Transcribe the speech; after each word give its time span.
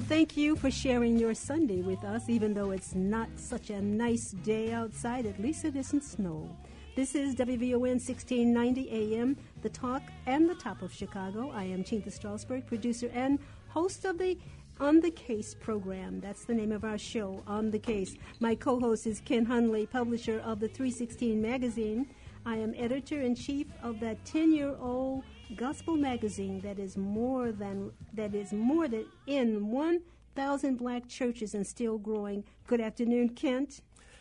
and 0.00 0.08
thank 0.08 0.34
you 0.34 0.56
for 0.56 0.70
sharing 0.70 1.18
your 1.18 1.34
Sunday 1.34 1.82
with 1.82 2.04
us, 2.04 2.30
even 2.30 2.54
though 2.54 2.70
it's 2.70 2.94
not 2.94 3.28
such 3.36 3.68
a 3.68 3.82
nice 3.82 4.30
day 4.30 4.72
outside. 4.72 5.26
At 5.26 5.38
least 5.38 5.66
it 5.66 5.76
isn't 5.76 6.02
snow. 6.02 6.48
This 6.96 7.14
is 7.14 7.34
WVON 7.34 8.00
1690 8.00 8.88
AM, 8.90 9.36
the 9.60 9.68
talk 9.68 10.02
and 10.24 10.48
the 10.48 10.54
top 10.54 10.80
of 10.80 10.90
Chicago. 10.90 11.50
I 11.50 11.64
am 11.64 11.84
Chinta 11.84 12.08
Strausberg, 12.08 12.66
producer 12.66 13.10
and 13.12 13.38
host 13.68 14.06
of 14.06 14.16
the 14.16 14.38
On 14.80 15.00
the 15.00 15.10
Case 15.10 15.54
program. 15.54 16.18
That's 16.20 16.46
the 16.46 16.54
name 16.54 16.72
of 16.72 16.82
our 16.82 16.96
show, 16.96 17.42
On 17.46 17.70
the 17.70 17.78
Case. 17.78 18.16
My 18.38 18.54
co 18.54 18.80
host 18.80 19.06
is 19.06 19.20
Ken 19.20 19.44
Hunley, 19.44 19.90
publisher 19.90 20.40
of 20.46 20.60
the 20.60 20.68
316 20.68 21.42
magazine. 21.42 22.06
I 22.46 22.56
am 22.56 22.72
editor 22.78 23.20
in 23.20 23.34
chief 23.34 23.66
of 23.82 24.00
that 24.00 24.24
10 24.24 24.52
year 24.54 24.74
old 24.80 25.24
gospel 25.56 25.96
magazine 25.96 26.60
that 26.60 26.78
is 26.78 26.96
more 26.96 27.52
than 27.52 27.90
that 28.14 28.34
is 28.34 28.52
more 28.52 28.86
than 28.88 29.06
in 29.26 29.68
1,000 29.68 30.76
black 30.76 31.08
churches 31.08 31.54
and 31.54 31.66
still 31.66 31.98
growing. 31.98 32.44
Good 32.66 32.80
afternoon, 32.80 33.30
Kent. 33.30 33.80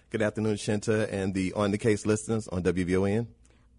Good 0.10 0.22
afternoon, 0.22 0.56
Shinta, 0.56 1.12
and 1.12 1.34
the 1.34 1.54
On 1.54 1.72
the 1.72 1.78
Case 1.78 2.06
listeners 2.06 2.48
on 2.48 2.64
WVON. 2.64 3.28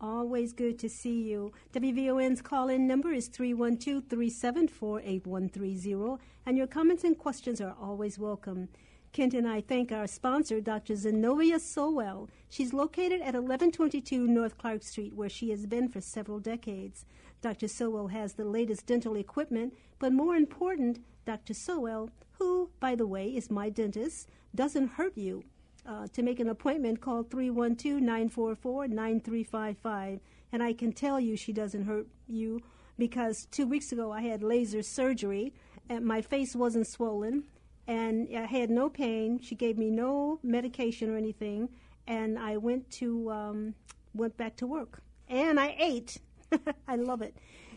Always 0.01 0.53
good 0.53 0.79
to 0.79 0.89
see 0.89 1.23
you. 1.23 1.53
WVON's 1.75 2.41
call 2.41 2.69
in 2.69 2.87
number 2.87 3.13
is 3.13 3.29
312 3.29 4.05
374 4.09 5.01
8130, 5.01 6.23
and 6.47 6.57
your 6.57 6.67
comments 6.67 7.05
and 7.05 7.19
questions 7.19 7.61
are 7.61 7.75
always 7.81 8.19
welcome. 8.19 8.69
Kent 9.13 9.35
and 9.35 9.49
I 9.49 9.61
thank 9.61 9.91
our 9.91 10.07
sponsor, 10.07 10.61
Dr. 10.61 10.95
Zenobia 10.95 11.59
Sowell. 11.59 12.31
She's 12.49 12.73
located 12.73 13.21
at 13.21 13.35
1122 13.35 14.29
North 14.29 14.57
Clark 14.57 14.85
Street, 14.85 15.15
where 15.15 15.29
she 15.29 15.51
has 15.51 15.67
been 15.67 15.89
for 15.89 16.01
several 16.01 16.39
decades. 16.39 17.05
Dr. 17.43 17.69
Sowell 17.69 18.09
has 18.09 18.35
the 18.35 18.45
latest 18.45 18.87
dental 18.87 19.17
equipment, 19.17 19.75
but 19.99 20.13
more 20.13 20.37
important, 20.37 21.05
Dr. 21.25 21.55
Sowell, 21.55 22.11
who, 22.33 22.71
by 22.81 22.95
the 22.95 23.07
way, 23.07 23.29
is 23.29 23.51
my 23.51 23.71
dentist, 23.71 24.29
doesn't 24.55 24.89
hurt 24.89 25.17
you. 25.17 25.45
Uh, 25.87 26.07
to 26.13 26.23
make 26.23 26.41
an 26.41 26.49
appointment, 26.49 27.01
call 27.01 27.23
312 27.23 28.01
944 28.03 28.89
9355. 28.89 30.21
And 30.53 30.63
I 30.63 30.73
can 30.75 30.93
tell 30.93 31.19
you 31.19 31.37
she 31.37 31.53
doesn't 31.53 31.85
hurt 31.85 32.07
you 32.29 32.61
because 32.99 33.47
two 33.51 33.67
weeks 33.67 33.93
ago 33.93 34.13
I 34.13 34.21
had 34.21 34.43
laser 34.43 34.83
surgery 34.83 35.55
and 35.89 36.05
my 36.05 36.21
face 36.21 36.55
wasn't 36.55 36.87
swollen 36.87 37.45
and 37.91 38.29
I 38.37 38.47
had 38.47 38.71
no 38.71 38.89
pain. 38.89 39.41
She 39.41 39.57
gave 39.57 39.77
me 39.77 39.91
no 39.91 40.39
medication 40.45 41.11
or 41.11 41.17
anything, 41.17 41.69
and 42.07 42.39
I 42.39 42.57
went 42.57 42.89
to 42.93 43.31
um, 43.33 43.75
went 44.15 44.37
back 44.37 44.57
to 44.57 44.67
work. 44.67 45.03
And 45.29 45.59
I 45.59 45.75
ate. 45.79 46.19
I 46.89 46.97
love 46.97 47.23
it. 47.23 47.37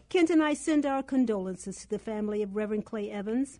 Kent 0.09 0.29
and 0.29 0.43
I 0.43 0.53
send 0.53 0.85
our 0.85 1.03
condolences 1.03 1.77
to 1.77 1.89
the 1.89 1.99
family 1.99 2.41
of 2.41 2.55
Reverend 2.55 2.85
Clay 2.85 3.09
Evans, 3.09 3.59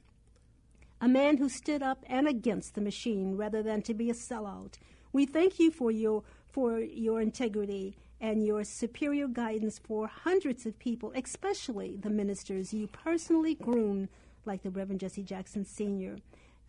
a 1.02 1.08
man 1.08 1.38
who 1.38 1.50
stood 1.50 1.82
up 1.82 2.04
and 2.08 2.28
against 2.28 2.76
the 2.76 2.82
machine 2.82 3.36
rather 3.36 3.64
than 3.64 3.82
to 3.84 3.94
be 3.94 4.10
a 4.10 4.14
sellout. 4.14 4.76
We 5.12 5.26
thank 5.26 5.60
you 5.60 5.72
for 5.72 5.92
your 5.92 6.24
for 6.52 6.80
your 6.80 7.20
integrity 7.20 7.96
and 8.22 8.46
your 8.46 8.64
superior 8.64 9.28
guidance 9.28 9.80
for 9.80 10.08
hundreds 10.08 10.66
of 10.66 10.78
people, 10.78 11.12
especially 11.16 11.98
the 11.98 12.10
ministers 12.10 12.74
you 12.74 12.88
personally 12.88 13.56
groomed, 13.56 14.08
like 14.46 14.62
the 14.62 14.70
Reverend 14.70 15.00
Jesse 15.00 15.24
Jackson 15.24 15.66
Sr 15.66 16.18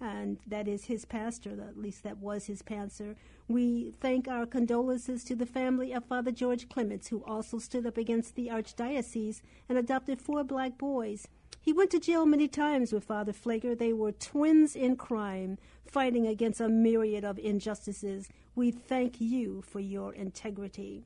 and 0.01 0.39
that 0.47 0.69
is 0.69 0.87
his 0.87 1.05
pastor, 1.05 1.51
at 1.51 1.79
least 1.79 2.03
that 2.03 2.19
was 2.19 2.47
his 2.47 2.63
pastor. 2.63 3.17
We 3.49 3.93
thank 4.01 4.29
our 4.29 4.47
condolences 4.47 5.25
to 5.25 5.37
the 5.37 5.47
family 5.47 5.93
of 5.93 6.05
Father 6.05 6.31
George 6.31 6.69
Clements, 6.69 7.09
who 7.09 7.23
also 7.25 7.59
stood 7.59 7.87
up 7.87 7.97
against 7.97 8.35
the 8.35 8.49
archdiocese 8.49 9.41
and 9.69 9.79
adopted 9.79 10.21
four 10.21 10.45
black 10.45 10.79
boys. 10.79 11.29
He 11.61 11.73
went 11.73 11.91
to 11.93 12.01
jail 12.01 12.27
many 12.27 12.49
times 12.49 12.93
with 12.93 13.05
Father 13.05 13.33
Pfleger. 13.33 13.77
They 13.77 13.93
were 13.93 14.13
twins 14.13 14.77
in 14.77 14.97
crime, 14.97 15.59
fighting 15.87 16.27
against 16.27 16.61
a 16.61 16.69
myriad 16.69 17.25
of 17.25 17.39
injustices. 17.39 18.29
We 18.55 18.71
thank 18.71 19.21
you 19.21 19.63
for 19.63 19.81
your 19.81 20.13
integrity. 20.13 21.05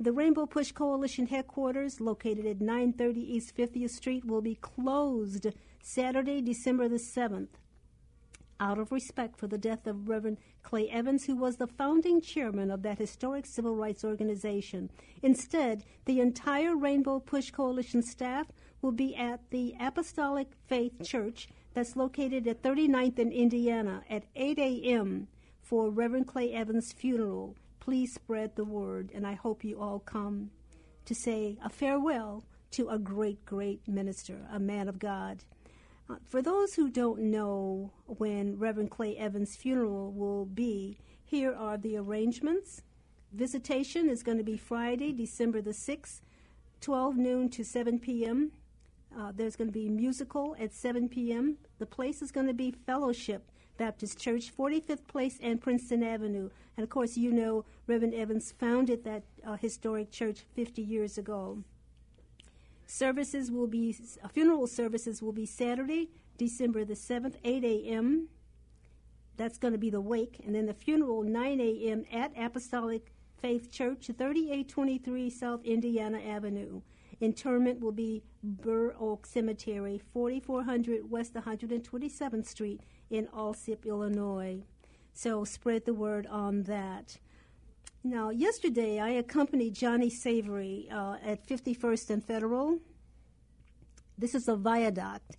The 0.00 0.12
Rainbow 0.12 0.46
Push 0.46 0.72
Coalition 0.72 1.26
headquarters, 1.26 2.00
located 2.00 2.46
at 2.46 2.60
930 2.60 3.20
East 3.20 3.56
50th 3.56 3.90
Street, 3.90 4.24
will 4.24 4.40
be 4.40 4.54
closed 4.54 5.48
Saturday, 5.82 6.40
December 6.40 6.88
the 6.88 6.96
7th 6.96 7.48
out 8.60 8.78
of 8.78 8.92
respect 8.92 9.36
for 9.36 9.46
the 9.46 9.58
death 9.58 9.86
of 9.86 10.08
Reverend 10.08 10.38
Clay 10.62 10.88
Evans, 10.88 11.24
who 11.24 11.36
was 11.36 11.56
the 11.56 11.66
founding 11.66 12.20
chairman 12.20 12.70
of 12.70 12.82
that 12.82 12.98
historic 12.98 13.46
civil 13.46 13.76
rights 13.76 14.04
organization. 14.04 14.90
Instead, 15.22 15.84
the 16.04 16.20
entire 16.20 16.76
Rainbow 16.76 17.20
Push 17.20 17.50
Coalition 17.50 18.02
staff 18.02 18.46
will 18.82 18.92
be 18.92 19.14
at 19.16 19.40
the 19.50 19.74
Apostolic 19.80 20.48
Faith 20.66 21.04
Church 21.04 21.48
that's 21.74 21.96
located 21.96 22.46
at 22.46 22.62
39th 22.62 23.18
in 23.18 23.32
Indiana 23.32 24.02
at 24.08 24.24
8 24.34 24.58
a.m. 24.58 25.28
for 25.60 25.90
Reverend 25.90 26.26
Clay 26.26 26.52
Evans' 26.52 26.92
funeral. 26.92 27.56
Please 27.80 28.14
spread 28.14 28.56
the 28.56 28.64
word, 28.64 29.10
and 29.14 29.26
I 29.26 29.34
hope 29.34 29.64
you 29.64 29.80
all 29.80 30.00
come 30.00 30.50
to 31.04 31.14
say 31.14 31.58
a 31.64 31.70
farewell 31.70 32.44
to 32.72 32.88
a 32.88 32.98
great, 32.98 33.44
great 33.44 33.86
minister, 33.88 34.46
a 34.52 34.58
man 34.58 34.88
of 34.88 34.98
God. 34.98 35.44
Uh, 36.10 36.16
for 36.24 36.40
those 36.40 36.74
who 36.74 36.88
don't 36.88 37.20
know 37.20 37.92
when 38.06 38.58
Reverend 38.58 38.90
Clay 38.90 39.14
Evans' 39.16 39.56
funeral 39.56 40.10
will 40.10 40.46
be, 40.46 40.98
here 41.22 41.54
are 41.54 41.76
the 41.76 41.98
arrangements. 41.98 42.82
Visitation 43.32 44.08
is 44.08 44.22
going 44.22 44.38
to 44.38 44.44
be 44.44 44.56
Friday, 44.56 45.12
December 45.12 45.60
the 45.60 45.72
6th, 45.72 46.22
12 46.80 47.16
noon 47.18 47.48
to 47.50 47.62
7 47.62 47.98
p.m. 47.98 48.52
Uh, 49.16 49.32
there's 49.34 49.56
going 49.56 49.68
to 49.68 49.72
be 49.72 49.90
musical 49.90 50.56
at 50.58 50.72
7 50.72 51.10
p.m. 51.10 51.58
The 51.78 51.84
place 51.84 52.22
is 52.22 52.30
going 52.30 52.46
to 52.46 52.54
be 52.54 52.70
Fellowship 52.70 53.50
Baptist 53.76 54.18
Church, 54.18 54.50
45th 54.56 55.06
Place 55.06 55.38
and 55.42 55.60
Princeton 55.60 56.02
Avenue. 56.02 56.48
And 56.76 56.84
of 56.84 56.90
course, 56.90 57.18
you 57.18 57.32
know 57.32 57.66
Reverend 57.86 58.14
Evans 58.14 58.52
founded 58.52 59.04
that 59.04 59.24
uh, 59.46 59.56
historic 59.56 60.10
church 60.10 60.40
50 60.54 60.80
years 60.80 61.18
ago. 61.18 61.62
Services 62.90 63.50
will 63.50 63.66
be 63.66 63.94
funeral 64.32 64.66
services 64.66 65.20
will 65.22 65.32
be 65.32 65.44
Saturday, 65.44 66.08
December 66.38 66.86
the 66.86 66.96
seventh, 66.96 67.36
eight 67.44 67.62
a.m. 67.62 68.28
That's 69.36 69.58
going 69.58 69.72
to 69.72 69.78
be 69.78 69.90
the 69.90 70.00
wake, 70.00 70.40
and 70.44 70.54
then 70.54 70.64
the 70.64 70.72
funeral 70.72 71.22
nine 71.22 71.60
a.m. 71.60 72.06
at 72.10 72.32
Apostolic 72.34 73.12
Faith 73.36 73.70
Church, 73.70 74.06
thirty-eight 74.16 74.70
twenty-three 74.70 75.28
South 75.28 75.62
Indiana 75.66 76.18
Avenue. 76.18 76.80
Interment 77.20 77.80
will 77.80 77.92
be 77.92 78.22
Burr 78.42 78.94
Oak 78.98 79.26
Cemetery, 79.26 80.00
4400 80.12 81.10
West 81.10 81.34
127th 81.34 82.46
Street 82.46 82.80
in 83.10 83.26
Alsip, 83.36 83.84
Illinois. 83.84 84.62
So 85.12 85.44
spread 85.44 85.84
the 85.84 85.92
word 85.92 86.26
on 86.28 86.62
that. 86.62 87.18
Now, 88.04 88.30
yesterday 88.30 89.00
I 89.00 89.10
accompanied 89.10 89.74
Johnny 89.74 90.08
Savory 90.08 90.88
uh, 90.90 91.16
at 91.24 91.46
51st 91.46 92.10
and 92.10 92.24
Federal. 92.24 92.78
This 94.16 94.34
is 94.34 94.46
a 94.48 94.54
viaduct, 94.54 95.36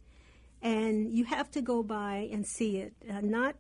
and 0.61 1.09
you 1.09 1.23
have 1.25 1.50
to 1.51 1.61
go 1.61 1.83
by 1.83 2.29
and 2.31 2.45
see 2.45 2.77
it, 2.77 2.94
uh, 3.09 3.21
not 3.21 3.56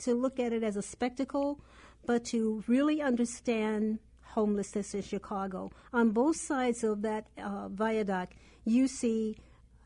to 0.00 0.14
look 0.14 0.38
at 0.38 0.52
it 0.52 0.62
as 0.62 0.76
a 0.76 0.82
spectacle, 0.82 1.60
but 2.06 2.24
to 2.26 2.62
really 2.66 3.00
understand 3.00 3.98
homelessness 4.22 4.94
in 4.94 5.02
Chicago. 5.02 5.70
On 5.92 6.10
both 6.10 6.36
sides 6.36 6.84
of 6.84 7.02
that 7.02 7.26
uh, 7.38 7.68
viaduct, 7.68 8.34
you 8.64 8.88
see 8.88 9.36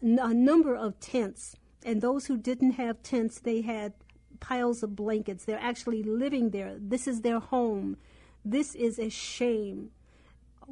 n- 0.02 0.18
a 0.20 0.34
number 0.34 0.74
of 0.74 0.98
tents, 0.98 1.56
and 1.84 2.02
those 2.02 2.26
who 2.26 2.36
didn't 2.36 2.72
have 2.72 3.02
tents, 3.02 3.38
they 3.40 3.62
had 3.62 3.92
piles 4.40 4.82
of 4.82 4.96
blankets. 4.96 5.44
They're 5.44 5.58
actually 5.60 6.02
living 6.02 6.50
there. 6.50 6.76
This 6.78 7.06
is 7.06 7.22
their 7.22 7.40
home. 7.40 7.96
This 8.46 8.76
is 8.76 9.00
a 9.00 9.08
shame. 9.08 9.90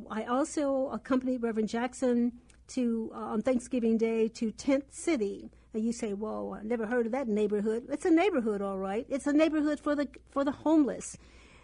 I 0.09 0.23
also 0.23 0.91
accompanied 0.91 1.43
Reverend 1.43 1.69
Jackson 1.69 2.35
to 2.69 3.11
uh, 3.13 3.19
on 3.19 3.43
Thanksgiving 3.43 3.99
Day 3.99 4.29
to 4.29 4.53
Tent 4.53 4.95
City. 4.95 5.51
And 5.73 5.85
you 5.85 5.93
say, 5.93 6.13
"Whoa, 6.13 6.55
I 6.55 6.63
never 6.63 6.87
heard 6.87 7.07
of 7.07 7.11
that 7.13 7.27
neighborhood." 7.27 7.87
It's 7.91 8.05
a 8.05 8.13
neighborhood, 8.13 8.63
all 8.63 8.79
right. 8.79 9.05
It's 9.09 9.27
a 9.27 9.33
neighborhood 9.33 9.81
for 9.81 9.97
the 9.97 10.07
for 10.31 10.45
the 10.45 10.53
homeless. 10.53 11.19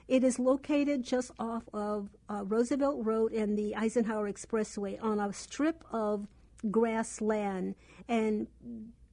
It 0.08 0.24
is 0.24 0.40
located 0.40 1.04
just 1.04 1.30
off 1.38 1.68
of 1.72 2.10
uh, 2.28 2.42
Roosevelt 2.44 3.06
Road 3.06 3.32
and 3.32 3.56
the 3.56 3.76
Eisenhower 3.76 4.28
Expressway 4.28 5.00
on 5.00 5.20
a 5.20 5.32
strip 5.32 5.84
of 5.92 6.26
grassland, 6.72 7.76
and 8.08 8.48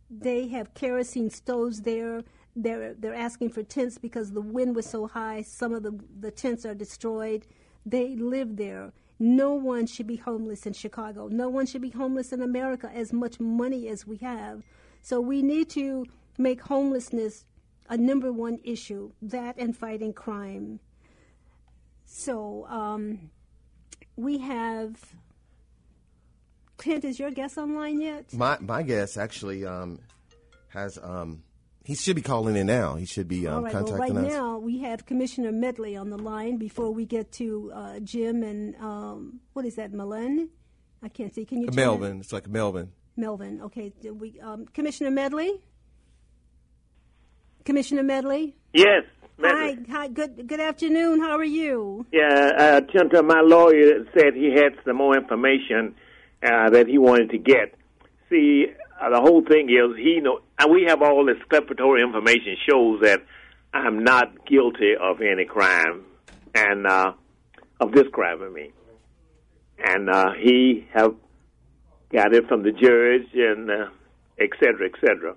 they 0.10 0.48
have 0.48 0.74
kerosene 0.74 1.30
stoves 1.30 1.82
there 1.82 2.24
they're 2.58 2.96
they're 2.96 3.16
asking 3.16 3.50
for 3.52 3.64
tents 3.64 3.98
because 3.98 4.32
the 4.32 4.42
wind 4.42 4.76
was 4.76 4.86
so 4.86 5.08
high. 5.08 5.44
Some 5.44 5.74
of 5.74 5.84
the 5.84 5.98
the 6.20 6.32
tents 6.32 6.66
are 6.66 6.76
destroyed. 6.76 7.48
They 7.86 8.16
live 8.16 8.58
there. 8.58 8.92
No 9.20 9.54
one 9.54 9.86
should 9.88 10.08
be 10.08 10.18
homeless 10.18 10.66
in 10.66 10.74
Chicago. 10.74 11.28
No 11.28 11.50
one 11.50 11.66
should 11.66 11.82
be 11.82 11.90
homeless 11.90 12.34
in 12.34 12.42
America. 12.42 12.92
As 12.94 13.14
much 13.14 13.40
money 13.40 13.88
as 13.88 14.06
we 14.06 14.18
have, 14.18 14.64
so 15.02 15.22
we 15.22 15.42
need 15.42 15.70
to 15.72 16.06
make 16.38 16.62
homelessness 16.62 17.46
a 17.90 17.98
number 17.98 18.34
one 18.34 18.60
issue. 18.64 19.12
That 19.22 19.58
and 19.58 19.76
fighting 19.78 20.14
crime. 20.14 20.80
So 22.06 22.66
um, 22.68 23.30
we 24.16 24.40
have 24.40 24.98
Clint, 26.78 27.04
is 27.06 27.20
your 27.20 27.32
guest 27.32 27.58
online 27.58 28.02
yet? 28.02 28.34
My 28.34 28.58
my 28.60 28.84
guest 28.84 29.18
actually 29.18 29.66
um, 29.66 30.00
has 30.70 30.98
um, 31.02 31.44
he 31.88 31.96
should 31.96 32.18
be 32.18 32.22
calling 32.22 32.58
in 32.58 32.68
now. 32.68 32.96
He 32.96 33.06
should 33.06 33.30
be 33.30 33.48
um, 33.48 33.56
All 33.56 33.62
right. 33.62 33.74
Well, 33.74 33.84
contacting 33.86 34.16
right 34.18 34.26
us. 34.26 34.34
now 34.34 34.58
we 34.58 34.80
have 34.80 35.06
Commissioner 35.06 35.54
Medley 35.54 35.96
on 35.96 36.10
the 36.10 36.18
line. 36.18 36.58
Before 36.58 36.92
we 36.94 37.06
get 37.06 37.32
to 37.34 37.72
uh, 37.74 38.00
Jim 38.02 38.44
and 38.44 38.76
um, 38.76 39.40
what 39.54 39.64
is 39.64 39.76
that, 39.76 39.94
Melon? 39.94 40.50
I 41.02 41.08
can't 41.08 41.34
see. 41.34 41.46
Can 41.46 41.62
you? 41.62 41.68
turn 41.68 41.74
it- 41.74 41.78
Melvin, 41.78 42.20
it's 42.20 42.34
like 42.34 42.50
Melvin. 42.50 42.92
Melvin. 43.16 43.62
Okay. 43.62 43.94
We 44.04 44.38
um, 44.42 44.66
Commissioner 44.74 45.12
Medley. 45.12 45.62
Commissioner 47.64 48.04
Medley. 48.04 48.58
Yes. 48.74 49.04
Hi. 49.42 49.76
Medley. 49.76 49.86
Hi. 49.90 50.08
Good. 50.10 50.46
Good 50.46 50.60
afternoon. 50.60 51.22
How 51.22 51.38
are 51.38 51.44
you? 51.46 52.06
Yeah, 52.12 52.52
uh, 52.58 52.82
Tinta, 52.82 53.24
my 53.24 53.40
lawyer 53.40 54.04
said 54.14 54.34
he 54.36 54.52
had 54.54 54.74
some 54.86 54.98
more 54.98 55.18
information 55.18 55.96
uh, 56.44 56.70
that 56.72 56.88
he 56.90 56.98
wanted 56.98 57.30
to 57.30 57.38
get. 57.38 57.76
See, 58.30 58.66
uh, 59.02 59.10
the 59.10 59.22
whole 59.22 59.44
thing 59.44 59.70
is 59.70 59.98
he 59.98 60.20
know 60.20 60.40
uh, 60.60 60.68
we 60.68 60.86
have 60.88 61.02
all 61.02 61.26
this 61.26 61.38
preparatory 61.50 62.02
information 62.02 62.56
shows 62.68 63.02
that 63.02 63.20
I'm 63.74 64.04
not 64.04 64.46
guilty 64.46 64.94
of 65.00 65.22
any 65.22 65.46
crime, 65.46 66.04
and 66.56 66.88
uh, 66.88 67.14
of 67.80 67.92
this 67.92 68.08
crime, 68.12 68.42
I 68.42 68.50
mean, 68.50 68.74
and 69.78 70.10
uh, 70.10 70.32
he 70.42 70.88
have 70.94 71.16
got 72.12 72.34
it 72.34 72.48
from 72.48 72.64
the 72.64 72.72
judge 72.72 73.30
and 73.34 73.70
uh, 73.70 73.90
et 74.40 74.50
cetera, 74.60 74.88
et 74.88 75.00
cetera. 75.00 75.36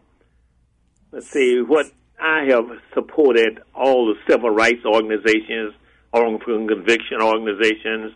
Let's 1.12 1.28
see 1.30 1.60
what 1.60 1.86
I 2.20 2.44
have 2.50 2.66
supported 2.94 3.60
all 3.74 4.06
the 4.06 4.14
civil 4.30 4.50
rights 4.50 4.84
organizations, 4.86 5.74
wrongful 6.14 6.66
conviction 6.68 7.20
organizations, 7.20 8.12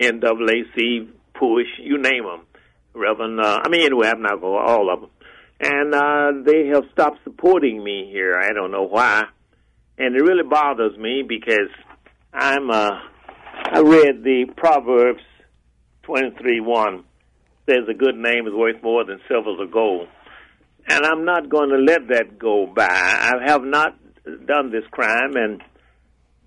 NAAC, 0.00 1.08
PUSH, 1.34 1.78
you 1.78 1.98
name 1.98 2.24
them. 2.24 2.46
Reverend, 2.94 3.40
uh, 3.40 3.60
I 3.64 3.68
mean, 3.68 3.82
anyway, 3.84 4.08
I'm 4.08 4.22
not 4.22 4.40
going 4.40 4.64
all 4.64 4.92
of 4.92 5.00
them. 5.00 5.10
And 5.60 5.94
uh, 5.94 6.44
they 6.44 6.68
have 6.68 6.84
stopped 6.92 7.18
supporting 7.24 7.82
me 7.82 8.08
here. 8.10 8.38
I 8.38 8.52
don't 8.52 8.70
know 8.70 8.86
why. 8.86 9.24
And 9.98 10.16
it 10.16 10.22
really 10.22 10.42
bothers 10.48 10.96
me 10.98 11.22
because 11.26 11.70
I'm, 12.32 12.70
uh, 12.70 12.90
I 13.72 13.80
read 13.80 14.24
the 14.24 14.46
Proverbs 14.56 15.22
23 16.02 16.60
1 16.60 17.04
says 17.66 17.88
a 17.88 17.94
good 17.94 18.16
name 18.16 18.46
is 18.46 18.52
worth 18.52 18.82
more 18.82 19.04
than 19.04 19.20
silver 19.28 19.50
or 19.50 19.66
gold 19.66 20.08
and 20.88 21.04
I'm 21.04 21.24
not 21.24 21.48
going 21.48 21.70
to 21.70 21.76
let 21.76 22.08
that 22.08 22.38
go 22.38 22.66
by. 22.66 22.86
I 22.88 23.32
have 23.46 23.62
not 23.62 23.96
done 24.46 24.70
this 24.70 24.84
crime, 24.90 25.34
and 25.34 25.62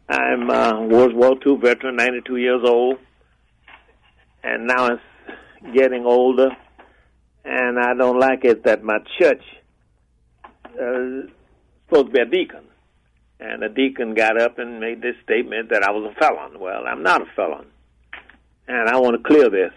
I'm 0.10 0.50
uh, 0.50 0.82
World 0.88 1.16
War 1.16 1.36
II 1.46 1.58
veteran, 1.58 1.96
92 1.96 2.38
years 2.38 2.62
old, 2.64 2.98
and 4.44 4.68
now 4.68 4.88
it's 4.88 5.02
getting 5.74 6.06
older, 6.06 6.50
and 7.46 7.80
I 7.80 7.94
don't 7.94 8.20
like 8.20 8.44
it 8.46 8.64
that 8.64 8.84
my 8.84 9.00
church 9.20 9.44
uh, 10.66 11.28
supposed 11.88 12.08
to 12.08 12.12
be 12.12 12.20
a 12.20 12.26
deacon, 12.26 12.64
and 13.40 13.62
the 13.62 13.70
deacon 13.70 14.14
got 14.14 14.40
up 14.40 14.60
and 14.60 14.80
made 14.80 15.02
this 15.02 15.16
statement 15.24 15.70
that 15.70 15.84
I 15.84 15.92
was 15.92 16.12
a 16.12 16.20
felon. 16.20 16.60
Well, 16.60 16.86
I'm 16.88 17.04
not 17.04 17.22
a 17.22 17.26
felon, 17.36 17.66
and 18.68 18.90
I 18.90 18.98
want 18.98 19.18
to 19.18 19.24
clear 19.28 19.50
this. 19.50 19.74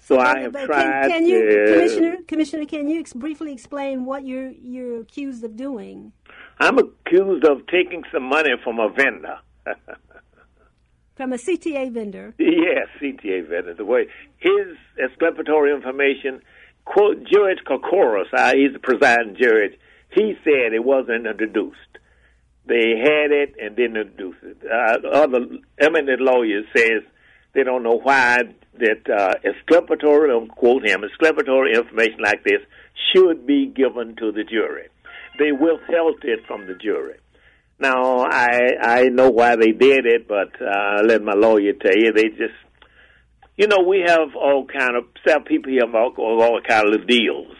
So 0.00 0.18
I 0.18 0.40
have 0.40 0.52
But 0.54 0.64
tried 0.64 0.84
Can, 0.84 1.10
can 1.10 1.26
you, 1.26 1.38
to. 1.44 1.72
Commissioner? 1.74 2.16
Commissioner, 2.26 2.64
can 2.64 2.88
you 2.88 3.00
ex- 3.00 3.12
briefly 3.12 3.52
explain 3.52 4.06
what 4.06 4.24
you're 4.26 4.52
you're 4.52 5.02
accused 5.02 5.44
of 5.44 5.54
doing? 5.54 6.12
I'm 6.58 6.78
accused 6.78 7.44
of 7.44 7.66
taking 7.66 8.04
some 8.10 8.22
money 8.22 8.52
from 8.64 8.78
a 8.78 8.88
vendor. 8.88 9.38
From 11.18 11.32
a 11.32 11.36
CTA 11.36 11.90
vendor. 11.90 12.32
yes, 12.38 12.86
CTA 13.02 13.48
vendor. 13.48 13.74
The 13.74 13.84
way 13.84 14.06
his 14.38 14.76
exculpatory 15.02 15.74
information, 15.74 16.40
quote, 16.84 17.24
Judge 17.24 17.58
Kocoras, 17.66 18.28
he's 18.54 18.72
the 18.72 18.78
presiding 18.78 19.34
judge, 19.34 19.76
he 20.14 20.38
said 20.44 20.72
it 20.72 20.84
wasn't 20.84 21.26
introduced. 21.26 21.98
They 22.66 22.94
had 23.02 23.32
it 23.32 23.56
and 23.60 23.74
didn't 23.74 23.96
introduce 23.96 24.36
it. 24.44 24.58
Uh, 24.62 25.08
other 25.08 25.40
eminent 25.80 26.20
lawyers 26.20 26.66
says 26.76 27.02
they 27.52 27.64
don't 27.64 27.82
know 27.82 27.98
why 27.98 28.38
that 28.78 29.10
uh, 29.10 29.34
exculpatory, 29.42 30.30
quote 30.50 30.86
him, 30.86 31.02
exculpatory 31.02 31.74
information 31.74 32.20
like 32.22 32.44
this 32.44 32.60
should 33.12 33.44
be 33.44 33.66
given 33.66 34.14
to 34.20 34.30
the 34.30 34.44
jury. 34.44 34.86
They 35.40 35.50
withheld 35.50 36.22
it 36.22 36.46
from 36.46 36.68
the 36.68 36.74
jury. 36.74 37.18
Now 37.80 38.24
I 38.24 38.74
I 38.80 39.02
know 39.04 39.30
why 39.30 39.56
they 39.56 39.70
did 39.72 40.04
it, 40.06 40.26
but 40.26 40.50
uh, 40.60 41.02
let 41.04 41.22
my 41.22 41.34
lawyer 41.34 41.72
tell 41.74 41.96
you 41.96 42.12
they 42.12 42.28
just 42.30 42.58
you 43.56 43.68
know 43.68 43.84
we 43.86 44.02
have 44.06 44.34
all 44.34 44.66
kind 44.66 44.96
of 44.96 45.04
some 45.26 45.44
people 45.44 45.70
here 45.70 45.82
all, 45.84 46.12
all 46.18 46.60
kind 46.66 46.86
of 46.86 46.90
little 46.90 47.06
deals. 47.06 47.54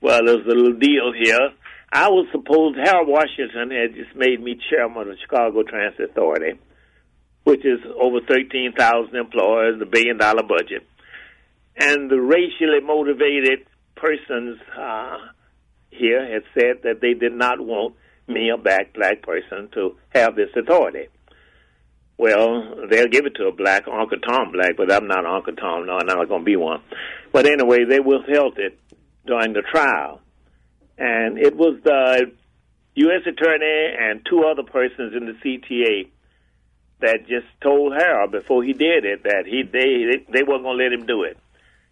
Well, 0.00 0.20
there's 0.24 0.46
a 0.46 0.48
little 0.48 0.78
deal 0.78 1.12
here. 1.12 1.50
I 1.92 2.08
was 2.08 2.26
supposed 2.32 2.78
Harold 2.78 3.08
Washington 3.08 3.70
had 3.70 3.94
just 3.94 4.16
made 4.16 4.40
me 4.42 4.58
chairman 4.70 5.02
of 5.02 5.08
the 5.08 5.16
Chicago 5.20 5.62
Transit 5.62 6.10
Authority, 6.10 6.58
which 7.44 7.64
is 7.64 7.80
over 8.00 8.18
thirteen 8.26 8.72
thousand 8.76 9.14
employees, 9.14 9.80
a 9.80 9.86
billion 9.86 10.16
dollar 10.16 10.42
budget, 10.42 10.86
and 11.76 12.10
the 12.10 12.20
racially 12.20 12.80
motivated 12.82 13.66
persons 13.94 14.58
uh, 14.76 15.18
here 15.90 16.20
had 16.32 16.42
said 16.54 16.82
that 16.82 17.00
they 17.00 17.14
did 17.14 17.32
not 17.32 17.60
want 17.60 17.94
me, 18.30 18.50
a 18.50 18.56
black 18.56 18.94
black 18.94 19.22
person, 19.22 19.68
to 19.74 19.96
have 20.10 20.36
this 20.36 20.50
authority. 20.56 21.08
Well, 22.20 22.86
they'll 22.90 23.08
give 23.08 23.24
it 23.24 23.34
to 23.36 23.46
a 23.46 23.52
black 23.52 23.88
Uncle 23.88 24.18
Tom 24.18 24.52
black, 24.52 24.76
but 24.76 24.92
I'm 24.92 25.06
not 25.06 25.24
Uncle 25.24 25.54
Tom. 25.54 25.86
No, 25.86 25.98
I'm 25.98 26.06
not 26.06 26.28
going 26.28 26.42
to 26.42 26.44
be 26.44 26.56
one. 26.56 26.82
But 27.32 27.46
anyway, 27.46 27.84
they 27.88 27.98
withheld 27.98 28.58
it 28.58 28.78
during 29.26 29.54
the 29.54 29.62
trial, 29.62 30.20
and 30.98 31.38
it 31.38 31.56
was 31.56 31.80
the 31.82 32.30
U.S. 32.96 33.22
attorney 33.26 33.96
and 33.98 34.20
two 34.28 34.44
other 34.44 34.64
persons 34.64 35.14
in 35.16 35.26
the 35.26 35.32
CTA 35.32 36.10
that 37.00 37.26
just 37.26 37.46
told 37.62 37.94
Harold 37.94 38.32
before 38.32 38.62
he 38.62 38.74
did 38.74 39.04
it 39.04 39.22
that 39.22 39.44
he 39.46 39.62
they 39.62 40.24
they 40.30 40.42
weren't 40.42 40.62
going 40.62 40.78
to 40.78 40.84
let 40.84 40.92
him 40.92 41.06
do 41.06 41.22
it. 41.22 41.38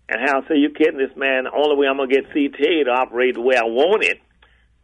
And 0.09 0.21
Harold 0.21 0.45
said, 0.49 0.59
"You 0.59 0.71
kidding 0.71 0.99
this 0.99 1.17
man? 1.17 1.45
The 1.45 1.53
only 1.53 1.77
way 1.77 1.87
I'm 1.87 1.97
going 1.97 2.11
to 2.11 2.15
get 2.15 2.31
CTA 2.31 2.85
to 2.85 2.91
operate 2.91 3.35
the 3.35 3.41
way 3.41 3.57
I 3.57 3.65
want 3.65 4.05
it, 4.05 4.21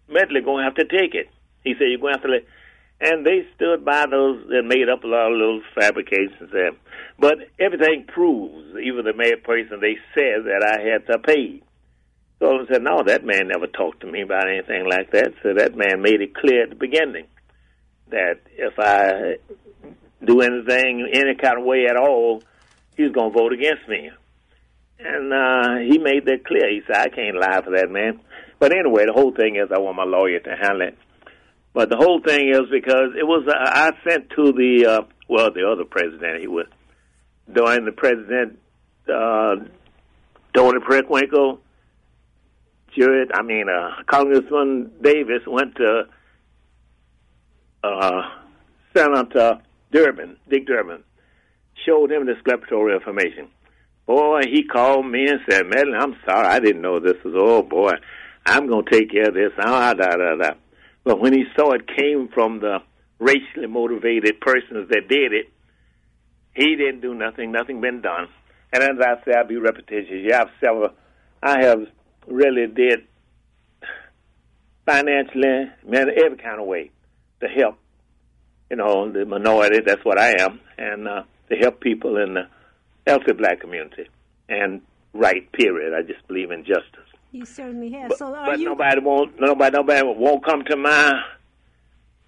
Medley 0.08 0.40
going 0.40 0.64
to 0.64 0.64
have 0.64 0.76
to 0.76 0.84
take 0.84 1.14
it." 1.14 1.28
He 1.64 1.74
said, 1.74 1.88
"You're 1.88 1.98
going 1.98 2.14
to 2.14 2.20
have. 2.20 2.42
And 3.00 3.26
they 3.26 3.46
stood 3.56 3.84
by 3.84 4.06
those 4.06 4.46
and 4.50 4.68
made 4.68 4.88
up 4.88 5.02
a 5.02 5.06
lot 5.06 5.32
of 5.32 5.36
little 5.36 5.62
fabrications 5.74 6.50
there. 6.52 6.70
But 7.18 7.34
everything 7.58 8.06
proves, 8.06 8.76
even 8.82 9.04
the 9.04 9.12
mayor 9.12 9.36
person, 9.36 9.80
they 9.80 9.98
said 10.14 10.44
that 10.44 10.62
I 10.62 10.80
had 10.80 11.06
to 11.12 11.18
pay. 11.18 11.60
So 12.38 12.60
I 12.60 12.66
said, 12.70 12.82
no, 12.82 13.02
that 13.04 13.24
man 13.24 13.48
never 13.48 13.66
talked 13.66 14.00
to 14.00 14.06
me 14.10 14.22
about 14.22 14.48
anything 14.48 14.88
like 14.88 15.10
that. 15.12 15.34
So 15.42 15.54
that 15.54 15.76
man 15.76 16.02
made 16.02 16.20
it 16.20 16.34
clear 16.34 16.64
at 16.64 16.70
the 16.70 16.76
beginning 16.76 17.26
that 18.10 18.40
if 18.56 18.74
I 18.78 19.36
do 20.24 20.40
anything 20.40 21.08
any 21.12 21.34
kind 21.34 21.58
of 21.58 21.64
way 21.64 21.86
at 21.88 21.96
all, 21.96 22.42
he's 22.96 23.12
going 23.12 23.32
to 23.32 23.38
vote 23.38 23.52
against 23.52 23.88
me. 23.88 24.10
And 24.98 25.32
uh, 25.32 25.76
he 25.90 25.98
made 25.98 26.26
that 26.26 26.44
clear. 26.46 26.70
He 26.70 26.82
said, 26.86 26.96
I 26.96 27.08
can't 27.08 27.36
lie 27.38 27.60
for 27.62 27.72
that 27.76 27.90
man. 27.90 28.20
But 28.58 28.72
anyway, 28.72 29.04
the 29.06 29.12
whole 29.12 29.34
thing 29.34 29.56
is 29.56 29.70
I 29.72 29.78
want 29.78 29.96
my 29.96 30.04
lawyer 30.04 30.38
to 30.40 30.56
handle 30.56 30.88
it. 30.88 30.98
But 31.74 31.90
the 31.90 31.96
whole 31.96 32.20
thing 32.24 32.50
is 32.50 32.70
because 32.70 33.10
it 33.18 33.24
was 33.24 33.46
uh, 33.48 33.52
I 33.58 33.90
sent 34.08 34.30
to 34.30 34.52
the 34.52 34.86
uh, 34.86 35.02
well 35.28 35.52
the 35.52 35.68
other 35.68 35.84
president 35.84 36.40
he 36.40 36.46
was 36.46 36.66
during 37.52 37.84
the 37.84 37.92
president 37.92 38.60
uh, 39.08 39.56
Toni 40.54 40.78
Preckwinkle, 40.78 41.58
Jared 42.96 43.32
I 43.34 43.42
mean 43.42 43.66
uh, 43.68 44.02
Congressman 44.06 44.92
Davis 45.02 45.42
went 45.48 45.74
to 45.76 46.04
uh, 47.82 48.22
Senator 48.96 49.58
Durbin 49.90 50.36
Dick 50.48 50.66
Durbin 50.68 51.02
showed 51.84 52.12
him 52.12 52.26
the 52.26 52.32
exculpatory 52.32 52.94
information. 52.94 53.48
Boy, 54.06 54.42
he 54.48 54.64
called 54.64 55.06
me 55.06 55.26
and 55.26 55.40
said, 55.48 55.66
"Madeline, 55.66 56.00
I'm 56.00 56.16
sorry, 56.24 56.46
I 56.46 56.60
didn't 56.60 56.82
know 56.82 57.00
this 57.00 57.22
was. 57.24 57.34
Oh 57.36 57.62
boy, 57.62 57.94
I'm 58.46 58.68
gonna 58.68 58.84
take 58.88 59.10
care 59.10 59.28
of 59.28 59.34
this." 59.34 59.50
Ah, 59.58 59.92
da 59.94 60.16
da 60.16 60.36
da. 60.36 60.50
But 61.04 61.20
when 61.20 61.34
he 61.34 61.44
saw 61.56 61.72
it 61.72 61.86
came 61.86 62.28
from 62.32 62.60
the 62.60 62.78
racially 63.18 63.66
motivated 63.68 64.40
persons 64.40 64.88
that 64.88 65.08
did 65.08 65.32
it, 65.32 65.52
he 66.54 66.76
didn't 66.76 67.00
do 67.00 67.14
nothing. 67.14 67.52
Nothing 67.52 67.80
been 67.80 68.00
done. 68.00 68.28
And 68.72 68.82
as 68.82 68.96
I 69.00 69.24
say, 69.24 69.32
I'll 69.36 69.46
be 69.46 69.56
repetitious. 69.56 70.10
You 70.10 70.32
have 70.32 70.48
several. 70.60 70.90
I 71.42 71.64
have 71.64 71.80
really 72.26 72.66
did 72.66 73.00
financially, 74.86 75.70
man, 75.86 76.06
every 76.16 76.38
kind 76.38 76.60
of 76.60 76.66
way 76.66 76.90
to 77.40 77.48
help. 77.48 77.78
You 78.70 78.76
know, 78.76 79.12
the 79.12 79.24
minority. 79.26 79.80
That's 79.84 80.04
what 80.04 80.18
I 80.18 80.42
am, 80.42 80.60
and 80.78 81.06
uh, 81.06 81.22
to 81.50 81.56
help 81.56 81.80
people 81.80 82.16
in 82.16 82.34
the 82.34 82.48
healthy 83.06 83.32
black 83.32 83.60
community 83.60 84.08
and 84.48 84.80
right. 85.12 85.50
Period. 85.52 85.92
I 85.94 86.02
just 86.02 86.26
believe 86.26 86.50
in 86.50 86.64
justice. 86.64 87.03
You 87.34 87.44
certainly 87.44 87.90
have. 87.90 88.10
But, 88.10 88.18
so 88.18 88.32
are 88.32 88.46
but 88.46 88.60
you? 88.60 88.66
nobody 88.66 89.00
won't. 89.00 89.40
Nobody. 89.40 89.76
Nobody 89.76 90.02
won't 90.04 90.44
come 90.44 90.64
to 90.66 90.76
my 90.76 91.20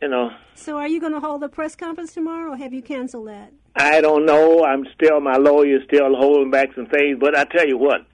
you 0.03 0.09
know. 0.09 0.31
So, 0.57 0.77
are 0.79 0.89
you 0.89 1.01
going 1.01 1.13
to 1.13 1.21
hold 1.21 1.45
a 1.45 1.49
press 1.49 1.77
conference 1.77 2.13
tomorrow, 2.13 2.53
or 2.53 2.57
have 2.57 2.73
you 2.73 2.83
canceled 2.83 3.29
that? 3.29 3.53
I 3.77 4.01
don't 4.01 4.27
know. 4.27 4.65
I'm 4.65 4.85
still 4.95 5.21
my 5.21 5.37
lawyer, 5.37 5.79
still 5.85 6.17
holding 6.17 6.51
back 6.51 6.71
some 6.75 6.87
things. 6.87 7.19
But 7.21 7.37
I 7.37 7.45
tell 7.45 7.69
you 7.69 7.79
what, 7.79 8.05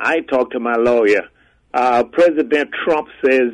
I 0.00 0.20
talked 0.20 0.52
to 0.54 0.60
my 0.60 0.74
lawyer. 0.74 1.28
Uh, 1.72 2.02
President 2.02 2.70
Trump 2.84 3.06
says 3.24 3.52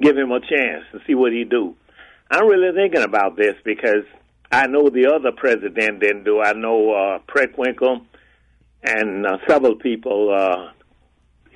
give 0.00 0.16
him 0.16 0.32
a 0.32 0.40
chance 0.40 0.84
to 0.92 1.00
see 1.06 1.14
what 1.14 1.32
he 1.32 1.44
do. 1.44 1.74
I'm 2.30 2.46
really 2.46 2.74
thinking 2.74 3.02
about 3.02 3.36
this 3.36 3.54
because 3.64 4.04
I 4.50 4.66
know 4.66 4.88
the 4.88 5.12
other 5.12 5.32
president 5.32 6.00
didn't 6.00 6.24
do. 6.24 6.40
I 6.40 6.52
know 6.52 6.92
uh, 6.92 7.18
Preckwinkle 7.28 8.06
and 8.82 9.26
uh, 9.26 9.38
several 9.46 9.74
people 9.74 10.32
uh, 10.32 10.70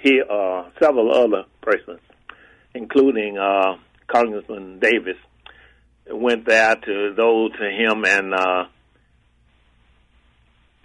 here, 0.03 0.25
uh, 0.31 0.69
several 0.81 1.13
other 1.13 1.45
persons, 1.61 2.01
including 2.75 3.39
uh, 3.39 3.77
Congressman 4.09 4.79
Davis, 4.81 5.17
went 6.11 6.47
there 6.47 6.75
to 6.75 7.15
those 7.17 7.53
to 7.53 7.71
him 7.71 8.05
and 8.05 8.35
uh, 8.35 8.65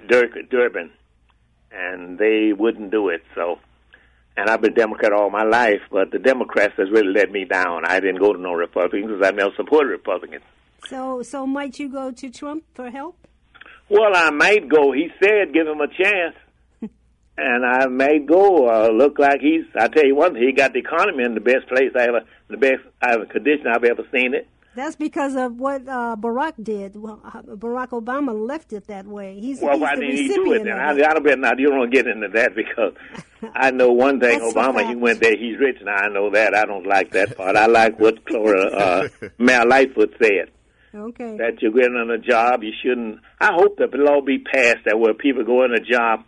Dirk, 0.07 0.31
Durbin, 0.49 0.91
and 1.71 2.17
they 2.17 2.53
wouldn't 2.53 2.91
do 2.91 3.09
it. 3.09 3.23
So, 3.35 3.59
and 4.37 4.49
I've 4.49 4.61
been 4.61 4.75
Democrat 4.75 5.11
all 5.11 5.29
my 5.29 5.43
life, 5.43 5.81
but 5.91 6.11
the 6.11 6.19
Democrats 6.19 6.73
has 6.77 6.89
really 6.91 7.11
let 7.13 7.31
me 7.31 7.45
down. 7.45 7.85
I 7.85 7.99
didn't 7.99 8.19
go 8.19 8.33
to 8.33 8.39
no 8.39 8.53
Republicans 8.53 9.07
because 9.07 9.27
I 9.27 9.31
never 9.31 9.51
supported 9.55 9.89
Republicans. 9.89 10.43
So, 10.87 11.23
so 11.23 11.47
might 11.47 11.79
you 11.79 11.89
go 11.89 12.11
to 12.11 12.29
Trump 12.29 12.63
for 12.75 12.91
help? 12.91 13.17
Well, 13.89 14.15
I 14.15 14.29
might 14.29 14.69
go. 14.69 14.91
He 14.91 15.09
said 15.21 15.53
give 15.53 15.65
him 15.65 15.81
a 15.81 15.87
chance, 15.87 16.35
and 17.37 17.65
I 17.65 17.87
may 17.87 18.19
go. 18.19 18.67
Uh, 18.67 18.89
look 18.89 19.19
like 19.19 19.41
he's. 19.41 19.65
I 19.79 19.87
tell 19.87 20.05
you 20.05 20.15
one, 20.15 20.33
thing, 20.33 20.43
he 20.43 20.51
got 20.51 20.73
the 20.73 20.79
economy 20.79 21.23
in 21.23 21.33
the 21.33 21.41
best 21.41 21.67
place 21.67 21.91
I 21.95 22.07
ever, 22.07 22.21
the 22.49 22.57
best 22.57 22.81
I 23.01 23.11
have 23.11 23.21
a 23.21 23.25
condition 23.25 23.67
I've 23.67 23.83
ever 23.83 24.03
seen 24.11 24.33
it. 24.33 24.47
That's 24.77 24.95
because 24.95 25.35
of 25.35 25.57
what 25.57 25.87
uh, 25.87 26.15
Barack 26.19 26.53
did. 26.63 26.95
Well, 26.95 27.19
uh, 27.25 27.41
Barack 27.41 27.89
Obama 27.89 28.47
left 28.47 28.73
it 28.73 28.85
that 28.87 29.07
way. 29.07 29.39
He's, 29.39 29.59
well, 29.59 29.71
he's 29.71 29.81
why 29.81 29.95
didn't 29.95 30.15
he 30.15 30.27
do 30.27 30.53
it 30.53 30.65
then? 30.65 30.77
I, 30.77 30.91
I 30.91 30.93
don't 30.93 31.23
bet 31.23 31.39
not. 31.39 31.57
You 31.57 31.69
don't 31.69 31.89
get 31.91 32.05
into 32.05 32.27
that 32.27 32.53
because 32.53 32.93
I 33.55 33.71
know 33.71 33.91
one 33.91 34.19
thing. 34.19 34.39
Obama, 34.39 34.87
he 34.87 34.95
went 34.95 35.19
there. 35.19 35.35
He's 35.35 35.57
rich 35.57 35.77
now. 35.81 35.95
I 35.95 36.09
know 36.09 36.29
that. 36.29 36.53
I 36.53 36.65
don't 36.65 36.85
like 36.85 37.11
that 37.13 37.35
part. 37.35 37.55
I 37.55 37.65
like 37.65 37.99
what 37.99 38.23
Clora 38.25 38.71
uh, 38.71 39.09
Mayor 39.39 39.65
Lightfoot 39.65 40.13
said. 40.21 40.51
Okay. 40.93 41.37
that 41.37 41.61
you're 41.61 41.71
getting 41.71 41.95
on 41.95 42.09
a 42.11 42.17
job, 42.17 42.63
you 42.63 42.71
shouldn't. 42.81 43.19
I 43.39 43.53
hope 43.53 43.77
that 43.77 43.91
the 43.91 43.97
law 43.97 44.21
be 44.21 44.39
passed 44.39 44.85
that 44.85 44.99
where 44.99 45.13
people 45.13 45.43
go 45.43 45.63
in 45.63 45.73
a 45.73 45.79
job, 45.79 46.23
when, 46.23 46.27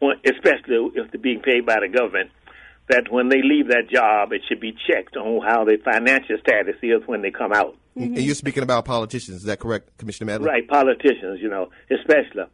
especially 0.00 0.90
if 0.94 1.10
they're 1.10 1.20
being 1.20 1.40
paid 1.40 1.66
by 1.66 1.76
the 1.80 1.88
government, 1.88 2.30
that 2.88 3.04
when 3.10 3.28
they 3.28 3.42
leave 3.42 3.68
that 3.68 3.88
job, 3.90 4.32
it 4.32 4.42
should 4.48 4.60
be 4.60 4.74
checked 4.88 5.16
on 5.16 5.40
how 5.46 5.64
their 5.64 5.78
financial 5.78 6.36
status 6.42 6.74
is 6.82 7.02
when 7.06 7.22
they 7.22 7.30
come 7.30 7.52
out. 7.52 7.76
And 7.94 8.18
you're 8.18 8.34
speaking 8.34 8.62
about 8.62 8.84
politicians. 8.84 9.38
Is 9.38 9.42
that 9.44 9.60
correct, 9.60 9.96
Commissioner 9.98 10.32
Medley? 10.32 10.48
Right, 10.48 10.66
politicians, 10.66 11.40
you 11.40 11.48
know, 11.48 11.70
especially. 11.90 12.44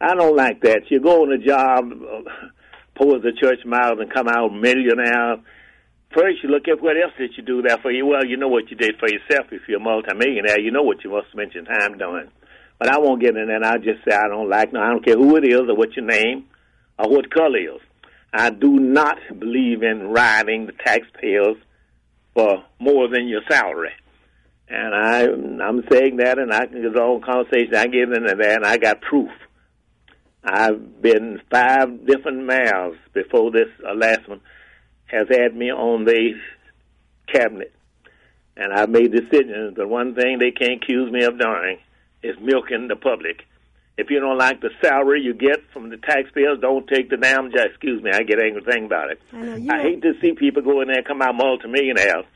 I 0.00 0.14
don't 0.14 0.36
like 0.36 0.60
that. 0.62 0.82
You 0.90 1.00
go 1.00 1.22
on 1.22 1.32
a 1.32 1.38
job, 1.38 1.92
uh, 1.92 2.30
pour 2.96 3.18
the 3.18 3.32
church 3.40 3.60
miles, 3.64 3.98
and 3.98 4.12
come 4.12 4.28
out 4.28 4.52
millionaire. 4.52 5.36
First, 6.12 6.42
you 6.42 6.50
look 6.50 6.68
at 6.68 6.82
what 6.82 6.96
else 6.96 7.12
did 7.18 7.32
you 7.36 7.42
do 7.42 7.62
there 7.62 7.78
for 7.78 7.90
you. 7.90 8.06
Well, 8.06 8.24
you 8.24 8.36
know 8.36 8.48
what 8.48 8.70
you 8.70 8.76
did 8.76 8.96
for 8.98 9.08
yourself. 9.08 9.46
If 9.50 9.62
you're 9.68 9.80
a 9.80 9.82
multimillionaire, 9.82 10.60
you 10.60 10.70
know 10.70 10.82
what 10.82 11.04
you 11.04 11.10
must 11.10 11.30
spend 11.32 11.52
your 11.52 11.64
time 11.64 11.96
doing. 11.96 12.28
But 12.78 12.90
I 12.90 12.98
won't 12.98 13.22
get 13.22 13.36
in 13.36 13.48
that. 13.48 13.64
I'll 13.64 13.78
just 13.78 14.04
say 14.04 14.14
I 14.14 14.28
don't 14.28 14.50
like. 14.50 14.72
No, 14.72 14.80
I 14.80 14.88
don't 14.88 15.04
care 15.04 15.16
who 15.16 15.36
it 15.36 15.44
is 15.44 15.62
or 15.68 15.74
what 15.74 15.96
your 15.96 16.04
name 16.04 16.44
or 16.98 17.10
what 17.10 17.30
color 17.30 17.58
is. 17.58 17.80
I 18.32 18.50
do 18.50 18.78
not 18.78 19.18
believe 19.38 19.82
in 19.82 20.08
riding 20.08 20.66
the 20.66 20.72
taxpayers 20.72 21.56
for 22.34 22.64
more 22.78 23.08
than 23.08 23.28
your 23.28 23.40
salary. 23.48 23.92
And 24.68 24.94
I, 24.94 25.22
I'm 25.64 25.84
saying 25.90 26.16
that, 26.16 26.38
and 26.38 26.52
I 26.52 26.66
can 26.66 26.82
get 26.82 27.00
all 27.00 27.20
conversation. 27.20 27.74
I 27.74 27.86
get 27.86 28.02
into 28.12 28.34
that, 28.36 28.56
and 28.56 28.66
I 28.66 28.76
got 28.78 29.00
proof. 29.00 29.30
I've 30.44 31.00
been 31.00 31.40
five 31.50 32.06
different 32.06 32.44
mayors 32.44 32.96
before 33.12 33.50
this 33.50 33.68
uh, 33.88 33.94
last 33.94 34.28
one 34.28 34.40
has 35.06 35.28
had 35.30 35.54
me 35.54 35.70
on 35.70 36.04
the 36.04 36.32
cabinet, 37.32 37.72
and 38.56 38.72
I've 38.72 38.90
made 38.90 39.12
decisions. 39.12 39.74
But 39.76 39.88
one 39.88 40.14
thing 40.14 40.38
they 40.38 40.50
can't 40.50 40.82
accuse 40.82 41.10
me 41.12 41.24
of 41.24 41.38
doing 41.38 41.78
is 42.22 42.36
milking 42.40 42.88
the 42.88 42.96
public. 42.96 43.44
If 43.98 44.10
you 44.10 44.20
don't 44.20 44.36
like 44.36 44.60
the 44.60 44.68
salary 44.82 45.22
you 45.22 45.32
get 45.32 45.70
from 45.72 45.88
the 45.88 45.96
taxpayers, 45.96 46.58
don't 46.60 46.86
take 46.86 47.08
the 47.08 47.16
damn 47.16 47.50
job. 47.50 47.68
Excuse 47.70 48.02
me, 48.02 48.10
I 48.12 48.24
get 48.24 48.38
angry 48.38 48.62
thing 48.62 48.84
about 48.84 49.10
it. 49.10 49.20
I 49.32 49.38
know 49.38 49.74
I 49.74 49.80
hate 49.82 50.02
to 50.02 50.12
see 50.20 50.32
people 50.34 50.62
go 50.62 50.82
in 50.82 50.88
there 50.88 50.98
and 50.98 51.06
come 51.06 51.22
out 51.22 51.34
multimillionaires. 51.34 52.26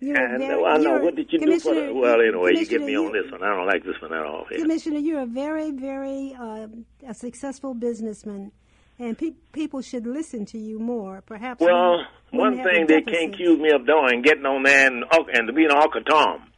you're 0.00 0.16
And 0.16 0.38
very, 0.38 0.64
I 0.64 0.78
know 0.78 0.98
what 0.98 1.14
did 1.14 1.30
you 1.30 1.38
do 1.38 1.60
for 1.60 1.74
the, 1.74 1.92
well 1.92 2.18
anyway 2.22 2.52
you 2.54 2.64
get 2.66 2.80
me 2.80 2.96
on 2.96 3.12
this 3.12 3.30
one. 3.30 3.42
I 3.42 3.54
don't 3.54 3.66
like 3.66 3.84
this 3.84 4.00
one 4.00 4.14
at 4.14 4.24
all. 4.24 4.46
Yeah. 4.50 4.58
Commissioner, 4.58 4.98
you're 4.98 5.20
a 5.20 5.26
very, 5.26 5.70
very 5.70 6.34
uh, 6.34 6.68
a 7.06 7.12
successful 7.12 7.74
businessman, 7.74 8.52
and 8.98 9.18
pe- 9.18 9.34
people 9.52 9.82
should 9.82 10.06
listen 10.06 10.46
to 10.46 10.58
you 10.58 10.78
more. 10.78 11.22
Perhaps. 11.26 11.60
Well, 11.60 12.06
we 12.32 12.38
one 12.38 12.56
wouldn't 12.56 12.66
have 12.66 12.74
thing 12.74 12.86
they 12.86 13.02
can't 13.02 13.34
accuse 13.34 13.60
me 13.60 13.70
of 13.70 13.86
doing, 13.86 14.22
getting 14.22 14.46
on 14.46 14.62
there 14.62 14.86
and, 14.86 15.04
and 15.12 15.54
being 15.54 15.70
Uncle 15.70 16.00
Tom. 16.04 16.50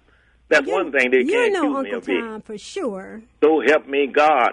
That's 0.49 0.67
You're- 0.67 0.83
one 0.83 0.93
thing 0.93 1.11
they 1.11 1.25
can't 1.25 1.53
no 1.53 1.61
accuse 1.61 1.63
me 1.63 1.77
Uncle 1.77 1.99
of 1.99 2.07
being. 2.07 2.21
Tom 2.21 2.43
for 2.43 2.59
sure. 2.59 3.23
So 3.43 3.61
help 3.67 3.87
me 3.87 4.07
God. 4.07 4.53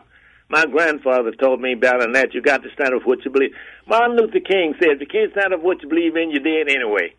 My 0.49 0.65
grandfather 0.65 1.31
told 1.31 1.61
me 1.61 1.73
better 1.73 2.01
than 2.01 2.11
that. 2.13 2.33
You 2.33 2.41
got 2.41 2.61
to 2.63 2.69
stand 2.73 2.93
up 2.93 3.01
for 3.01 3.09
what 3.09 3.25
you 3.25 3.31
believe. 3.31 3.55
Martin 3.87 4.15
Luther 4.15 4.39
King 4.39 4.75
said, 4.79 4.89
if 4.91 5.01
you 5.01 5.07
can't 5.07 5.31
stand 5.31 5.53
up 5.53 5.61
for 5.61 5.65
what 5.65 5.81
you 5.81 5.89
believe 5.89 6.15
in, 6.15 6.29
you're 6.29 6.43
dead 6.43 6.69
anyway. 6.69 7.15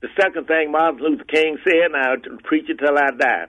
The 0.00 0.08
second 0.20 0.46
thing 0.46 0.70
Martin 0.70 1.00
Luther 1.00 1.24
King 1.24 1.58
said, 1.64 1.90
and 1.90 1.96
I'll 1.96 2.38
preach 2.44 2.68
it 2.68 2.78
till 2.78 2.98
I 2.98 3.10
die. 3.16 3.46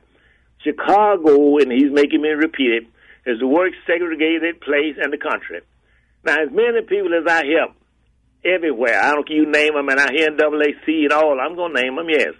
Chicago, 0.64 1.58
and 1.58 1.72
he's 1.72 1.92
making 1.92 2.22
me 2.22 2.30
repeat 2.30 2.84
it, 2.84 2.84
is 3.26 3.40
the 3.40 3.48
worst 3.48 3.76
segregated 3.86 4.62
place 4.62 4.96
in 5.02 5.12
the 5.12 5.18
country. 5.18 5.62
Now, 6.24 6.42
as 6.42 6.52
many 6.52 6.82
people 6.82 7.12
as 7.14 7.28
I 7.28 7.44
help, 7.46 7.76
everywhere, 8.44 9.02
I 9.02 9.12
don't 9.14 9.28
care 9.28 9.38
you 9.38 9.46
name 9.46 9.74
them, 9.74 9.90
and 9.90 10.00
I 10.00 10.12
hear 10.12 10.32
NAAC 10.32 10.88
and 10.88 11.12
all, 11.12 11.40
I'm 11.40 11.56
going 11.56 11.76
to 11.76 11.82
name 11.82 11.96
them, 11.96 12.10
yes 12.10 12.34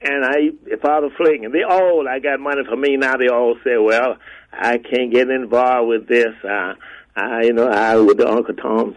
and 0.00 0.24
I, 0.24 0.50
if 0.66 0.80
Father 0.80 1.08
Fling, 1.16 1.44
and 1.44 1.54
they 1.54 1.62
all, 1.62 2.06
I 2.08 2.20
got 2.20 2.40
money 2.40 2.62
for 2.68 2.76
me 2.76 2.96
now. 2.96 3.16
They 3.16 3.28
all 3.28 3.56
say, 3.64 3.76
well, 3.78 4.16
I 4.52 4.78
can't 4.78 5.12
get 5.12 5.28
involved 5.28 5.88
with 5.88 6.08
this. 6.08 6.34
Uh, 6.44 6.74
I, 7.16 7.42
you 7.44 7.52
know, 7.52 7.68
I 7.68 7.96
with 7.96 8.18
the 8.18 8.28
Uncle 8.28 8.54
Tom's. 8.54 8.96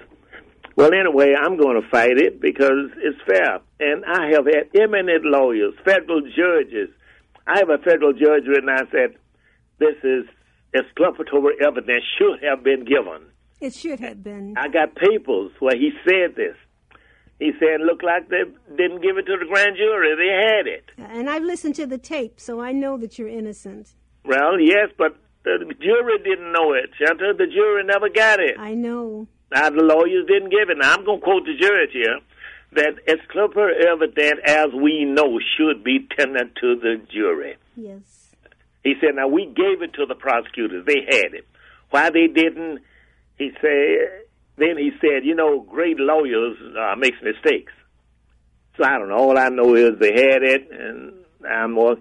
Well, 0.76 0.94
anyway, 0.94 1.34
I'm 1.38 1.58
going 1.58 1.82
to 1.82 1.88
fight 1.90 2.18
it 2.18 2.40
because 2.40 2.92
it's 2.98 3.20
fair, 3.28 3.60
and 3.80 4.06
I 4.06 4.32
have 4.32 4.46
had 4.46 4.70
eminent 4.80 5.26
lawyers, 5.26 5.74
federal 5.84 6.22
judges. 6.22 6.90
I 7.46 7.58
have 7.60 7.70
a 7.70 7.78
federal 7.80 8.14
judge 8.14 8.46
written. 8.48 8.70
I 8.70 8.84
said, 8.92 9.18
this 9.80 9.96
is 10.04 10.26
exculpatory 10.74 11.56
evidence 11.66 12.04
should 12.18 12.44
have 12.44 12.64
been 12.64 12.86
given. 12.86 13.28
It 13.60 13.74
should 13.74 14.00
have 14.00 14.24
been. 14.24 14.56
I 14.58 14.70
got 14.70 14.96
papers 14.96 15.52
where 15.60 15.76
he 15.76 15.92
said 16.06 16.36
this. 16.36 16.56
He 17.42 17.52
said, 17.60 17.82
look 17.82 18.04
like 18.04 18.30
they 18.30 18.44
didn't 18.78 19.02
give 19.02 19.18
it 19.18 19.26
to 19.26 19.36
the 19.36 19.48
grand 19.50 19.76
jury. 19.76 20.14
They 20.16 20.30
had 20.30 20.68
it. 20.68 20.92
And 20.96 21.28
I've 21.28 21.42
listened 21.42 21.74
to 21.74 21.88
the 21.88 21.98
tape, 21.98 22.40
so 22.40 22.62
I 22.62 22.72
know 22.72 23.00
that 23.00 23.18
you're 23.18 23.28
innocent. 23.28 23.96
Well, 24.24 24.60
yes, 24.60 24.90
but 24.96 25.18
the 25.44 25.74
jury 25.82 26.20
didn't 26.24 26.52
know 26.54 26.74
it, 26.74 26.92
Shanta. 27.00 27.34
The 27.36 27.48
jury 27.48 27.84
never 27.84 28.10
got 28.10 28.40
it. 28.40 28.60
I 28.60 28.76
know. 28.76 29.28
Now, 29.52 29.72
the 29.72 29.82
lawyers 29.82 30.28
didn't 30.28 30.52
give 30.52 30.70
it. 30.70 30.78
Now, 30.78 30.94
I'm 30.94 31.04
going 31.04 31.20
to 31.20 31.24
quote 31.24 31.46
the 31.46 31.58
jury 31.60 31.90
here 31.92 32.20
that 32.74 33.00
exculpatory 33.08 33.88
evidence, 33.90 34.40
as 34.46 34.68
we 34.80 35.04
know, 35.06 35.40
should 35.58 35.84
be 35.84 36.08
tendered 36.16 36.56
to 36.62 36.76
the 36.76 37.02
jury. 37.12 37.58
Yes. 37.76 38.36
He 38.84 38.94
said, 39.02 39.16
now, 39.16 39.28
we 39.28 39.48
gave 39.48 39.82
it 39.82 39.94
to 39.96 40.06
the 40.06 40.14
prosecutors. 40.14 40.86
They 40.86 41.02
had 41.10 41.34
it. 41.34 41.48
Why 41.90 42.12
they 42.12 42.28
didn't, 42.28 42.82
he 43.40 43.50
said, 43.60 44.26
then 44.58 44.78
he 44.78 44.92
said, 45.02 45.24
you 45.24 45.36
know, 45.36 45.62
great 45.62 46.00
lawyers 46.00 46.58
uh, 46.78 46.96
makes 46.96 47.18
mistakes. 47.24 47.74
So 48.78 48.86
I 48.86 48.98
don't 48.98 49.10
know. 49.10 49.18
All 49.18 49.38
I 49.38 49.50
know 49.50 49.76
is 49.76 50.00
they 50.00 50.14
had 50.14 50.44
it, 50.44 50.70
and 50.72 51.14
I'm 51.50 51.74
more. 51.74 51.98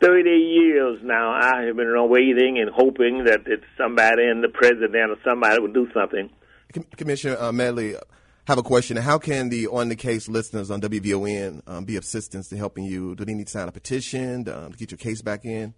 30 0.00 0.30
years 0.30 1.00
now, 1.02 1.32
I 1.32 1.64
have 1.64 1.76
been 1.76 1.92
waiting 2.08 2.58
and 2.60 2.70
hoping 2.70 3.24
that 3.24 3.40
it's 3.46 3.64
somebody 3.76 4.28
in 4.28 4.42
the 4.42 4.48
president 4.48 5.10
or 5.10 5.16
somebody 5.24 5.60
would 5.60 5.74
do 5.74 5.88
something. 5.92 6.30
Com- 6.72 6.86
Commissioner 6.96 7.36
uh, 7.36 7.50
Medley, 7.50 7.96
uh, 7.96 8.00
have 8.46 8.58
a 8.58 8.62
question. 8.62 8.96
How 8.96 9.18
can 9.18 9.48
the 9.48 9.66
on 9.66 9.88
the 9.88 9.96
case 9.96 10.28
listeners 10.28 10.70
on 10.70 10.80
WVON 10.80 11.62
um, 11.66 11.84
be 11.84 11.96
assistance 11.96 12.48
to 12.48 12.56
helping 12.56 12.84
you? 12.84 13.14
Do 13.14 13.24
they 13.24 13.34
need 13.34 13.48
to 13.48 13.52
sign 13.52 13.68
a 13.68 13.72
petition 13.72 14.48
um, 14.48 14.72
to 14.72 14.78
get 14.78 14.90
your 14.90 14.98
case 14.98 15.20
back 15.20 15.44
in? 15.44 15.74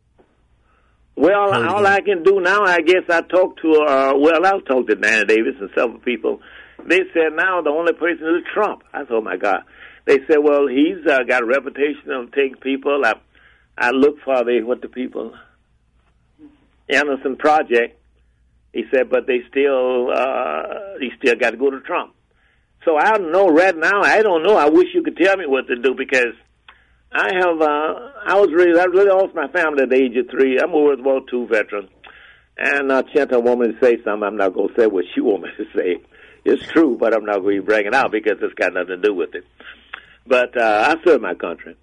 Well, 1.17 1.53
Heard 1.53 1.67
all. 1.67 1.87
I 1.87 2.01
can 2.01 2.23
do 2.23 2.41
now, 2.41 2.65
I 2.65 2.81
guess 2.81 3.03
I 3.09 3.21
talked 3.23 3.61
to, 3.63 3.73
uh, 3.87 4.15
well, 4.17 4.47
I've 4.47 4.65
talked 4.65 4.89
to 4.89 4.95
Danny 4.95 5.27
Davis 5.27 5.55
and 5.61 5.71
several 5.75 5.99
people. 5.99 6.41
They 6.87 7.01
said 7.13 7.35
now 7.35 7.61
the 7.61 7.71
only 7.71 7.93
person 7.93 8.27
is 8.37 8.45
Trump. 8.55 8.83
I 8.93 9.01
thought, 9.01 9.13
oh 9.13 9.21
my 9.21 9.37
God. 9.37 9.65
They 10.07 10.19
said, 10.27 10.39
well, 10.43 10.67
he's 10.67 11.07
uh, 11.07 11.25
got 11.29 11.43
a 11.43 11.47
reputation 11.47 12.11
of 12.11 12.33
taking 12.33 12.57
people. 12.57 13.03
I, 13.05 13.15
I 13.77 13.91
look 13.91 14.17
for 14.25 14.43
the, 14.45 14.63
what 14.63 14.81
the 14.81 14.89
people, 14.89 15.35
Anderson 16.89 17.37
Project. 17.37 17.99
He 18.73 18.85
said, 18.93 19.11
but 19.11 19.27
they 19.27 19.41
still, 19.51 20.11
uh, 20.11 20.99
he 21.01 21.11
still 21.19 21.37
got 21.37 21.51
to 21.51 21.57
go 21.57 21.71
to 21.71 21.81
Trump. 21.81 22.15
So 22.85 22.97
I 22.97 23.19
don't 23.19 23.33
know 23.33 23.49
right 23.49 23.77
now. 23.77 24.01
I 24.03 24.23
don't 24.23 24.43
know. 24.43 24.57
I 24.57 24.69
wish 24.69 24.89
you 24.95 25.03
could 25.03 25.17
tell 25.17 25.37
me 25.37 25.45
what 25.47 25.67
to 25.69 25.77
do 25.77 25.95
because 25.95 26.35
I 27.13 27.35
have. 27.35 27.61
Uh, 27.61 28.13
I 28.25 28.39
was 28.39 28.51
raised. 28.53 28.79
I 28.79 28.85
really 28.85 29.11
lost 29.11 29.35
my 29.35 29.49
family 29.49 29.83
at 29.83 29.91
the 29.91 29.97
age 29.97 30.17
of 30.17 30.31
three. 30.31 30.61
I'm 30.61 30.71
a 30.71 30.79
World 30.79 31.05
War 31.05 31.21
II 31.33 31.47
veteran, 31.47 31.89
and 32.57 32.93
uh, 32.93 33.03
Chanta 33.15 33.43
want 33.43 33.61
me 33.61 33.73
to 33.73 33.81
say 33.81 33.97
something. 34.05 34.23
I'm 34.23 34.37
not 34.37 34.55
going 34.55 34.69
to 34.69 34.81
say 34.81 34.87
what 34.87 35.05
she 35.13 35.21
want 35.21 35.43
me 35.43 35.49
to 35.57 35.65
say. 35.77 35.97
It's 36.45 36.67
true, 36.69 36.97
but 36.99 37.13
I'm 37.13 37.25
not 37.25 37.41
going 37.41 37.57
to 37.57 37.63
bring 37.63 37.87
it 37.87 37.95
out 37.95 38.13
because 38.13 38.39
it's 38.41 38.55
got 38.55 38.73
nothing 38.73 38.89
to 38.89 38.97
do 38.97 39.13
with 39.13 39.35
it. 39.35 39.45
But 40.27 40.57
uh, 40.57 40.97
I 40.97 41.05
serve 41.05 41.21
my 41.21 41.35
country, 41.35 41.77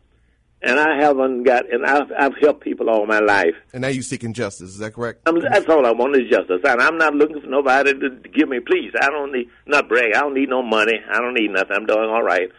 and 0.61 0.79
I 0.79 0.97
haven't 0.97 1.43
got. 1.43 1.71
And 1.71 1.85
I've, 1.85 2.09
I've 2.17 2.37
helped 2.39 2.63
people 2.63 2.89
all 2.89 3.05
my 3.05 3.19
life. 3.19 3.55
And 3.73 3.81
now 3.81 3.89
you're 3.89 4.03
seeking 4.03 4.31
justice. 4.31 4.69
Is 4.69 4.77
that 4.77 4.93
correct? 4.93 5.23
I'm, 5.25 5.41
that's 5.41 5.67
all 5.67 5.85
I 5.85 5.91
want 5.91 6.15
is 6.15 6.29
justice, 6.29 6.61
and 6.63 6.81
I'm 6.81 6.97
not 6.97 7.13
looking 7.13 7.41
for 7.41 7.47
nobody 7.47 7.93
to 7.93 8.09
give 8.33 8.47
me. 8.47 8.61
Please, 8.61 8.93
I 8.99 9.09
don't 9.09 9.33
need 9.33 9.49
not 9.65 9.89
brag. 9.89 10.15
I 10.15 10.21
don't 10.21 10.35
need 10.35 10.49
no 10.49 10.63
money. 10.63 11.01
I 11.11 11.19
don't 11.19 11.33
need 11.33 11.51
nothing. 11.51 11.75
I'm 11.75 11.85
doing 11.85 12.09
all 12.09 12.23
right. 12.23 12.49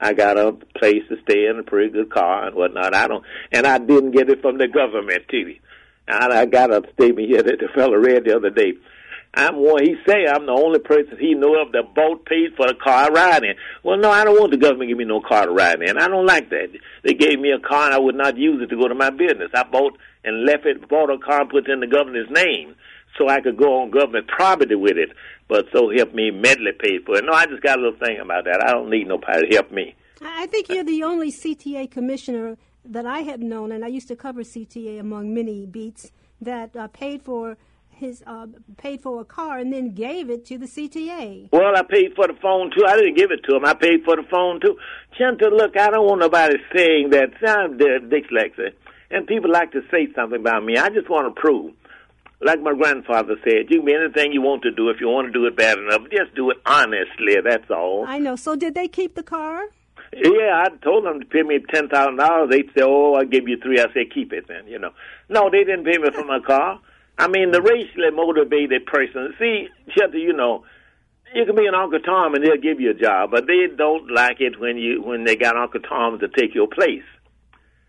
I 0.00 0.12
got 0.12 0.38
a 0.38 0.52
place 0.78 1.02
to 1.08 1.16
stay 1.22 1.46
in, 1.46 1.58
a 1.58 1.62
pretty 1.62 1.90
good 1.90 2.10
car 2.10 2.46
and 2.46 2.56
whatnot. 2.56 2.94
I 2.94 3.08
don't, 3.08 3.24
and 3.52 3.66
I 3.66 3.78
didn't 3.78 4.10
get 4.10 4.28
it 4.28 4.42
from 4.42 4.58
the 4.58 4.68
government 4.68 5.24
TV. 5.32 5.60
And 6.08 6.32
I 6.32 6.46
got 6.46 6.70
a 6.70 6.82
statement 6.94 7.28
here 7.28 7.42
that 7.42 7.58
the 7.58 7.68
fellow 7.74 7.96
read 7.96 8.24
the 8.24 8.36
other 8.36 8.50
day. 8.50 8.74
I'm 9.34 9.56
one. 9.56 9.84
He 9.84 9.96
say 10.06 10.26
I'm 10.26 10.46
the 10.46 10.52
only 10.52 10.78
person 10.78 11.18
he 11.18 11.34
know 11.34 11.60
of 11.60 11.72
that 11.72 11.94
both 11.94 12.24
paid 12.24 12.56
for 12.56 12.66
the 12.66 12.74
car 12.74 13.04
I 13.04 13.08
ride 13.08 13.44
in. 13.44 13.54
Well, 13.82 13.98
no, 13.98 14.10
I 14.10 14.24
don't 14.24 14.38
want 14.38 14.50
the 14.50 14.56
government 14.56 14.88
to 14.88 14.94
give 14.94 14.98
me 14.98 15.04
no 15.04 15.20
car 15.20 15.44
to 15.44 15.52
ride 15.52 15.82
in. 15.82 15.98
I 15.98 16.08
don't 16.08 16.24
like 16.24 16.48
that. 16.50 16.68
They 17.02 17.12
gave 17.12 17.38
me 17.38 17.50
a 17.50 17.58
car 17.58 17.86
and 17.86 17.94
I 17.94 17.98
would 17.98 18.14
not 18.14 18.38
use 18.38 18.62
it 18.62 18.68
to 18.68 18.76
go 18.76 18.88
to 18.88 18.94
my 18.94 19.10
business. 19.10 19.50
I 19.52 19.64
bought 19.64 19.98
and 20.24 20.46
left 20.46 20.64
it, 20.64 20.88
bought 20.88 21.10
a 21.10 21.18
car 21.18 21.42
and 21.42 21.50
put 21.50 21.68
it 21.68 21.72
in 21.72 21.80
the 21.80 21.86
governor's 21.86 22.30
name 22.30 22.76
so 23.18 23.28
I 23.28 23.40
could 23.40 23.56
go 23.56 23.82
on 23.82 23.90
government 23.90 24.28
property 24.28 24.74
with 24.74 24.96
it. 24.96 25.10
But 25.48 25.66
so 25.72 25.90
help 25.90 26.14
me, 26.14 26.30
Medley 26.30 26.72
paid 26.78 27.04
for 27.04 27.16
it. 27.16 27.24
No, 27.24 27.32
I 27.32 27.46
just 27.46 27.62
got 27.62 27.78
a 27.78 27.82
little 27.82 27.98
thing 27.98 28.18
about 28.20 28.44
that. 28.44 28.62
I 28.64 28.72
don't 28.72 28.90
need 28.90 29.06
nobody 29.06 29.48
to 29.48 29.54
help 29.54 29.70
me. 29.70 29.94
I 30.22 30.46
think 30.46 30.68
you're 30.68 30.84
the 30.84 31.02
only 31.02 31.30
CTA 31.30 31.90
commissioner 31.90 32.56
that 32.84 33.06
I 33.06 33.20
have 33.20 33.40
known, 33.40 33.72
and 33.72 33.84
I 33.84 33.88
used 33.88 34.08
to 34.08 34.16
cover 34.16 34.42
CTA 34.42 34.98
among 34.98 35.34
many 35.34 35.66
beats 35.66 36.10
that 36.40 36.74
uh, 36.76 36.88
paid 36.88 37.22
for 37.22 37.56
his 37.90 38.22
uh, 38.26 38.46
paid 38.76 39.00
for 39.00 39.20
a 39.20 39.24
car 39.24 39.58
and 39.58 39.72
then 39.72 39.94
gave 39.94 40.28
it 40.28 40.44
to 40.46 40.58
the 40.58 40.66
CTA. 40.66 41.48
Well, 41.50 41.76
I 41.76 41.82
paid 41.82 42.14
for 42.14 42.26
the 42.26 42.34
phone 42.34 42.70
too. 42.76 42.84
I 42.86 42.96
didn't 42.96 43.16
give 43.16 43.30
it 43.30 43.42
to 43.48 43.56
him. 43.56 43.64
I 43.64 43.74
paid 43.74 44.04
for 44.04 44.16
the 44.16 44.22
phone 44.30 44.60
too. 44.60 44.76
Chanta, 45.18 45.50
look, 45.50 45.76
I 45.76 45.90
don't 45.90 46.06
want 46.06 46.20
nobody 46.20 46.56
saying 46.74 47.10
that 47.10 47.30
I'm 47.46 47.78
dyslexic, 47.78 48.74
and 49.10 49.26
people 49.26 49.50
like 49.50 49.72
to 49.72 49.80
say 49.90 50.08
something 50.14 50.40
about 50.40 50.64
me. 50.64 50.76
I 50.76 50.90
just 50.90 51.08
want 51.08 51.34
to 51.34 51.40
prove 51.40 51.72
like 52.40 52.60
my 52.60 52.74
grandfather 52.74 53.36
said, 53.44 53.70
you 53.70 53.78
can 53.78 53.86
be 53.86 53.94
anything 53.94 54.32
you 54.32 54.42
want 54.42 54.62
to 54.62 54.70
do. 54.70 54.90
If 54.90 55.00
you 55.00 55.08
want 55.08 55.26
to 55.28 55.32
do 55.32 55.46
it 55.46 55.56
bad 55.56 55.78
enough, 55.78 56.02
just 56.10 56.34
do 56.34 56.50
it 56.50 56.58
honestly. 56.66 57.36
That's 57.42 57.70
all. 57.70 58.04
I 58.06 58.18
know. 58.18 58.36
So 58.36 58.56
did 58.56 58.74
they 58.74 58.88
keep 58.88 59.14
the 59.14 59.22
car? 59.22 59.64
Yeah, 60.12 60.64
I 60.64 60.68
told 60.84 61.04
them 61.04 61.20
to 61.20 61.26
pay 61.26 61.42
me 61.42 61.58
ten 61.72 61.88
thousand 61.88 62.16
dollars. 62.16 62.50
They'd 62.50 62.70
say, 62.76 62.84
"Oh, 62.84 63.14
I'll 63.14 63.24
give 63.24 63.48
you 63.48 63.58
three. 63.60 63.80
I 63.80 63.86
say, 63.92 64.06
"Keep 64.06 64.32
it." 64.32 64.46
Then 64.48 64.66
you 64.66 64.78
know, 64.78 64.90
no, 65.28 65.50
they 65.50 65.64
didn't 65.64 65.84
pay 65.84 65.98
me 65.98 66.10
for 66.10 66.24
my 66.24 66.38
car. 66.40 66.80
I 67.18 67.28
mean, 67.28 67.50
the 67.50 67.62
racially 67.62 68.10
motivated 68.12 68.86
person. 68.86 69.34
See, 69.38 69.68
Chester, 69.88 70.18
you 70.18 70.32
know, 70.32 70.64
you 71.34 71.44
can 71.44 71.56
be 71.56 71.66
an 71.66 71.74
Uncle 71.74 72.00
Tom 72.00 72.34
and 72.34 72.44
they'll 72.44 72.60
give 72.60 72.80
you 72.80 72.90
a 72.90 72.94
job, 72.94 73.30
but 73.30 73.46
they 73.46 73.66
don't 73.74 74.10
like 74.10 74.40
it 74.40 74.60
when 74.60 74.76
you 74.76 75.02
when 75.02 75.24
they 75.24 75.36
got 75.36 75.56
Uncle 75.56 75.80
Tom 75.80 76.18
to 76.20 76.28
take 76.28 76.54
your 76.54 76.68
place. 76.68 77.04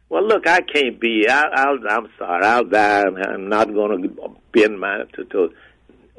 Well, 0.09 0.25
look, 0.25 0.47
I 0.47 0.61
can't 0.61 0.99
be. 0.99 1.27
I, 1.29 1.43
I'll, 1.43 1.79
I'm 1.89 2.07
sorry. 2.17 2.45
I'll 2.45 2.63
die. 2.63 3.03
I'm 3.03 3.49
not 3.49 3.73
going 3.73 4.03
to 4.03 4.29
bend 4.53 4.79
my 4.79 5.03
to. 5.13 5.25
to 5.25 5.49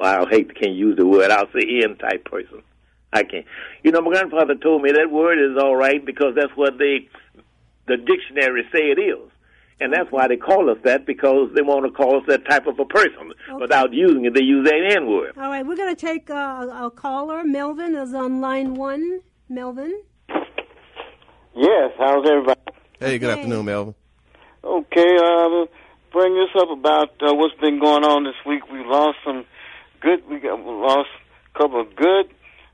I 0.01 0.24
hate 0.31 0.48
to 0.48 0.55
can't 0.55 0.74
use 0.74 0.96
the 0.96 1.07
word. 1.07 1.31
I'll 1.31 1.51
say 1.53 1.83
end 1.83 1.98
type 1.98 2.24
person. 2.24 2.62
I 3.12 3.22
can't. 3.24 3.46
You 3.83 3.90
know, 3.90 4.01
my 4.03 4.11
grandfather 4.11 4.55
told 4.55 4.83
me 4.83 4.92
that 4.92 5.11
word 5.11 5.38
is 5.38 5.57
all 5.61 5.74
right 5.74 6.05
because 6.05 6.35
that's 6.37 6.55
what 6.55 6.79
they, 6.79 7.09
the 7.87 7.96
dictionary 7.96 8.64
say 8.70 8.90
it 8.90 8.98
is. 9.01 9.31
And 9.81 9.92
that's 9.92 10.11
why 10.11 10.27
they 10.29 10.37
call 10.37 10.70
us 10.70 10.79
that 10.85 11.07
because 11.07 11.51
they 11.55 11.62
want 11.62 11.87
to 11.87 11.92
call 11.92 12.16
us 12.16 12.24
that 12.27 12.44
type 12.46 12.66
of 12.66 12.79
a 12.79 12.85
person. 12.85 13.33
Okay. 13.48 13.61
Without 13.61 13.92
using 13.92 14.24
it, 14.24 14.35
they 14.35 14.42
use 14.42 14.66
that 14.66 14.96
N 14.96 15.07
word. 15.07 15.33
All 15.37 15.48
right, 15.48 15.64
we're 15.64 15.77
going 15.77 15.94
to 15.94 16.01
take 16.01 16.29
uh, 16.31 16.35
a 16.35 16.90
caller. 16.94 17.44
Melvin 17.44 17.94
is 17.94 18.12
on 18.12 18.40
line 18.40 18.74
one. 18.74 19.20
Melvin? 19.48 20.03
Yes, 21.55 21.92
how's 21.96 22.29
everybody? 22.29 22.61
Hey, 23.00 23.20
good 23.20 23.30
afternoon, 23.30 23.64
Melvin. 23.64 23.94
Okay, 24.64 25.16
uh, 25.22 25.66
bring 26.11 26.34
this 26.34 26.50
up 26.61 26.68
about 26.68 27.11
uh, 27.22 27.32
what's 27.32 27.54
been 27.61 27.78
going 27.78 28.02
on 28.02 28.24
this 28.24 28.34
week. 28.44 28.68
We 28.72 28.80
lost 28.84 29.18
some 29.24 29.44
good. 30.00 30.28
We 30.28 30.40
got 30.40 30.58
we 30.58 30.72
lost 30.72 31.08
a 31.54 31.58
couple 31.58 31.80
of 31.80 31.94
good 31.94 32.26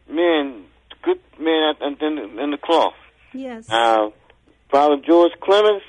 men, 0.09 0.65
good 1.03 1.21
men 1.39 1.75
in 1.83 2.17
the, 2.17 2.43
in 2.43 2.51
the 2.53 2.57
cloth. 2.57 2.95
Yes. 3.35 3.69
Uh, 3.69 4.09
Father 4.71 4.97
George 5.07 5.33
Clements, 5.43 5.85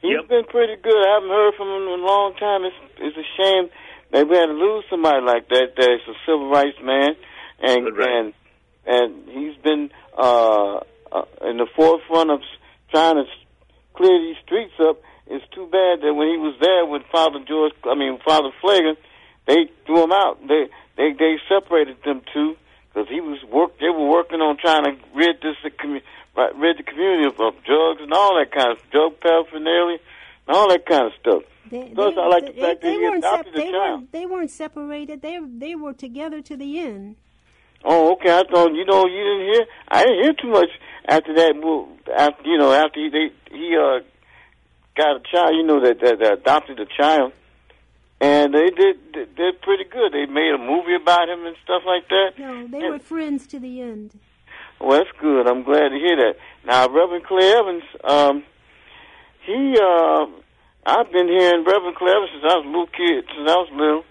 he's 0.00 0.12
yep. 0.14 0.28
been 0.28 0.44
pretty 0.44 0.76
good. 0.80 0.94
I 0.94 1.14
haven't 1.14 1.30
heard 1.30 1.54
from 1.56 1.66
him 1.66 1.82
in 1.82 2.00
a 2.00 2.06
long 2.06 2.34
time. 2.38 2.62
It's 2.62 2.76
it's 2.98 3.16
a 3.16 3.26
shame 3.36 3.68
that 4.12 4.28
we 4.28 4.36
had 4.36 4.46
to 4.46 4.52
lose 4.52 4.84
somebody 4.90 5.26
like 5.26 5.48
that. 5.48 5.74
That's 5.76 6.06
a 6.06 6.14
civil 6.24 6.48
rights 6.50 6.78
man, 6.80 7.16
and 7.60 7.98
right. 7.98 8.08
and 8.08 8.34
and 8.86 9.28
he's 9.28 9.56
been 9.56 9.90
uh, 10.16 10.76
uh, 11.10 11.24
in 11.50 11.56
the 11.56 11.66
forefront 11.74 12.30
of 12.30 12.42
trying 12.92 13.16
to 13.16 13.24
clear 13.94 14.18
these 14.20 14.36
streets 14.44 14.74
up. 14.80 15.00
It's 15.26 15.44
too 15.54 15.66
bad 15.66 16.02
that 16.02 16.14
when 16.14 16.28
he 16.28 16.36
was 16.36 16.56
there 16.60 16.84
with 16.84 17.02
Father 17.10 17.40
George, 17.46 17.72
I 17.84 17.94
mean 17.94 18.18
Father 18.24 18.50
Pfleger, 18.62 18.96
they 19.46 19.70
threw 19.86 20.04
him 20.04 20.12
out. 20.12 20.40
They 20.46 20.68
they 20.96 21.12
they 21.12 21.36
separated 21.48 21.96
them 22.04 22.22
two 22.32 22.56
because 22.88 23.08
he 23.08 23.20
was 23.20 23.42
work. 23.50 23.78
They 23.78 23.88
were 23.88 24.08
working 24.08 24.40
on 24.40 24.56
trying 24.58 24.84
to 24.84 24.92
rid 25.14 25.40
this 25.40 25.56
community, 25.78 26.06
rid 26.36 26.78
the 26.78 26.82
community 26.82 27.26
of, 27.26 27.40
of 27.40 27.62
drugs 27.64 28.00
and 28.02 28.12
all 28.12 28.38
that 28.38 28.52
kind 28.52 28.72
of 28.72 28.78
drug 28.90 29.20
paraphernalia 29.20 29.98
and 30.46 30.56
all 30.56 30.68
that 30.68 30.84
kind 30.86 31.06
of 31.06 31.12
stuff. 31.20 31.42
They, 31.70 31.90
Plus, 31.94 32.14
they, 32.14 32.20
I 32.20 32.26
like 32.26 32.46
the 32.46 32.60
fact 32.60 32.82
they 32.82 32.90
that 32.90 33.00
he 33.00 33.06
adopted 33.06 33.54
sep- 33.54 33.54
they 33.54 33.70
child. 33.70 34.00
Weren't, 34.00 34.12
they 34.12 34.26
weren't 34.26 34.50
separated. 34.50 35.22
They 35.22 35.38
they 35.40 35.74
were 35.74 35.94
together 35.94 36.42
to 36.42 36.56
the 36.56 36.80
end. 36.80 37.16
Oh, 37.84 38.12
okay. 38.12 38.30
I 38.30 38.42
thought 38.44 38.74
you 38.74 38.84
know 38.84 39.06
you 39.06 39.22
didn't 39.24 39.54
hear. 39.54 39.66
I 39.88 40.04
didn't 40.04 40.22
hear 40.22 40.32
too 40.34 40.50
much 40.50 40.68
after 41.08 41.34
that. 41.34 41.54
Well, 41.62 41.88
after 42.16 42.48
you 42.48 42.58
know 42.58 42.72
after 42.72 43.00
he 43.00 43.10
they, 43.10 43.32
he 43.50 43.76
uh 43.76 44.00
got 44.96 45.16
a 45.16 45.20
child. 45.30 45.56
You 45.56 45.62
know 45.64 45.80
that 45.80 46.00
that, 46.00 46.18
that 46.18 46.32
adopted 46.34 46.80
a 46.80 46.86
child, 46.86 47.32
and 48.20 48.54
they 48.54 48.70
did 48.70 48.96
they 49.14 49.26
did 49.36 49.60
pretty 49.62 49.84
good. 49.84 50.12
They 50.12 50.26
made 50.26 50.54
a 50.54 50.58
movie 50.58 50.94
about 50.94 51.28
him 51.28 51.46
and 51.46 51.56
stuff 51.64 51.82
like 51.86 52.08
that. 52.08 52.38
No, 52.38 52.66
they 52.66 52.78
and, 52.78 52.90
were 52.92 52.98
friends 52.98 53.46
to 53.48 53.58
the 53.58 53.80
end. 53.80 54.18
Well, 54.80 54.98
that's 54.98 55.10
good. 55.20 55.46
I'm 55.46 55.62
glad 55.62 55.90
to 55.90 55.96
hear 55.96 56.16
that. 56.16 56.34
Now, 56.66 56.88
Reverend 56.88 57.24
Clay 57.24 57.52
Evans, 57.52 57.84
um, 58.02 58.42
he, 59.46 59.76
uh, 59.80 60.26
I've 60.84 61.12
been 61.12 61.28
hearing 61.28 61.64
Reverend 61.64 61.94
Clay 61.94 62.10
Evans 62.10 62.30
since 62.32 62.42
I 62.42 62.56
was 62.58 62.64
a 62.64 62.68
little 62.68 62.86
kid, 62.88 63.24
since 63.30 63.48
I 63.48 63.56
was 63.62 63.70
little, 63.70 64.04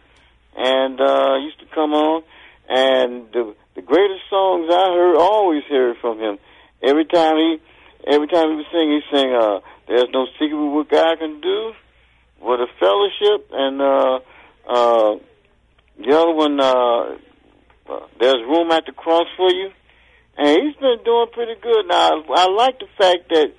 and 0.56 1.02
uh, 1.02 1.36
used 1.44 1.60
to 1.60 1.66
come 1.76 1.92
on, 1.94 2.24
and 2.70 3.28
the 3.34 3.54
the 3.76 3.82
greatest 3.82 4.22
songs 4.30 4.68
I 4.70 4.94
heard, 4.96 5.18
always 5.18 5.64
heard 5.70 5.98
from 6.02 6.20
him. 6.20 6.38
Every 6.84 7.06
time 7.06 7.36
he, 7.38 7.60
every 8.08 8.28
time 8.28 8.50
he 8.50 8.56
was 8.56 8.66
singing, 8.72 9.02
he 9.02 9.16
sang, 9.16 9.34
uh, 9.34 9.60
"There's 9.88 10.10
no 10.12 10.26
secret 10.40 10.58
what 10.58 10.90
God 10.90 11.20
can 11.20 11.42
do." 11.42 11.74
With 12.40 12.60
a 12.60 12.68
fellowship, 12.80 13.50
and 13.54 13.82
uh, 13.82 14.20
uh, 14.68 15.16
the 16.00 16.18
other 16.18 16.34
one, 16.34 16.60
uh, 16.60 17.18
uh, 17.88 18.08
"There's 18.20 18.42
room 18.48 18.72
at 18.72 18.86
the 18.86 18.94
cross 18.94 19.28
for 19.38 19.52
you." 19.52 19.72
and 20.38 20.48
he's 20.48 20.76
been 20.78 21.04
doing 21.04 21.28
pretty 21.34 21.56
good. 21.62 21.86
Now, 21.88 22.24
I 22.34 22.50
like 22.50 22.80
the 22.80 22.88
fact 22.98 23.30
that 23.30 23.54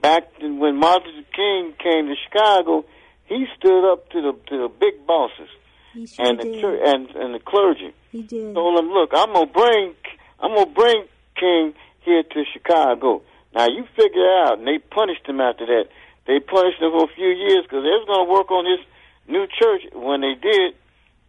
back 0.00 0.24
when 0.40 0.76
Martin 0.76 1.14
Luther 1.14 1.28
King 1.34 1.74
came 1.78 2.06
to 2.06 2.14
Chicago, 2.26 2.84
he 3.26 3.46
stood 3.58 3.92
up 3.92 4.08
to 4.10 4.22
the 4.22 4.32
to 4.48 4.56
the 4.62 4.68
big 4.68 5.06
bosses 5.06 5.48
sure 5.94 6.26
and 6.26 6.38
the 6.38 6.44
did. 6.44 6.60
church, 6.60 6.80
and 6.84 7.10
and 7.10 7.34
the 7.34 7.40
clergy. 7.40 7.92
He 8.10 8.22
did. 8.22 8.54
Told 8.54 8.78
them, 8.78 8.90
"Look, 8.90 9.10
I'm 9.14 9.32
gonna 9.32 9.46
bring 9.46 9.94
I'm 10.40 10.54
gonna 10.54 10.66
bring 10.66 11.04
King 11.38 11.74
here 12.08 12.22
to 12.24 12.44
Chicago." 12.52 13.22
Now 13.54 13.66
you 13.68 13.84
figure 13.96 14.28
out, 14.44 14.58
and 14.58 14.66
they 14.66 14.78
punished 14.78 15.26
him 15.26 15.40
after 15.40 15.66
that. 15.66 15.84
They 16.26 16.40
punished 16.40 16.80
him 16.80 16.92
for 16.92 17.04
a 17.04 17.14
few 17.14 17.28
years 17.28 17.64
because 17.64 17.84
they 17.84 17.96
was 17.96 18.06
gonna 18.08 18.30
work 18.30 18.50
on 18.50 18.64
this 18.64 18.84
new 19.26 19.46
church 19.46 19.82
when 19.94 20.20
they 20.20 20.34
did, 20.34 20.74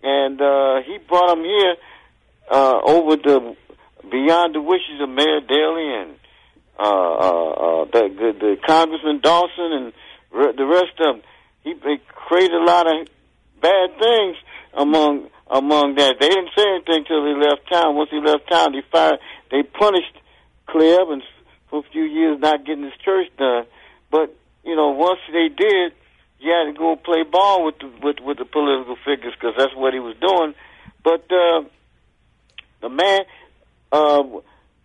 and 0.03 0.41
uh, 0.41 0.81
he 0.87 0.97
brought 0.97 1.37
him 1.37 1.43
here 1.43 1.75
uh, 2.51 2.79
over 2.83 3.15
the 3.15 3.55
beyond 4.09 4.55
the 4.55 4.61
wishes 4.61 4.99
of 5.01 5.09
Mayor 5.09 5.41
Daley 5.41 5.87
and 6.01 6.15
uh, 6.79 6.83
uh, 6.83 7.49
uh, 7.49 7.85
the, 7.91 8.01
the, 8.15 8.29
the 8.39 8.55
Congressman 8.65 9.19
Dawson 9.21 9.71
and 9.71 9.93
re- 10.31 10.55
the 10.55 10.65
rest 10.65 10.95
of 10.99 11.15
them. 11.15 11.21
He, 11.63 11.73
he 11.75 11.97
created 12.07 12.55
a 12.55 12.63
lot 12.63 12.87
of 12.87 13.07
bad 13.61 13.99
things 13.99 14.37
among 14.73 15.29
among 15.49 15.95
that. 15.95 16.15
They 16.19 16.29
didn't 16.29 16.51
say 16.55 16.63
anything 16.63 17.05
till 17.07 17.25
he 17.25 17.33
left 17.33 17.69
town. 17.71 17.95
Once 17.95 18.11
he 18.11 18.21
left 18.21 18.49
town, 18.49 18.71
they 18.73 18.83
fired. 18.91 19.19
They 19.51 19.63
punished 19.63 20.13
Clay 20.71 20.97
Evans 20.99 21.23
for 21.69 21.79
a 21.79 21.91
few 21.91 22.03
years 22.03 22.39
not 22.39 22.65
getting 22.65 22.84
his 22.84 22.93
church 23.03 23.27
done. 23.38 23.65
But 24.12 24.36
you 24.63 24.75
know, 24.75 24.89
once 24.89 25.19
they 25.32 25.49
did, 25.49 25.93
you 26.39 26.51
had 26.51 26.71
to 26.71 26.77
go 26.77 26.95
play 26.95 27.23
ball 27.23 27.65
with 27.65 27.79
the 27.79 27.91
with 28.01 28.17
with 28.19 28.38
the 28.38 28.45
political 28.45 28.95
figures 29.05 29.34
because 29.39 29.55
that's 29.58 29.75
what 29.75 29.93
he 29.93 29.99
was 29.99 30.15
doing. 30.21 30.53
But 31.03 31.23
uh, 31.32 31.63
the 32.82 32.89
man, 32.89 33.21
uh, 33.91 34.23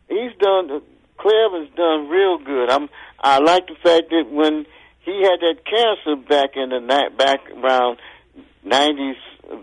he's 0.09 0.33
done. 0.38 0.83
Clay 1.16 1.44
Evans' 1.47 1.70
done 1.77 2.09
real 2.09 2.38
good. 2.38 2.70
I'm 2.70 2.88
I 3.20 3.38
like 3.38 3.66
the 3.66 3.77
fact 3.83 4.11
that 4.11 4.25
when 4.31 4.66
he 5.05 5.23
had 5.23 5.40
that 5.40 5.64
cancer 5.64 6.16
back 6.16 6.57
in 6.57 6.70
the 6.70 6.81
night 6.81 7.16
back 7.16 7.40
around 7.51 7.99
nineties 8.64 9.16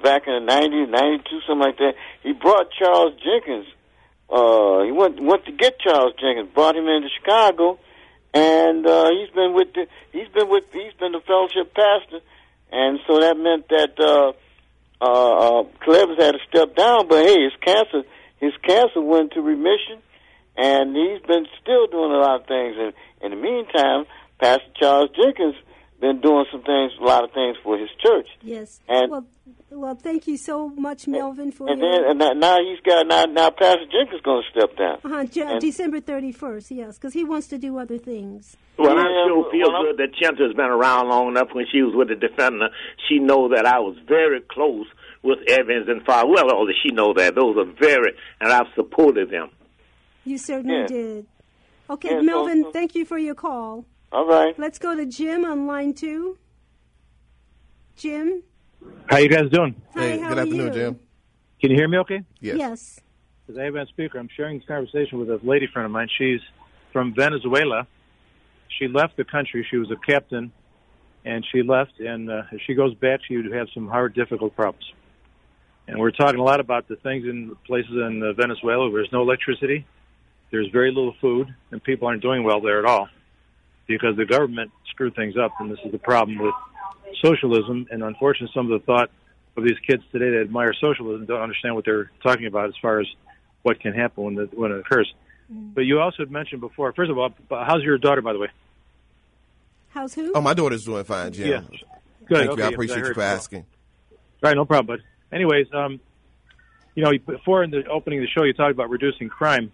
back 0.03 0.23
in 0.27 0.33
the 0.33 0.45
nineties, 0.45 0.87
ninety 0.89 1.23
two, 1.29 1.39
something 1.47 1.59
like 1.59 1.77
that, 1.77 1.93
he 2.23 2.33
brought 2.33 2.71
Charles 2.71 3.13
Jenkins. 3.21 3.67
Uh 4.31 4.83
he 4.83 4.91
went 4.91 5.21
went 5.21 5.45
to 5.45 5.51
get 5.51 5.79
Charles 5.79 6.13
Jenkins, 6.19 6.49
brought 6.53 6.75
him 6.75 6.87
into 6.87 7.09
Chicago 7.19 7.79
and 8.33 8.87
uh 8.87 9.09
he's 9.11 9.29
been 9.35 9.53
with 9.53 9.73
the 9.73 9.87
he's 10.11 10.29
been 10.29 10.49
with 10.49 10.63
he's 10.71 10.93
been 10.99 11.11
the 11.11 11.21
fellowship 11.27 11.73
pastor 11.73 12.21
and 12.71 12.99
so 13.07 13.19
that 13.19 13.37
meant 13.37 13.67
that 13.69 13.99
uh 13.99 14.31
uh, 15.01 15.61
uh 15.61 15.63
Clay 15.83 16.01
Evans 16.01 16.21
had 16.21 16.31
to 16.33 16.39
step 16.47 16.75
down, 16.75 17.07
but 17.07 17.25
hey, 17.25 17.43
his 17.43 17.53
cancer 17.61 18.03
his 18.39 18.53
cancer 18.65 19.01
went 19.01 19.33
to 19.33 19.41
remission 19.41 19.99
and 20.57 20.95
he's 20.95 21.21
been 21.27 21.45
still 21.61 21.87
doing 21.87 22.11
a 22.11 22.17
lot 22.17 22.41
of 22.41 22.47
things. 22.47 22.75
And 22.77 22.93
in 23.21 23.31
the 23.31 23.41
meantime, 23.41 24.05
Pastor 24.39 24.71
Charles 24.79 25.09
Jenkins 25.15 25.55
been 26.01 26.19
doing 26.19 26.45
some 26.51 26.63
things, 26.63 26.91
a 26.99 27.03
lot 27.03 27.23
of 27.23 27.31
things 27.31 27.55
for 27.63 27.77
his 27.77 27.89
church. 28.03 28.27
Yes. 28.41 28.79
And 28.89 29.11
well, 29.11 29.25
well, 29.69 29.95
thank 29.95 30.27
you 30.27 30.35
so 30.37 30.67
much, 30.69 31.07
Melvin, 31.07 31.51
for 31.51 31.69
and 31.69 31.79
your. 31.79 31.91
then 32.15 32.21
and 32.21 32.39
now 32.39 32.57
he's 32.59 32.79
got 32.81 33.07
now 33.07 33.25
now 33.25 33.49
Pastor 33.51 33.85
Jenkins 33.91 34.21
going 34.23 34.43
to 34.43 34.59
step 34.59 34.75
down. 34.77 34.97
uh-huh, 35.05 35.25
Je- 35.25 35.59
December 35.59 36.01
31st, 36.01 36.71
yes, 36.71 36.97
because 36.97 37.13
he 37.13 37.23
wants 37.23 37.47
to 37.47 37.57
do 37.57 37.77
other 37.77 37.97
things. 37.97 38.57
Well, 38.77 38.97
I 38.97 39.03
Yeah, 39.03 39.25
sure 39.27 39.51
feel 39.51 39.71
well, 39.71 39.83
good 39.83 39.97
that 39.97 40.13
Chinta's 40.15 40.53
been 40.55 40.65
around 40.65 41.07
long 41.09 41.29
enough. 41.29 41.49
When 41.53 41.65
she 41.71 41.81
was 41.83 41.93
with 41.95 42.09
the 42.09 42.15
defender, 42.15 42.69
she 43.07 43.19
know 43.19 43.47
that 43.49 43.65
I 43.65 43.79
was 43.79 43.95
very 44.07 44.41
close 44.41 44.87
with 45.23 45.39
Evans 45.47 45.87
and 45.87 46.03
Farwell. 46.03 46.47
Well, 46.47 46.55
or 46.55 46.67
she 46.83 46.89
know 46.93 47.13
that 47.13 47.35
those 47.35 47.55
are 47.57 47.71
very, 47.79 48.13
and 48.41 48.51
I've 48.51 48.67
supported 48.75 49.29
them. 49.29 49.51
You 50.25 50.37
certainly 50.37 50.75
Yeah. 50.81 50.87
did. 50.87 51.25
Okay, 51.89 52.09
Yeah, 52.09 52.19
so- 52.19 52.23
Melvin, 52.23 52.63
so- 52.63 52.71
thank 52.71 52.95
you 52.95 53.05
for 53.05 53.17
your 53.19 53.35
call. 53.35 53.85
All 54.11 54.25
right. 54.27 54.57
Let's 54.59 54.77
go 54.77 54.95
to 54.95 55.05
Jim 55.05 55.45
on 55.45 55.67
line 55.67 55.93
two. 55.93 56.37
Jim? 57.95 58.43
How 59.09 59.17
you 59.17 59.29
guys 59.29 59.49
doing? 59.49 59.81
Hi, 59.93 60.01
Hey, 60.01 60.19
how 60.19 60.29
good 60.29 60.37
are 60.37 60.41
afternoon, 60.41 60.67
you? 60.67 60.73
Jim. 60.73 60.99
Can 61.61 61.71
you 61.71 61.77
hear 61.77 61.87
me 61.87 61.97
okay? 61.99 62.21
Yes. 62.41 62.57
Yes. 62.57 62.99
Because 63.45 63.59
I 63.59 63.63
have 63.65 63.73
been 63.73 63.81
on 63.81 63.87
speaker. 63.87 64.19
I'm 64.19 64.29
sharing 64.35 64.57
this 64.59 64.67
conversation 64.67 65.19
with 65.19 65.29
a 65.29 65.39
lady 65.43 65.67
friend 65.71 65.85
of 65.85 65.91
mine. 65.91 66.09
She's 66.17 66.41
from 66.91 67.13
Venezuela. 67.15 67.87
She 68.79 68.87
left 68.87 69.15
the 69.15 69.23
country. 69.23 69.65
She 69.69 69.77
was 69.77 69.89
a 69.91 69.95
captain, 69.95 70.51
and 71.23 71.45
she 71.51 71.61
left. 71.63 71.99
And 71.99 72.29
uh, 72.29 72.43
if 72.51 72.61
she 72.65 72.73
goes 72.73 72.93
back, 72.95 73.21
she 73.25 73.37
would 73.37 73.51
have 73.53 73.67
some 73.73 73.87
hard, 73.87 74.13
difficult 74.13 74.55
problems. 74.55 74.85
And 75.87 75.99
we're 75.99 76.11
talking 76.11 76.39
a 76.39 76.43
lot 76.43 76.59
about 76.59 76.87
the 76.87 76.95
things 76.97 77.25
in 77.25 77.55
places 77.65 77.91
in 77.91 78.23
uh, 78.23 78.33
Venezuela 78.33 78.89
where 78.89 79.01
there's 79.01 79.11
no 79.11 79.21
electricity, 79.21 79.85
there's 80.51 80.69
very 80.69 80.89
little 80.89 81.15
food, 81.21 81.53
and 81.71 81.83
people 81.83 82.07
aren't 82.07 82.21
doing 82.21 82.43
well 82.43 82.59
there 82.61 82.79
at 82.79 82.85
all 82.85 83.07
because 83.97 84.17
the 84.17 84.25
government 84.25 84.71
screwed 84.89 85.15
things 85.15 85.35
up. 85.37 85.51
And 85.59 85.71
this 85.71 85.79
is 85.85 85.91
the 85.91 85.99
problem 85.99 86.37
with 86.39 86.53
socialism. 87.23 87.87
And 87.91 88.03
unfortunately, 88.03 88.51
some 88.53 88.71
of 88.71 88.79
the 88.79 88.85
thought 88.85 89.09
of 89.57 89.63
these 89.63 89.77
kids 89.85 90.03
today 90.11 90.29
that 90.29 90.41
admire 90.41 90.73
socialism 90.73 91.25
don't 91.25 91.41
understand 91.41 91.75
what 91.75 91.85
they're 91.85 92.11
talking 92.23 92.45
about 92.45 92.69
as 92.69 92.75
far 92.81 92.99
as 92.99 93.07
what 93.63 93.79
can 93.79 93.93
happen 93.93 94.23
when, 94.23 94.35
the, 94.35 94.49
when 94.53 94.71
it 94.71 94.79
occurs. 94.79 95.13
But 95.49 95.81
you 95.81 95.99
also 95.99 96.23
had 96.23 96.31
mentioned 96.31 96.61
before. 96.61 96.93
First 96.93 97.11
of 97.11 97.17
all, 97.17 97.33
how's 97.49 97.83
your 97.83 97.97
daughter, 97.97 98.21
by 98.21 98.31
the 98.33 98.39
way? 98.39 98.47
How's 99.89 100.13
who? 100.13 100.31
Oh, 100.33 100.39
my 100.39 100.53
daughter's 100.53 100.85
doing 100.85 101.03
fine, 101.03 101.33
Jim. 101.33 101.47
Yeah. 101.49 101.61
Good. 102.25 102.37
Thank 102.37 102.51
okay, 102.51 102.61
you. 102.61 102.63
I 102.63 102.67
yes, 102.67 102.73
appreciate 102.73 103.05
you 103.05 103.13
for 103.13 103.21
asking. 103.21 103.65
Right, 104.41 104.55
no 104.55 104.63
problem. 104.63 104.97
But 104.97 105.35
anyways, 105.35 105.67
um, 105.73 105.99
you 106.95 107.03
know, 107.03 107.11
before 107.25 107.63
in 107.63 107.71
the 107.71 107.85
opening 107.87 108.19
of 108.19 108.23
the 108.23 108.29
show, 108.29 108.45
you 108.45 108.53
talked 108.53 108.71
about 108.71 108.89
reducing 108.89 109.27
crime. 109.27 109.71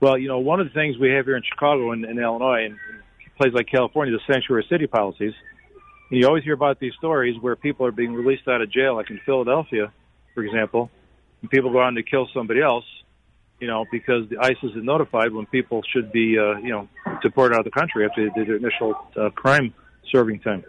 Well, 0.00 0.18
you 0.18 0.26
know, 0.26 0.40
one 0.40 0.58
of 0.60 0.66
the 0.66 0.72
things 0.72 0.98
we 0.98 1.10
have 1.10 1.26
here 1.26 1.36
in 1.36 1.44
Chicago 1.44 1.92
and 1.92 2.04
in 2.04 2.18
Illinois 2.18 2.64
and 2.64 2.76
places 3.36 3.54
like 3.54 3.66
California, 3.66 4.12
the 4.12 4.32
sanctuary 4.32 4.66
city 4.68 4.86
policies. 4.86 5.32
And 6.10 6.20
you 6.20 6.26
always 6.26 6.44
hear 6.44 6.54
about 6.54 6.78
these 6.78 6.92
stories 6.98 7.36
where 7.40 7.56
people 7.56 7.86
are 7.86 7.92
being 7.92 8.12
released 8.12 8.46
out 8.46 8.60
of 8.60 8.70
jail, 8.70 8.96
like 8.96 9.10
in 9.10 9.20
Philadelphia, 9.24 9.92
for 10.34 10.42
example, 10.44 10.90
and 11.40 11.50
people 11.50 11.72
go 11.72 11.80
on 11.80 11.94
to 11.94 12.02
kill 12.02 12.28
somebody 12.34 12.60
else, 12.60 12.84
you 13.60 13.66
know, 13.66 13.84
because 13.90 14.28
the 14.28 14.38
ISIS 14.38 14.76
is 14.76 14.82
notified 14.82 15.32
when 15.32 15.46
people 15.46 15.82
should 15.92 16.12
be, 16.12 16.38
uh, 16.38 16.56
you 16.58 16.70
know, 16.70 16.88
deported 17.22 17.54
out 17.54 17.60
of 17.60 17.64
the 17.64 17.70
country 17.70 18.04
after 18.04 18.28
they 18.28 18.34
did 18.34 18.48
their 18.48 18.56
initial 18.56 18.94
uh, 19.16 19.30
crime 19.30 19.74
serving 20.10 20.40
time. 20.40 20.64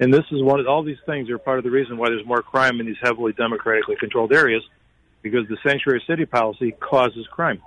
And 0.00 0.12
this 0.12 0.24
is 0.32 0.42
one 0.42 0.58
of 0.58 0.66
all 0.66 0.82
these 0.82 0.98
things 1.06 1.30
are 1.30 1.38
part 1.38 1.58
of 1.58 1.64
the 1.64 1.70
reason 1.70 1.96
why 1.96 2.08
there's 2.08 2.26
more 2.26 2.42
crime 2.42 2.80
in 2.80 2.86
these 2.86 2.96
heavily 3.00 3.32
democratically 3.32 3.96
controlled 3.96 4.32
areas, 4.32 4.62
because 5.22 5.46
the 5.48 5.56
sanctuary 5.64 6.02
city 6.08 6.26
policy 6.26 6.72
causes 6.72 7.26
crime. 7.30 7.62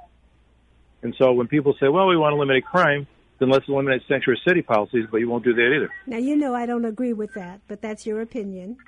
And 1.01 1.15
so 1.17 1.31
when 1.31 1.47
people 1.47 1.75
say, 1.79 1.87
"Well, 1.87 2.07
we 2.07 2.17
want 2.17 2.33
to 2.33 2.35
eliminate 2.35 2.65
crime," 2.65 3.07
then 3.39 3.49
let's 3.49 3.67
eliminate 3.67 4.01
sanctuary 4.07 4.39
city 4.47 4.61
policies, 4.61 5.05
but 5.11 5.17
you 5.17 5.29
won't 5.29 5.43
do 5.43 5.53
that 5.53 5.73
either. 5.75 5.89
Now, 6.07 6.17
you 6.17 6.35
know 6.35 6.55
I 6.55 6.65
don't 6.65 6.85
agree 6.85 7.13
with 7.13 7.33
that, 7.33 7.61
but 7.67 7.81
that's 7.81 8.05
your 8.05 8.21
opinion. 8.21 8.77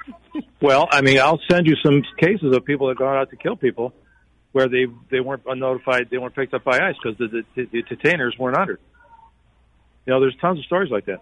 Well, 0.60 0.88
I 0.92 1.02
mean, 1.02 1.20
I'll 1.20 1.40
send 1.52 1.68
you 1.68 1.76
some 1.86 2.02
cases 2.20 2.56
of 2.56 2.66
people 2.66 2.88
that 2.88 2.98
gone 2.98 3.16
out 3.16 3.30
to 3.30 3.36
kill 3.36 3.56
people 3.56 3.94
where 4.54 4.68
they 4.68 4.88
they 5.12 5.20
weren't 5.20 5.44
notified, 5.46 6.08
they 6.10 6.18
weren't 6.18 6.34
picked 6.34 6.56
up 6.56 6.64
by 6.64 6.80
ICE 6.80 6.96
because 7.02 7.16
the, 7.20 7.44
the, 7.56 7.66
the 7.66 7.84
detainers 7.84 8.32
weren't 8.40 8.58
under. 8.58 8.80
You 10.08 10.14
know, 10.14 10.20
there's 10.20 10.36
tons 10.42 10.58
of 10.58 10.66
stories 10.66 10.90
like 10.90 11.06
that. 11.06 11.22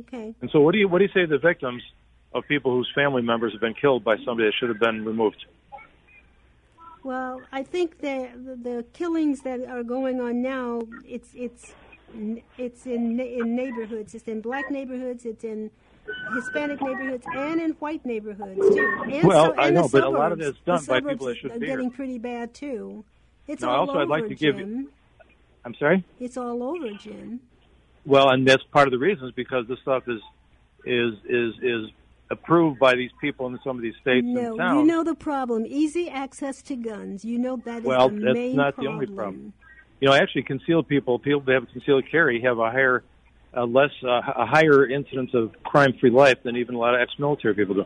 Okay. 0.00 0.34
And 0.40 0.50
so, 0.50 0.60
what 0.60 0.72
do 0.72 0.78
you 0.78 0.88
what 0.88 0.98
do 0.98 1.04
you 1.04 1.10
say 1.12 1.20
to 1.20 1.26
the 1.26 1.38
victims 1.38 1.82
of 2.32 2.44
people 2.48 2.72
whose 2.72 2.90
family 2.94 3.20
members 3.20 3.52
have 3.52 3.60
been 3.60 3.74
killed 3.74 4.02
by 4.02 4.16
somebody 4.24 4.48
that 4.48 4.54
should 4.58 4.70
have 4.70 4.80
been 4.80 5.04
removed? 5.04 5.44
Well, 7.02 7.42
I 7.52 7.62
think 7.62 7.98
that 8.00 8.32
the, 8.44 8.56
the 8.56 8.84
killings 8.92 9.42
that 9.42 9.60
are 9.66 9.82
going 9.82 10.20
on 10.20 10.40
now, 10.40 10.82
it's 11.06 11.30
it's 11.34 11.74
it's 12.58 12.86
in 12.86 13.18
in 13.20 13.56
neighborhoods. 13.56 14.14
It's 14.14 14.28
in 14.28 14.40
black 14.40 14.70
neighborhoods. 14.70 15.24
It's 15.24 15.44
in 15.44 15.70
Hispanic 16.34 16.80
neighborhoods 16.82 17.24
and 17.34 17.60
in 17.60 17.70
white 17.72 18.04
neighborhoods 18.04 18.58
too. 18.58 19.02
And 19.12 19.24
Well, 19.26 19.54
so, 19.54 19.60
I 19.60 19.68
and 19.68 19.76
the 19.76 19.80
know, 19.82 19.88
but 19.88 20.04
a 20.04 20.08
lot 20.08 20.32
of 20.32 20.38
suburbs. 20.38 20.56
it's 20.58 20.64
done 20.66 20.76
by 20.86 20.98
suburbs 20.98 21.12
people 21.14 21.26
that 21.28 21.36
shouldn't 21.36 21.56
are 21.56 21.60
be 21.60 21.66
here. 21.66 21.76
getting 21.76 21.90
pretty 21.90 22.18
bad 22.18 22.54
too. 22.54 23.04
It's 23.46 23.62
Now, 23.62 23.70
all 23.70 23.80
also, 23.80 23.92
over, 23.92 24.02
I'd 24.02 24.08
like 24.08 24.28
to 24.28 24.34
give 24.34 24.58
you- 24.58 24.64
Jim. 24.64 24.88
I'm 25.64 25.74
sorry. 25.74 26.04
It's 26.18 26.36
all 26.36 26.62
over, 26.62 26.90
Jim. 26.92 27.40
Well, 28.06 28.30
and 28.30 28.46
that's 28.48 28.62
part 28.72 28.88
of 28.88 28.92
the 28.92 28.98
reasons 28.98 29.32
because 29.36 29.66
this 29.68 29.78
stuff 29.80 30.04
is 30.08 30.20
is 30.86 31.14
is 31.28 31.54
is 31.62 31.90
approved 32.30 32.78
by 32.78 32.94
these 32.94 33.10
people 33.20 33.46
in 33.48 33.58
some 33.62 33.76
of 33.76 33.82
these 33.82 33.96
states 34.00 34.24
No, 34.26 34.50
and 34.52 34.58
towns. 34.58 34.78
you 34.80 34.86
know 34.86 35.04
the 35.04 35.14
problem: 35.14 35.66
easy 35.66 36.08
access 36.08 36.62
to 36.62 36.76
guns. 36.76 37.24
You 37.24 37.38
know 37.38 37.56
that 37.66 37.78
is 37.80 37.84
Well, 37.84 38.08
the 38.08 38.20
that's 38.20 38.34
main 38.34 38.56
not 38.56 38.76
the 38.76 38.86
only 38.86 39.06
problem. 39.06 39.52
You 40.00 40.08
know, 40.08 40.14
actually, 40.14 40.42
concealed 40.42 40.88
people, 40.88 41.18
people 41.18 41.40
that 41.42 41.52
have 41.52 41.68
concealed 41.70 42.04
carry, 42.10 42.40
have 42.40 42.58
a 42.58 42.70
higher, 42.70 43.04
a 43.52 43.64
less, 43.64 43.90
uh, 44.02 44.20
a 44.36 44.46
higher 44.46 44.88
incidence 44.88 45.32
of 45.34 45.52
crime-free 45.62 46.10
life 46.10 46.42
than 46.42 46.56
even 46.56 46.74
a 46.74 46.78
lot 46.78 46.94
of 46.94 47.00
ex-military 47.00 47.54
people 47.54 47.74
do. 47.74 47.84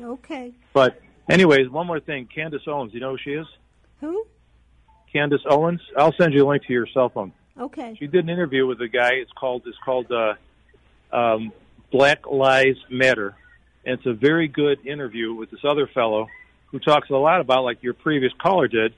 Okay. 0.00 0.52
But, 0.72 1.00
anyways, 1.28 1.68
one 1.68 1.86
more 1.86 2.00
thing: 2.00 2.28
Candace 2.32 2.62
Owens. 2.66 2.94
You 2.94 3.00
know 3.00 3.12
who 3.12 3.18
she 3.22 3.32
is? 3.32 3.46
Who? 4.00 4.24
Candace 5.12 5.42
Owens. 5.48 5.80
I'll 5.96 6.14
send 6.14 6.32
you 6.32 6.46
a 6.46 6.48
link 6.48 6.64
to 6.66 6.72
your 6.72 6.86
cell 6.86 7.08
phone. 7.08 7.32
Okay. 7.58 7.96
She 7.98 8.06
did 8.06 8.24
an 8.24 8.30
interview 8.30 8.66
with 8.66 8.80
a 8.80 8.88
guy. 8.88 9.14
It's 9.14 9.32
called 9.32 9.62
it's 9.66 9.76
called 9.84 10.10
uh, 10.10 10.34
um, 11.14 11.52
Black 11.90 12.26
Lives 12.30 12.78
Matter, 12.88 13.34
and 13.84 13.98
it's 13.98 14.06
a 14.06 14.14
very 14.14 14.48
good 14.48 14.86
interview 14.86 15.34
with 15.34 15.50
this 15.50 15.60
other 15.68 15.86
fellow 15.88 16.28
who 16.70 16.78
talks 16.78 17.10
a 17.10 17.14
lot 17.14 17.40
about, 17.40 17.64
like 17.64 17.82
your 17.82 17.94
previous 17.94 18.32
caller 18.40 18.68
did, 18.68 18.94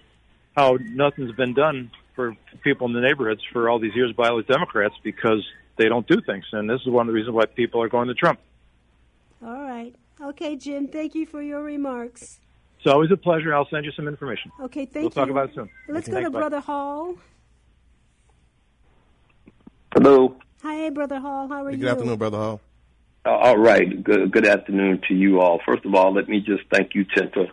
how 0.54 0.76
nothing's 0.80 1.32
been 1.32 1.54
done 1.54 1.90
for 2.22 2.36
people 2.62 2.86
in 2.86 2.92
the 2.92 3.00
neighborhoods 3.00 3.40
for 3.52 3.68
all 3.68 3.78
these 3.78 3.94
years 3.94 4.12
by 4.12 4.28
all 4.28 4.36
these 4.36 4.46
Democrats 4.46 4.94
because 5.02 5.44
they 5.76 5.88
don't 5.88 6.06
do 6.06 6.20
things, 6.20 6.44
and 6.52 6.68
this 6.68 6.80
is 6.82 6.88
one 6.88 7.08
of 7.08 7.12
the 7.12 7.14
reasons 7.14 7.34
why 7.34 7.46
people 7.46 7.82
are 7.82 7.88
going 7.88 8.08
to 8.08 8.14
Trump. 8.14 8.38
All 9.44 9.62
right. 9.62 9.94
Okay, 10.20 10.54
Jim. 10.56 10.86
Thank 10.86 11.14
you 11.14 11.26
for 11.26 11.42
your 11.42 11.62
remarks. 11.62 12.38
It's 12.78 12.86
always 12.86 13.10
a 13.10 13.16
pleasure. 13.16 13.54
I'll 13.54 13.68
send 13.68 13.84
you 13.84 13.92
some 13.92 14.06
information. 14.06 14.52
Okay, 14.60 14.84
thank 14.86 14.94
you. 14.94 15.00
We'll 15.02 15.10
talk 15.10 15.30
about 15.30 15.48
it 15.50 15.54
soon. 15.54 15.68
Let's 15.88 16.08
Okay, 16.08 16.18
go 16.18 16.24
to 16.24 16.30
bye. 16.30 16.38
Brother 16.40 16.60
Hall. 16.60 17.14
Hello. 19.94 20.36
Hi, 20.62 20.90
Brother 20.90 21.18
Hall. 21.18 21.48
How 21.48 21.64
are 21.64 21.70
Good 21.70 21.80
you? 21.80 21.86
Good 21.86 21.92
afternoon, 21.92 22.18
Brother 22.18 22.38
Hall. 22.38 22.60
Uh, 23.24 23.30
all 23.30 23.58
right. 23.58 24.02
Good, 24.02 24.30
good 24.30 24.46
afternoon 24.46 25.00
to 25.08 25.14
you 25.14 25.40
all. 25.40 25.60
First 25.66 25.84
of 25.84 25.94
all, 25.94 26.12
let 26.12 26.28
me 26.28 26.40
just 26.40 26.62
thank 26.72 26.94
you, 26.94 27.04
Tinta, 27.04 27.48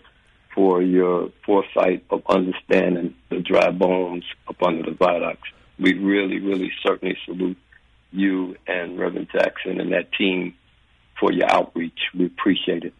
for 0.53 0.81
your 0.81 1.29
foresight 1.45 2.05
of 2.09 2.23
understanding 2.27 3.15
the 3.29 3.39
dry 3.39 3.71
bones 3.71 4.23
up 4.47 4.61
under 4.61 4.83
the 4.83 4.95
viaducts. 4.95 5.49
We 5.79 5.93
really, 5.93 6.39
really 6.39 6.71
certainly 6.85 7.17
salute 7.25 7.57
you 8.11 8.55
and 8.67 8.99
Reverend 8.99 9.27
Jackson 9.31 9.79
and 9.79 9.93
that 9.93 10.11
team 10.13 10.55
for 11.19 11.31
your 11.31 11.49
outreach. 11.49 11.99
We 12.17 12.25
appreciate 12.25 12.83
it. 12.83 12.93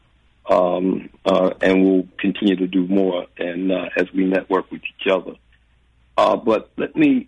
Um, 0.50 1.10
uh, 1.26 1.52
and 1.62 1.84
we'll 1.84 2.08
continue 2.18 2.56
to 2.56 2.68
do 2.68 2.88
more 2.88 3.28
and 3.38 3.72
uh, 3.72 3.90
as 3.96 4.06
we 4.14 4.26
network 4.26 4.72
with 4.72 4.82
each 4.82 5.08
other. 5.12 5.34
Uh, 6.18 6.38
but 6.38 6.72
let 6.78 6.96
me 6.96 7.28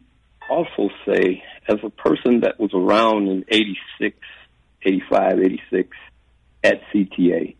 also 0.49 0.89
say, 1.05 1.43
as 1.67 1.77
a 1.83 1.89
person 1.89 2.41
that 2.41 2.59
was 2.59 2.71
around 2.73 3.27
in 3.27 3.45
86, 3.47 4.17
85, 4.83 5.39
86 5.39 5.97
at 6.63 6.81
CTA, 6.93 7.55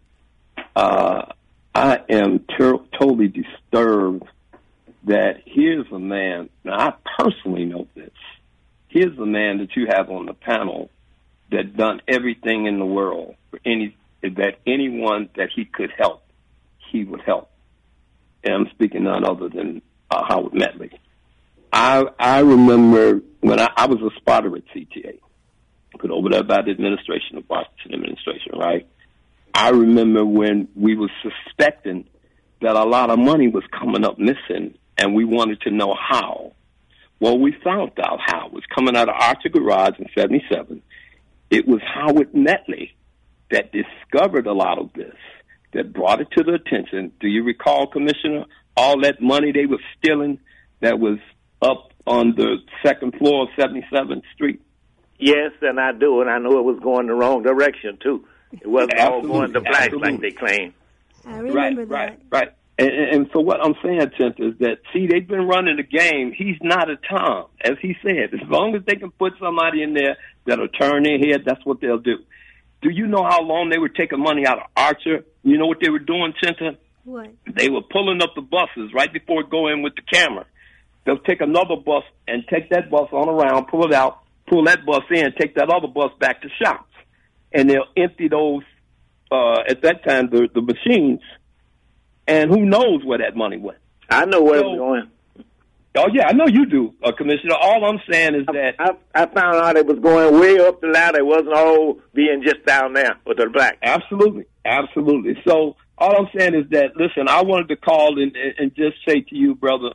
uh, 0.76 1.26
I 1.73 1.99
am 2.10 2.39
ter- 2.39 2.79
totally 2.99 3.27
disturbed 3.27 4.23
that 5.05 5.41
here's 5.45 5.88
a 5.91 5.99
man. 5.99 6.49
Now, 6.63 6.77
I 6.77 6.93
personally 7.17 7.65
know 7.65 7.88
this. 7.95 8.12
Here's 8.88 9.17
a 9.17 9.25
man 9.25 9.60
that 9.60 9.75
you 9.75 9.88
have 9.88 10.10
on 10.10 10.25
the 10.25 10.34
panel 10.34 10.89
that 11.51 11.75
done 11.75 12.01
everything 12.07 12.65
in 12.65 12.79
the 12.79 12.86
world 12.86 13.36
for 13.49 13.60
any 13.65 13.95
that 14.21 14.60
anyone 14.67 15.29
that 15.36 15.49
he 15.55 15.65
could 15.65 15.91
help, 15.97 16.23
he 16.91 17.03
would 17.03 17.21
help. 17.21 17.49
And 18.43 18.53
I'm 18.53 18.69
speaking 18.71 19.03
none 19.03 19.25
other 19.25 19.49
than 19.49 19.81
uh, 20.12 20.23
Howard 20.27 20.53
Medley. 20.53 20.91
I 21.73 22.05
I 22.19 22.39
remember 22.39 23.21
when 23.39 23.60
I, 23.60 23.69
I 23.75 23.88
was 23.88 23.99
a 24.01 24.15
spotter 24.19 24.55
at 24.55 24.63
CTA, 24.67 25.19
put 25.99 26.12
over 26.12 26.29
there 26.29 26.43
by 26.43 26.62
the 26.62 26.71
administration, 26.71 27.38
the 27.38 27.43
Washington 27.49 27.93
administration, 27.93 28.53
right? 28.57 28.88
I 29.54 29.70
remember 29.70 30.26
when 30.26 30.68
we 30.76 30.96
were 30.96 31.12
suspecting 31.22 32.08
that 32.62 32.76
a 32.76 32.84
lot 32.84 33.10
of 33.10 33.20
money 33.20 33.48
was 33.48 33.64
coming 33.78 34.06
up 34.06 34.20
missing, 34.20 34.78
and 34.98 35.16
we 35.16 35.26
wanted 35.26 35.62
to 35.62 35.72
know 35.72 35.96
how. 35.96 36.54
Well, 37.20 37.38
we 37.38 37.56
found 37.64 37.92
out 38.00 38.20
how. 38.26 38.48
It 38.48 38.54
was 38.54 38.64
coming 38.74 38.96
out 38.96 39.10
of 39.10 39.16
Archer 39.20 39.50
Garage 39.50 40.00
in 40.00 40.08
77. 40.16 40.82
It 41.50 41.68
was 41.68 41.82
Howard 41.82 42.34
Medley 42.34 42.96
that 43.52 43.72
discovered 43.72 44.48
a 44.48 44.54
lot 44.54 44.80
of 44.80 44.94
this, 44.94 45.16
that 45.74 45.94
brought 45.94 46.22
it 46.22 46.28
to 46.38 46.44
the 46.44 46.54
attention. 46.54 47.12
Do 47.20 47.28
you 47.28 47.44
recall, 47.44 47.88
Commissioner, 47.88 48.46
all 48.78 49.02
that 49.02 49.22
money 49.22 49.52
they 49.52 49.66
were 49.66 49.82
stealing 49.98 50.40
that 50.80 51.00
was 51.00 51.20
up 51.62 51.92
on 52.08 52.34
the 52.36 52.58
second 52.86 53.16
floor 53.18 53.44
of 53.44 53.50
77th 53.58 54.24
Street? 54.34 54.62
Yes, 55.20 55.52
and 55.62 55.80
I 55.80 55.92
do, 55.92 56.22
and 56.22 56.30
I 56.30 56.40
know 56.40 56.58
it 56.58 56.66
was 56.66 56.80
going 56.82 57.08
the 57.08 57.14
wrong 57.14 57.44
direction, 57.44 58.00
too. 58.02 58.26
It 58.52 58.68
wasn't 58.68 59.00
all 59.00 59.22
going 59.22 59.54
to 59.54 59.62
blacks 59.62 59.94
like 59.94 60.22
they 60.22 60.32
claim. 60.32 60.74
I 61.26 61.38
remember 61.38 61.86
right, 61.86 62.20
that. 62.20 62.36
Right, 62.36 62.48
right. 62.48 62.54
And, 62.78 62.90
and 62.90 63.30
so 63.32 63.40
what 63.42 63.60
I'm 63.64 63.76
saying, 63.84 64.12
Chint, 64.18 64.40
is 64.40 64.58
that 64.60 64.80
see 64.92 65.08
they've 65.08 65.28
been 65.28 65.48
running 65.48 65.78
the 65.78 65.84
game. 65.84 66.34
He's 66.36 66.58
not 66.62 66.90
a 66.90 66.96
Tom, 66.98 67.46
as 67.64 67.74
he 67.82 67.96
said. 68.02 68.34
As 68.34 68.50
long 68.50 68.76
as 68.76 68.84
they 68.86 68.96
can 68.96 69.12
put 69.12 69.34
somebody 69.40 69.84
in 69.84 69.94
there 69.94 70.18
that'll 70.46 70.68
turn 70.68 71.04
their 71.04 71.20
head, 71.20 71.44
that's 71.46 71.64
what 71.66 71.80
they'll 71.80 72.00
do. 72.00 72.18
Do 72.82 72.90
you 72.90 73.06
know 73.06 73.24
how 73.24 73.44
long 73.44 73.70
they 73.70 73.78
were 73.78 73.90
taking 73.90 74.20
money 74.20 74.46
out 74.48 74.58
of 74.58 74.64
Archer? 74.76 75.26
You 75.44 75.58
know 75.58 75.68
what 75.68 75.78
they 75.82 75.92
were 75.92 76.00
doing, 76.00 76.34
Chinta? 76.44 76.78
What? 77.04 77.30
They 77.46 77.70
were 77.70 77.82
pulling 77.82 78.22
up 78.22 78.34
the 78.36 78.42
buses 78.42 78.92
right 78.94 79.12
before 79.12 79.44
going 79.44 79.84
with 79.84 79.94
the 79.96 80.02
camera. 80.12 80.46
They'll 81.06 81.20
take 81.20 81.42
another 81.42 81.76
bus 81.76 82.04
and 82.28 82.44
take 82.48 82.70
that 82.70 82.90
bus 82.90 83.10
on 83.12 83.30
around, 83.30 83.68
pull 83.68 83.86
it 83.86 83.94
out, 83.94 84.20
pull 84.48 84.66
that 84.66 84.86
bus 84.86 85.04
in, 85.12 85.34
take 85.40 85.56
that 85.56 85.70
other 85.70 85.88
bus 85.88 86.12
back 86.20 86.42
to 86.42 86.50
shops, 86.64 86.90
and 87.54 87.70
they'll 87.70 87.86
empty 87.98 88.28
those. 88.28 88.64
Uh, 89.32 89.62
at 89.68 89.82
that 89.84 90.04
time, 90.04 90.30
the 90.30 90.50
the 90.54 90.62
machines, 90.62 91.22
and 92.28 92.50
who 92.52 92.66
knows 92.66 93.04
where 93.06 93.20
that 93.20 93.36
money 93.36 93.58
went. 93.58 93.78
I 94.10 94.26
know 94.26 94.42
where 94.42 94.60
So- 94.60 94.66
it 94.66 94.70
was 94.72 94.78
going. 94.78 95.08
Oh 95.94 96.08
yeah, 96.14 96.28
I 96.28 96.32
know 96.32 96.48
you 96.48 96.66
do, 96.68 96.94
uh, 97.04 97.12
Commissioner. 97.12 97.56
All 97.62 97.84
I'm 97.84 98.00
saying 98.10 98.36
is 98.36 98.46
that 98.46 98.76
I, 98.80 98.92
I 99.14 99.26
found 99.26 99.58
out 99.58 99.76
it 99.76 99.86
was 99.86 100.00
going 100.00 100.40
way 100.40 100.58
up 100.66 100.80
the 100.80 100.88
ladder. 100.88 101.20
It 101.20 101.26
wasn't 101.26 101.54
all 101.54 102.00
being 102.14 102.44
just 102.44 102.66
down 102.66 102.94
there 102.94 103.18
with 103.26 103.38
the 103.38 103.50
black. 103.50 103.78
Absolutely, 103.84 104.46
absolutely. 104.64 105.42
So 105.46 105.76
all 105.98 106.16
I'm 106.16 106.30
saying 106.38 106.56
is 106.56 106.70
that 106.70 106.96
listen, 106.96 107.28
I 107.28 107.42
wanted 107.44 107.68
to 107.70 107.76
call 107.76 108.22
and, 108.22 108.34
and 108.58 108.74
just 108.74 108.98
say 109.06 109.20
to 109.20 109.36
you, 109.36 109.54
brother, 109.54 109.90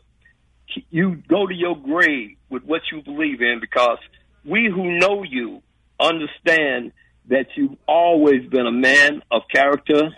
you 0.91 1.17
go 1.29 1.47
to 1.47 1.55
your 1.55 1.75
grave 1.77 2.37
with 2.51 2.63
what 2.65 2.83
you 2.93 3.01
believe 3.03 3.41
in 3.41 3.61
because 3.61 3.99
we 4.45 4.69
who 4.71 4.99
know 4.99 5.23
you 5.23 5.63
understand 5.99 6.93
that 7.29 7.47
you've 7.57 7.77
always 7.89 8.49
been 8.49 8.67
a 8.67 8.73
man 8.73 9.23
of 9.31 9.43
character 9.53 10.11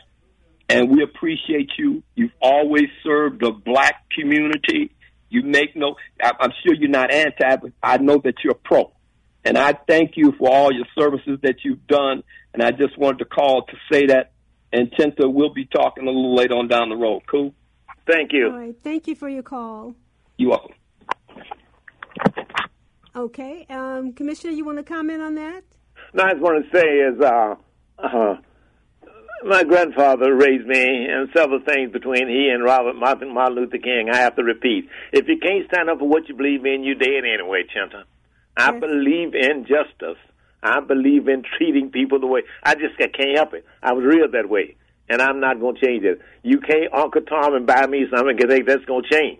and 0.68 0.90
we 0.90 1.02
appreciate 1.02 1.70
you. 1.78 2.02
You've 2.14 2.32
always 2.42 2.88
served 3.02 3.40
the 3.40 3.50
black 3.52 4.04
community. 4.10 4.90
You 5.30 5.42
make 5.42 5.74
no, 5.74 5.96
I- 6.22 6.32
I'm 6.40 6.52
sure 6.62 6.74
you're 6.74 6.90
not 6.90 7.10
anti, 7.10 7.56
but 7.56 7.72
I 7.82 7.96
know 7.98 8.18
that 8.24 8.34
you're 8.44 8.54
pro. 8.54 8.92
And 9.44 9.56
I 9.56 9.72
thank 9.72 10.16
you 10.16 10.32
for 10.38 10.50
all 10.50 10.72
your 10.72 10.84
services 10.98 11.38
that 11.42 11.64
you've 11.64 11.86
done. 11.86 12.22
And 12.52 12.62
I 12.62 12.70
just 12.70 12.98
wanted 12.98 13.20
to 13.20 13.24
call 13.24 13.62
to 13.62 13.76
say 13.90 14.06
that. 14.06 14.32
And 14.72 14.92
Tinta, 14.92 15.32
we'll 15.32 15.54
be 15.54 15.64
talking 15.64 16.04
a 16.04 16.10
little 16.10 16.34
later 16.34 16.54
on 16.54 16.68
down 16.68 16.90
the 16.90 16.96
road. 16.96 17.22
Cool? 17.30 17.54
Thank 18.06 18.32
you. 18.32 18.48
All 18.50 18.58
right. 18.58 18.76
Thank 18.82 19.06
you 19.06 19.14
for 19.14 19.28
your 19.28 19.42
call. 19.42 19.94
You're 20.36 20.50
welcome. 20.50 20.74
Okay. 23.16 23.66
Um, 23.70 24.12
Commissioner, 24.12 24.52
you 24.52 24.64
want 24.64 24.78
to 24.78 24.84
comment 24.84 25.22
on 25.22 25.34
that? 25.36 25.64
I 26.14 26.32
just 26.32 26.42
want 26.42 26.64
to 26.64 26.78
say 26.78 26.86
is, 26.86 27.20
uh, 27.20 27.54
uh, 27.98 28.36
my 29.44 29.62
grandfather 29.64 30.34
raised 30.34 30.66
me, 30.66 31.06
and 31.06 31.28
several 31.36 31.60
things 31.60 31.92
between 31.92 32.28
he 32.28 32.48
and 32.48 32.64
Robert 32.64 32.96
Martin, 32.96 33.32
Martin 33.32 33.56
Luther 33.56 33.78
King. 33.78 34.08
I 34.10 34.16
have 34.16 34.36
to 34.36 34.42
repeat: 34.42 34.88
if 35.12 35.28
you 35.28 35.38
can't 35.38 35.66
stand 35.68 35.88
up 35.90 35.98
for 35.98 36.08
what 36.08 36.28
you 36.28 36.34
believe 36.34 36.64
in, 36.64 36.82
you're 36.82 36.94
dead 36.96 37.24
anyway, 37.24 37.64
Chinta. 37.64 38.04
I 38.56 38.72
Yes. 38.72 38.80
believe 38.80 39.34
in 39.34 39.66
justice. 39.66 40.18
I 40.62 40.80
believe 40.80 41.28
in 41.28 41.44
treating 41.56 41.90
people 41.90 42.18
the 42.18 42.26
way 42.26 42.42
I 42.64 42.74
just 42.74 42.94
I 43.00 43.06
can't 43.06 43.36
help 43.36 43.54
it. 43.54 43.64
I 43.82 43.92
was 43.92 44.04
real 44.04 44.28
that 44.32 44.48
way, 44.48 44.74
and 45.08 45.22
I'm 45.22 45.38
not 45.38 45.60
going 45.60 45.76
to 45.76 45.86
change 45.86 46.04
it. 46.04 46.20
You 46.42 46.58
can't 46.58 46.92
Uncle 46.92 47.22
Tom 47.22 47.54
and 47.54 47.66
buy 47.66 47.86
me 47.86 48.06
something 48.10 48.36
think 48.36 48.66
that's 48.66 48.84
going 48.86 49.04
to 49.04 49.08
change. 49.08 49.38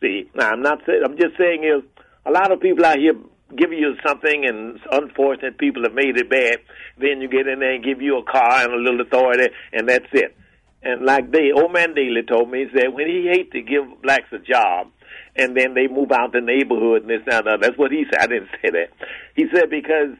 See, 0.00 0.28
now 0.34 0.50
I'm 0.50 0.62
not 0.62 0.80
saying. 0.86 1.02
I'm 1.04 1.16
just 1.16 1.36
saying 1.38 1.62
is 1.62 1.84
a 2.24 2.32
lot 2.32 2.50
of 2.50 2.60
people 2.60 2.84
out 2.84 2.98
here 2.98 3.14
giving 3.54 3.78
you 3.78 3.94
something, 4.06 4.44
and 4.46 4.80
unfortunate 4.90 5.58
people 5.58 5.82
have 5.84 5.94
made 5.94 6.16
it 6.16 6.28
bad. 6.28 6.58
Then 6.98 7.20
you 7.20 7.28
get 7.28 7.46
in 7.46 7.60
there 7.60 7.74
and 7.74 7.84
give 7.84 8.02
you 8.02 8.18
a 8.18 8.24
car 8.24 8.64
and 8.64 8.72
a 8.72 8.76
little 8.76 9.00
authority, 9.00 9.54
and 9.72 9.88
that's 9.88 10.08
it. 10.12 10.36
And 10.82 11.04
like 11.04 11.30
they, 11.30 11.52
old 11.52 11.72
man 11.72 11.94
Daley 11.94 12.22
told 12.22 12.50
me, 12.50 12.66
he 12.66 12.78
said 12.78 12.92
when 12.92 13.06
he 13.06 13.28
hate 13.30 13.52
to 13.52 13.62
give 13.62 14.02
blacks 14.02 14.32
a 14.32 14.38
job, 14.38 14.88
and 15.36 15.56
then 15.56 15.74
they 15.74 15.86
move 15.86 16.12
out 16.12 16.32
the 16.32 16.40
neighborhood 16.40 17.02
and 17.02 17.10
this 17.10 17.22
and 17.26 17.46
that. 17.46 17.60
That's 17.60 17.78
what 17.78 17.92
he 17.92 18.04
said. 18.10 18.20
I 18.22 18.26
didn't 18.26 18.48
say 18.62 18.70
that. 18.70 18.90
He 19.34 19.44
said 19.52 19.70
because 19.70 20.16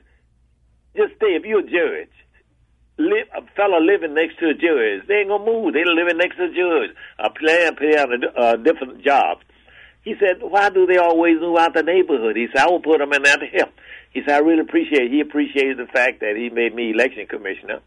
just 0.97 1.17
stay 1.17 1.37
if 1.37 1.45
you're 1.45 1.61
a 1.61 1.63
judge. 1.63 2.13
Live, 2.99 3.29
a 3.37 3.43
fellow 3.55 3.79
living 3.79 4.15
next 4.15 4.39
to 4.39 4.49
a 4.49 4.55
judge, 4.55 5.07
they 5.07 5.21
ain't 5.21 5.29
gonna 5.29 5.45
move. 5.45 5.75
They 5.75 5.85
living 5.85 6.17
next 6.17 6.37
to 6.37 6.45
a 6.45 6.49
judge. 6.49 6.97
A 7.19 7.29
player 7.29 7.71
play 7.73 7.93
on 7.99 8.09
a 8.09 8.41
uh, 8.41 8.57
different 8.57 9.05
jobs. 9.05 9.45
He 10.07 10.15
said, 10.21 10.41
"Why 10.41 10.71
do 10.71 10.87
they 10.87 10.99
always 10.99 11.41
move 11.41 11.59
out 11.59 11.75
the 11.75 11.83
neighborhood?" 11.83 12.37
He 12.37 12.47
said, 12.55 12.65
"I 12.65 12.71
will 12.71 12.79
put 12.79 12.99
them 12.99 13.13
in 13.13 13.23
to 13.25 13.47
help." 13.47 13.71
He 14.11 14.21
said, 14.21 14.37
"I 14.37 14.39
really 14.39 14.61
appreciate." 14.61 15.11
He 15.11 15.21
appreciated 15.21 15.79
the 15.79 15.87
fact 15.87 16.21
that 16.21 16.37
he 16.37 16.49
made 16.49 16.77
me 16.77 16.93
election 16.93 17.27
commissioner, 17.27 17.81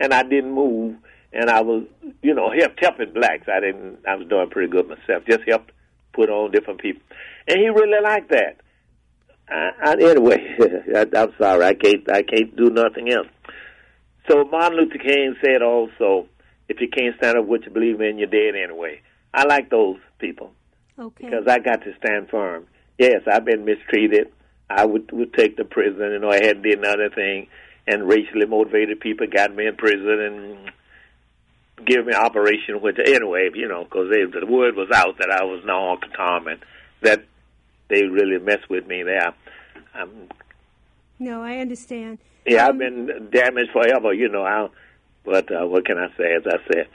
and 0.00 0.14
I 0.14 0.22
didn't 0.22 0.52
move, 0.52 0.96
and 1.30 1.50
I 1.50 1.60
was, 1.60 1.84
you 2.22 2.32
know, 2.32 2.50
help 2.50 2.72
helping 2.80 3.12
blacks. 3.12 3.50
I 3.52 3.60
didn't. 3.60 3.98
I 4.08 4.14
was 4.14 4.26
doing 4.28 4.48
pretty 4.48 4.72
good 4.72 4.88
myself. 4.88 5.24
Just 5.28 5.46
helped 5.46 5.72
put 6.14 6.30
on 6.30 6.52
different 6.52 6.80
people, 6.80 7.02
and 7.46 7.58
he 7.58 7.68
really 7.68 8.00
liked 8.02 8.30
that. 8.30 8.56
I, 9.50 9.72
I, 9.84 9.92
anyway, 9.92 10.56
I'm 11.14 11.34
sorry. 11.38 11.66
I 11.66 11.74
can't. 11.74 12.10
I 12.10 12.22
can't 12.22 12.56
do 12.56 12.70
nothing 12.70 13.12
else. 13.12 13.28
So 14.26 14.44
Martin 14.44 14.78
Luther 14.78 15.04
King 15.04 15.36
said 15.44 15.60
also, 15.60 16.28
"If 16.66 16.80
you 16.80 16.88
can't 16.88 17.14
stand 17.18 17.36
up 17.36 17.44
what 17.44 17.66
you 17.66 17.70
believe 17.70 18.00
in, 18.00 18.16
you're 18.16 18.26
dead 18.26 18.56
anyway." 18.56 19.02
I 19.34 19.44
like 19.44 19.68
those 19.68 19.98
people 20.18 20.52
Okay. 20.98 21.24
because 21.26 21.46
I 21.46 21.58
got 21.60 21.82
to 21.84 21.94
stand 21.96 22.28
firm. 22.28 22.66
Yes, 22.98 23.22
I've 23.30 23.44
been 23.44 23.64
mistreated. 23.64 24.28
I 24.70 24.84
would 24.84 25.10
would 25.12 25.32
take 25.34 25.56
the 25.56 25.64
prison. 25.64 26.00
You 26.12 26.18
know, 26.18 26.30
I 26.30 26.36
hadn't 26.44 26.62
did 26.62 26.78
another 26.78 27.08
thing, 27.10 27.46
and 27.86 28.08
racially 28.08 28.46
motivated 28.46 29.00
people 29.00 29.26
got 29.26 29.54
me 29.54 29.66
in 29.66 29.76
prison 29.76 30.20
and 30.20 31.86
give 31.86 32.04
me 32.06 32.12
operation. 32.14 32.80
Which 32.80 32.98
anyway, 33.04 33.50
you 33.54 33.68
know, 33.68 33.84
because 33.84 34.08
the 34.10 34.46
word 34.46 34.74
was 34.76 34.90
out 34.92 35.18
that 35.18 35.30
I 35.30 35.44
was 35.44 35.62
no 35.64 35.90
Uncle 35.92 36.10
Tom, 36.10 36.48
and 36.48 36.60
that 37.02 37.24
they 37.88 38.02
really 38.04 38.38
messed 38.38 38.68
with 38.68 38.86
me 38.86 39.02
there. 39.04 39.32
Um, 39.94 40.10
no, 41.18 41.42
I 41.42 41.58
understand. 41.58 42.18
yeah, 42.46 42.64
I've 42.64 42.70
Um, 42.72 42.78
been 42.78 43.28
damaged 43.30 43.70
forever. 43.72 44.12
You 44.12 44.28
know, 44.28 44.42
I, 44.44 44.68
but 45.24 45.50
uh, 45.50 45.66
what 45.66 45.86
can 45.86 45.96
I 45.98 46.08
say? 46.16 46.34
As 46.34 46.42
I 46.46 46.58
said. 46.72 46.88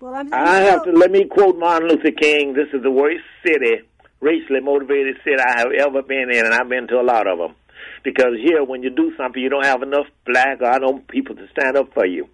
Well, 0.00 0.14
I'm, 0.14 0.32
I 0.32 0.60
have 0.60 0.84
to 0.84 0.92
let 0.92 1.10
me 1.10 1.24
quote 1.24 1.58
Martin 1.58 1.88
Luther 1.88 2.10
King. 2.10 2.52
This 2.52 2.68
is 2.74 2.82
the 2.82 2.90
worst 2.90 3.24
city, 3.46 3.82
racially 4.20 4.60
motivated 4.60 5.16
city 5.24 5.36
I 5.38 5.58
have 5.58 5.72
ever 5.72 6.02
been 6.02 6.30
in, 6.30 6.44
and 6.44 6.52
I've 6.52 6.68
been 6.68 6.86
to 6.88 7.00
a 7.00 7.02
lot 7.02 7.26
of 7.26 7.38
them. 7.38 7.54
Because 8.04 8.34
here, 8.42 8.62
when 8.62 8.82
you 8.82 8.90
do 8.90 9.12
something, 9.16 9.42
you 9.42 9.48
don't 9.48 9.64
have 9.64 9.82
enough 9.82 10.06
black 10.26 10.60
or 10.60 10.66
other 10.66 10.98
people 11.08 11.34
to 11.36 11.46
stand 11.48 11.76
up 11.76 11.94
for 11.94 12.04
you. 12.04 12.28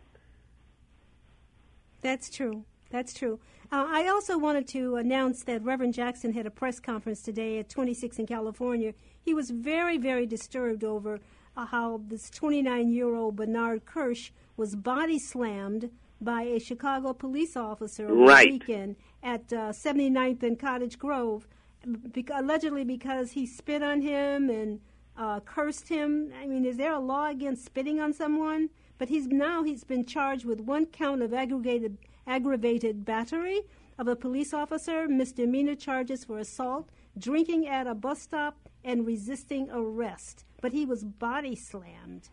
That's 2.01 2.29
true. 2.29 2.65
That's 2.91 3.15
true. 3.15 3.39
Uh, 3.71 3.87
I 3.89 4.09
also 4.09 4.37
wanted 4.37 4.67
to 4.69 4.97
announce 4.97 5.45
that 5.45 5.63
Reverend 5.63 5.95
Jackson 5.95 6.33
had 6.33 6.47
a 6.47 6.51
press 6.51 6.81
conference 6.81 7.23
today 7.23 7.59
at 7.59 7.69
26 7.69 8.19
in 8.19 8.27
California. 8.27 8.93
He 9.25 9.33
was 9.33 9.51
very, 9.51 9.99
very 9.99 10.27
disturbed 10.27 10.85
over 10.85 11.21
uh, 11.57 11.67
how 11.67 12.03
this 12.09 12.29
29 12.29 12.91
year 12.91 13.15
old 13.15 13.37
Bernard 13.37 13.87
Kirsch 13.87 14.31
was 14.57 14.75
body 14.75 15.19
slammed 15.19 15.91
by 16.25 16.43
a 16.43 16.59
Chicago 16.61 17.13
police 17.13 17.57
officer 17.57 18.07
over 18.09 18.23
Right. 18.25 18.47
the 18.47 18.53
weekend 18.53 18.97
at 19.23 19.53
uh, 19.53 19.71
79th 19.73 20.43
and 20.43 20.59
Cottage 20.59 20.99
Grove, 20.99 21.47
bec- 21.87 22.31
allegedly 22.33 22.85
because 22.85 23.33
he 23.33 23.47
spit 23.47 23.83
on 23.83 24.01
him 24.03 24.49
and 24.51 24.81
uh, 25.17 25.41
cursed 25.41 25.89
him. 25.89 26.33
I 26.41 26.47
mean, 26.47 26.65
is 26.65 26.77
there 26.77 26.93
a 26.93 26.99
law 27.01 27.29
against 27.29 27.65
spitting 27.65 28.01
on 28.01 28.13
someone? 28.13 28.71
But 28.99 29.09
he's 29.09 29.27
now 29.27 29.63
he's 29.65 29.85
been 29.85 30.05
charged 30.05 30.45
with 30.45 30.61
one 30.61 30.87
count 30.87 31.23
of 31.23 31.35
aggregated 31.35 31.99
aggravated 32.27 33.05
battery 33.05 33.63
of 33.99 34.07
a 34.07 34.15
police 34.15 34.55
officer, 34.55 35.09
misdemeanor 35.09 35.75
charges 35.75 36.25
for 36.25 36.39
assault, 36.39 36.89
drinking 37.19 37.67
at 37.67 37.87
a 37.89 37.95
bus 37.95 38.23
stop, 38.23 38.57
and 38.85 39.05
resisting 39.07 39.69
arrest. 39.73 40.45
But 40.61 40.73
he 40.73 40.87
was 40.87 41.03
body 41.05 41.57
slammed. 41.57 42.29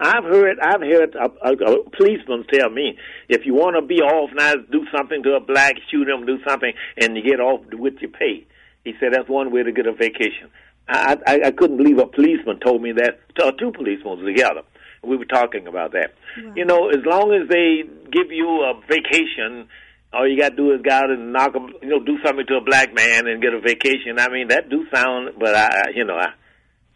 I've 0.00 0.24
heard 0.24 0.58
I've 0.60 0.80
heard 0.80 1.14
a, 1.16 1.24
a, 1.24 1.52
a 1.52 1.90
policeman 1.90 2.46
tell 2.52 2.70
me 2.70 2.96
if 3.28 3.44
you 3.44 3.54
want 3.54 3.76
to 3.76 3.82
be 3.82 4.00
off 4.00 4.30
now, 4.34 4.54
do 4.54 4.86
something 4.96 5.22
to 5.24 5.34
a 5.34 5.40
black, 5.40 5.74
shoot 5.90 6.08
him, 6.08 6.24
do 6.24 6.38
something, 6.46 6.72
and 7.00 7.16
you 7.16 7.22
get 7.22 7.40
off 7.40 7.62
with 7.72 7.94
your 8.00 8.10
pay. 8.10 8.46
He 8.84 8.94
said 9.00 9.08
that's 9.12 9.28
one 9.28 9.50
way 9.50 9.64
to 9.64 9.72
get 9.72 9.86
a 9.86 9.92
vacation. 9.92 10.50
I 10.88 11.16
I, 11.26 11.40
I 11.46 11.50
couldn't 11.50 11.78
believe 11.78 11.98
a 11.98 12.06
policeman 12.06 12.60
told 12.60 12.80
me 12.80 12.92
that. 12.92 13.20
Or 13.42 13.48
uh, 13.48 13.52
two 13.52 13.72
policemen 13.72 14.24
together. 14.24 14.62
We 15.02 15.16
were 15.16 15.26
talking 15.26 15.66
about 15.66 15.92
that. 15.92 16.14
Wow. 16.36 16.52
You 16.56 16.64
know, 16.64 16.88
as 16.88 17.04
long 17.04 17.32
as 17.32 17.48
they 17.48 17.82
give 18.10 18.30
you 18.30 18.48
a 18.48 18.80
vacation, 18.88 19.68
all 20.12 20.28
you 20.28 20.40
got 20.40 20.50
to 20.50 20.56
do 20.56 20.72
is 20.74 20.82
go 20.82 20.92
out 20.92 21.10
and 21.10 21.32
knock 21.32 21.52
them. 21.52 21.70
You 21.82 21.88
know, 21.88 22.04
do 22.04 22.18
something 22.24 22.46
to 22.46 22.56
a 22.56 22.64
black 22.64 22.94
man 22.94 23.26
and 23.26 23.42
get 23.42 23.52
a 23.52 23.60
vacation. 23.60 24.18
I 24.18 24.28
mean, 24.28 24.48
that 24.48 24.68
do 24.70 24.86
sound, 24.94 25.34
but 25.38 25.54
I, 25.54 25.90
you 25.94 26.04
know, 26.04 26.16
I. 26.16 26.28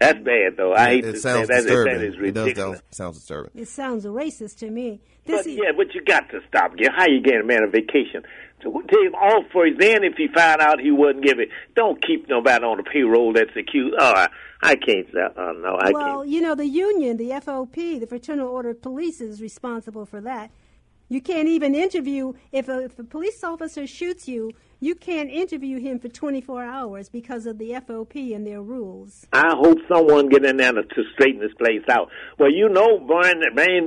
That's 0.03 0.25
bad, 0.25 0.57
though. 0.57 0.73
I 0.75 0.87
hate 0.91 1.05
it 1.05 1.13
to 1.13 1.19
sounds 1.19 1.49
say 1.49 1.55
that. 1.55 1.63
disturbing. 1.63 1.95
That 1.99 2.05
is 2.05 2.15
it 2.15 2.33
does 2.35 2.45
ridiculous. 2.47 2.79
sound, 2.79 2.83
sounds 2.91 3.19
disturbing. 3.19 3.51
It 3.55 3.69
sounds 3.69 4.05
racist 4.05 4.59
to 4.59 4.71
me. 4.71 5.01
This 5.25 5.43
But 5.45 5.47
is- 5.51 5.57
yeah, 5.59 5.73
but 5.77 5.95
you 5.95 6.03
got 6.05 6.29
to 6.31 6.41
stop. 6.49 6.77
Get 6.77 6.93
how 6.97 7.07
you 7.09 7.21
get 7.21 7.41
a 7.41 7.45
man 7.45 7.63
a 7.63 7.69
vacation? 7.69 8.23
So 8.63 8.71
take 8.83 9.07
him 9.07 9.15
off 9.15 9.45
for 9.53 9.67
his 9.67 9.77
then 9.79 10.05
if 10.05 10.15
he 10.17 10.29
found 10.29 10.61
out 10.61 10.79
he 10.81 10.93
wouldn't 10.93 11.25
give 11.25 11.41
it. 11.41 11.49
Don't 11.75 12.01
keep 12.05 12.29
nobody 12.29 12.65
on 12.65 12.77
the 12.77 12.85
payroll 12.85 13.33
that's 13.33 13.51
accused. 13.57 13.97
Oh, 13.99 14.13
I, 14.15 14.29
I 14.63 14.77
can't. 14.77 15.09
Uh, 15.09 15.53
no, 15.53 15.77
I 15.81 15.91
well, 15.91 15.93
can't. 15.93 15.95
Well, 15.95 16.25
you 16.25 16.41
know, 16.41 16.55
the 16.55 16.67
union, 16.67 17.17
the 17.17 17.31
FOP, 17.31 17.99
the 17.99 18.07
Fraternal 18.07 18.47
Order 18.49 18.71
of 18.71 18.81
Police, 18.83 19.21
is 19.21 19.41
responsible 19.43 20.07
for 20.07 20.21
that. 20.21 20.51
You 21.09 21.21
can't 21.21 21.49
even 21.49 21.75
interview 21.75 22.35
if 22.53 22.69
a, 22.69 22.85
if 22.85 22.99
a 22.99 23.05
police 23.05 23.43
officer 23.43 23.87
shoots 23.87 24.29
you. 24.29 24.53
You 24.83 24.97
can't 24.97 25.31
interview 25.31 25.79
him 25.79 26.01
for 26.01 26.09
24 26.09 26.65
hours 26.65 27.09
because 27.09 27.47
of 27.47 27.59
the 27.59 27.71
FOP 27.71 28.35
and 28.35 28.45
their 28.45 28.61
rules. 28.61 29.29
I 29.33 29.55
hope 29.55 29.79
someone 29.87 30.29
get 30.29 30.45
in 30.45 30.57
there 30.57 30.73
to, 30.73 31.05
straighten 31.15 31.41
this 31.41 31.55
place 31.57 31.85
out. 31.89 32.09
Well, 32.37 32.51
you 32.51 32.69
know, 32.69 32.99
Brian 32.99 33.45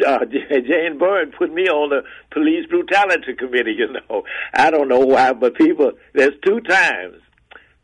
uh, 0.07 0.19
Jane 0.25 0.97
Byrne 0.97 1.33
put 1.37 1.53
me 1.53 1.63
on 1.63 1.89
the 1.89 2.03
police 2.31 2.65
brutality 2.69 3.33
committee. 3.37 3.75
You 3.77 3.87
know, 3.91 4.23
I 4.53 4.71
don't 4.71 4.87
know 4.87 5.01
why, 5.01 5.33
but 5.33 5.55
people, 5.55 5.91
there's 6.13 6.31
two 6.45 6.61
times 6.61 7.17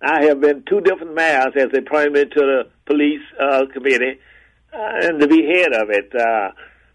I 0.02 0.24
have 0.28 0.39
been 0.39 0.63
two 0.69 0.80
different 0.80 1.13
mayors 1.13 1.52
as 1.58 1.67
they 1.74 1.80
appointed 1.80 2.13
me 2.13 2.24
to 2.24 2.30
the 2.39 2.63
police 2.86 3.24
uh, 3.38 3.65
committee 3.74 4.21
uh, 4.71 4.78
and 5.02 5.19
to 5.19 5.28
be 5.28 5.45
head 5.54 5.74
of 5.74 5.89
it 5.89 6.15
uh, 6.15 6.52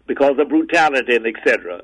because 0.07 0.33
of 0.39 0.49
brutality 0.49 1.15
and 1.15 1.27
etc. 1.27 1.83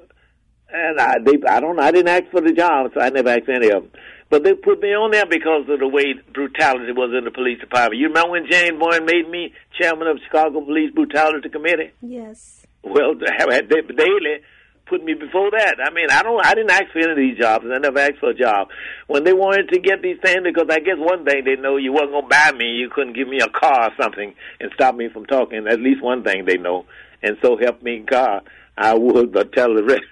And 0.75 0.99
I, 0.99 1.19
they, 1.23 1.37
I 1.47 1.59
don't, 1.59 1.79
I 1.79 1.91
didn't 1.91 2.07
ask 2.07 2.31
for 2.31 2.41
the 2.41 2.51
job, 2.51 2.89
so 2.95 2.99
I 2.99 3.11
never 3.11 3.29
asked 3.29 3.47
any 3.47 3.69
of 3.69 3.83
them. 3.83 3.91
But 4.33 4.43
they 4.43 4.55
put 4.55 4.81
me 4.81 4.89
on 4.95 5.11
there 5.11 5.27
because 5.27 5.69
of 5.69 5.77
the 5.77 5.87
way 5.87 6.15
brutality 6.33 6.91
was 6.91 7.13
in 7.15 7.23
the 7.23 7.29
police 7.29 7.59
department. 7.59 8.01
You 8.01 8.07
remember 8.07 8.31
when 8.31 8.49
Jane 8.49 8.79
Byrne 8.79 9.05
made 9.05 9.29
me 9.29 9.53
chairman 9.79 10.07
of 10.07 10.17
Chicago 10.25 10.59
Police 10.59 10.89
Brutality 10.89 11.49
Committee? 11.49 11.91
Yes. 12.01 12.65
Well, 12.81 13.13
Daley 13.13 14.41
put 14.87 15.03
me 15.03 15.13
before 15.13 15.51
that. 15.51 15.75
I 15.85 15.93
mean, 15.93 16.07
I 16.09 16.23
don't, 16.23 16.43
I 16.43 16.55
didn't 16.55 16.71
ask 16.71 16.85
for 16.91 16.97
any 16.97 17.11
of 17.11 17.17
these 17.17 17.37
jobs. 17.37 17.65
I 17.71 17.77
never 17.77 17.99
asked 17.99 18.17
for 18.19 18.31
a 18.31 18.33
job. 18.33 18.69
When 19.05 19.23
they 19.23 19.33
wanted 19.33 19.69
to 19.69 19.77
get 19.77 20.01
these 20.01 20.17
things, 20.19 20.41
because 20.43 20.65
I 20.67 20.79
guess 20.79 20.97
one 20.97 21.25
thing 21.25 21.43
they 21.45 21.55
know 21.55 21.77
you 21.77 21.93
wasn't 21.93 22.13
gonna 22.13 22.27
buy 22.27 22.57
me, 22.57 22.73
you 22.73 22.89
couldn't 22.89 23.13
give 23.13 23.27
me 23.27 23.37
a 23.37 23.49
car 23.49 23.91
or 23.91 24.01
something 24.01 24.33
and 24.59 24.71
stop 24.73 24.95
me 24.95 25.09
from 25.09 25.27
talking. 25.27 25.67
At 25.67 25.79
least 25.79 26.01
one 26.01 26.23
thing 26.23 26.45
they 26.45 26.57
know, 26.57 26.85
and 27.21 27.37
so 27.43 27.55
help 27.55 27.83
me 27.83 27.99
God, 27.99 28.49
I 28.75 28.95
would. 28.95 29.31
But 29.31 29.53
tell 29.53 29.75
the 29.75 29.83
rest. 29.83 30.01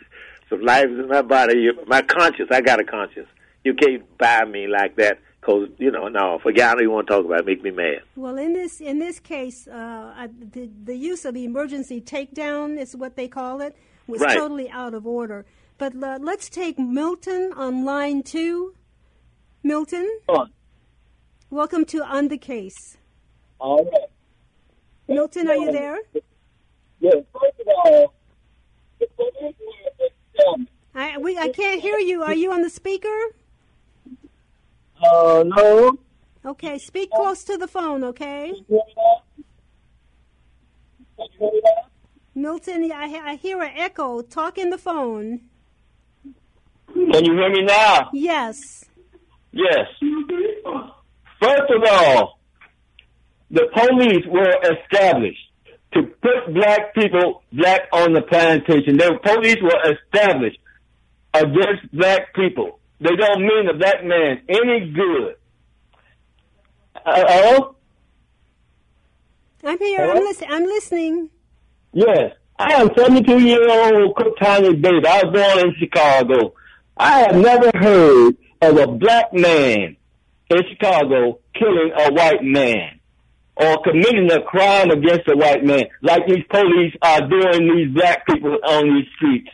So 0.52 0.58
life 0.58 0.88
is 0.90 1.00
in 1.00 1.08
my 1.08 1.22
body. 1.22 1.70
My 1.88 2.02
conscience. 2.02 2.50
I 2.52 2.60
got 2.60 2.82
a 2.82 2.84
conscience. 2.84 3.30
You 3.64 3.74
can't 3.76 4.18
buy 4.18 4.46
me 4.46 4.68
like 4.68 4.96
that. 4.98 5.20
Cause 5.42 5.70
you 5.80 5.90
know, 5.92 6.08
no, 6.08 6.38
forget. 6.44 6.70
I 6.70 6.72
don't 6.74 6.82
even 6.84 6.94
want 6.94 7.08
to 7.08 7.14
talk 7.14 7.26
about 7.26 7.40
it. 7.40 7.46
Make 7.48 7.64
me 7.64 7.72
mad. 7.72 8.02
Well, 8.16 8.38
in 8.38 8.54
this 8.54 8.80
in 8.80 9.00
this 9.00 9.20
case, 9.20 9.68
uh, 9.68 10.14
I, 10.16 10.28
the 10.28 10.70
the 10.84 10.96
use 10.96 11.26
of 11.26 11.34
the 11.34 11.46
emergency 11.46 12.00
takedown 12.00 12.80
is 12.80 12.96
what 12.96 13.16
they 13.16 13.28
call 13.28 13.60
it 13.62 13.76
was 14.08 14.22
Right. 14.22 14.38
totally 14.38 14.70
out 14.70 14.94
of 14.94 15.08
order. 15.08 15.46
But 15.80 15.96
uh, 16.04 16.20
let's 16.22 16.48
take 16.48 16.78
Milton 16.78 17.54
on 17.56 17.84
line 17.86 18.22
two. 18.22 18.76
Milton, 19.64 20.08
welcome 21.50 21.86
to 21.86 22.04
On 22.04 22.28
the 22.28 22.38
Case. 22.38 22.98
All 23.60 23.84
right. 23.84 24.10
Milton, 25.08 25.48
are 25.50 25.56
you 25.56 25.72
there? 25.72 26.00
Yeah, 27.00 27.12
first 27.34 27.60
of 27.62 27.68
all, 27.68 28.14
the 29.00 29.08
police 29.16 29.56
were 29.60 30.08
examined. 30.36 30.68
I 30.94 31.18
we 31.18 31.36
I 31.38 31.50
can't 31.50 31.82
hear 31.82 31.98
you. 31.98 32.22
Are 32.22 32.36
you 32.36 32.52
on 32.52 32.62
the 32.62 32.70
speaker? 32.70 33.18
Uh, 35.04 35.44
no. 35.46 35.98
Okay, 36.46 36.78
speak 36.80 37.12
close 37.12 37.44
to 37.46 37.58
the 37.58 37.68
phone. 37.68 38.04
Okay, 38.04 38.48
You 38.48 38.66
hear 38.68 38.78
me 38.78 38.94
now? 38.98 39.22
Can 41.18 41.28
you 41.34 41.40
hear 41.40 41.52
me 41.52 41.62
now? 41.64 41.82
Milton, 42.34 42.92
I 42.92 43.22
I 43.32 43.36
hear 43.36 43.62
an 43.62 43.72
echo. 43.76 44.22
Talk 44.22 44.58
in 44.58 44.70
the 44.70 44.78
phone. 44.78 45.42
Can 46.94 47.26
you 47.26 47.34
hear 47.34 47.50
me 47.52 47.64
now? 47.64 48.10
Yes. 48.14 48.86
Yes. 49.52 49.88
First 51.42 51.72
of 51.76 51.84
all, 51.90 52.40
the 53.50 53.68
police 53.74 54.26
were 54.28 54.54
established 54.64 55.40
to 55.94 56.04
put 56.04 56.54
black 56.54 56.94
people 56.96 57.44
black 57.52 57.82
on 57.92 58.14
the 58.14 58.22
plantation. 58.22 58.98
The 58.98 59.20
police 59.24 59.58
were 59.62 59.94
established 59.94 60.60
against 61.34 61.92
black 61.94 62.34
people. 62.34 62.80
They 63.02 63.16
don't 63.16 63.42
mean 63.42 63.68
a 63.68 63.74
black 63.78 64.04
man 64.06 64.42
any 64.48 64.92
good. 64.92 65.36
Uh, 67.04 67.24
hello? 67.28 67.76
I'm 69.64 69.78
here. 69.80 70.02
I'm 70.02 70.10
Hello? 70.10 70.22
listening. 70.22 70.50
I'm 70.52 70.64
listening. 70.66 71.30
Yes. 71.94 72.34
I 72.60 72.74
am 72.74 72.90
72 72.96 73.40
year 73.40 73.70
old 73.70 74.16
Cook 74.16 74.38
County 74.38 74.76
baby. 74.76 75.06
I 75.08 75.24
was 75.24 75.34
born 75.34 75.68
in 75.68 75.76
Chicago. 75.80 76.54
I 76.96 77.20
have 77.22 77.36
never 77.36 77.72
heard 77.74 78.38
of 78.62 78.78
a 78.78 78.88
black 78.88 79.34
man 79.34 79.98
in 80.52 80.58
Chicago 80.70 81.40
killing 81.56 81.92
a 81.98 82.14
white 82.14 82.44
man 82.44 83.00
or 83.56 83.82
committing 83.84 84.32
a 84.32 84.42
crime 84.44 84.92
against 84.92 85.28
a 85.28 85.36
white 85.36 85.64
man 85.64 85.86
like 86.04 86.28
these 86.28 86.44
police 86.52 86.94
are 87.02 87.22
doing 87.28 87.76
these 87.76 87.94
black 87.96 88.28
people 88.28 88.56
on 88.64 88.84
these 88.96 89.08
streets. 89.16 89.50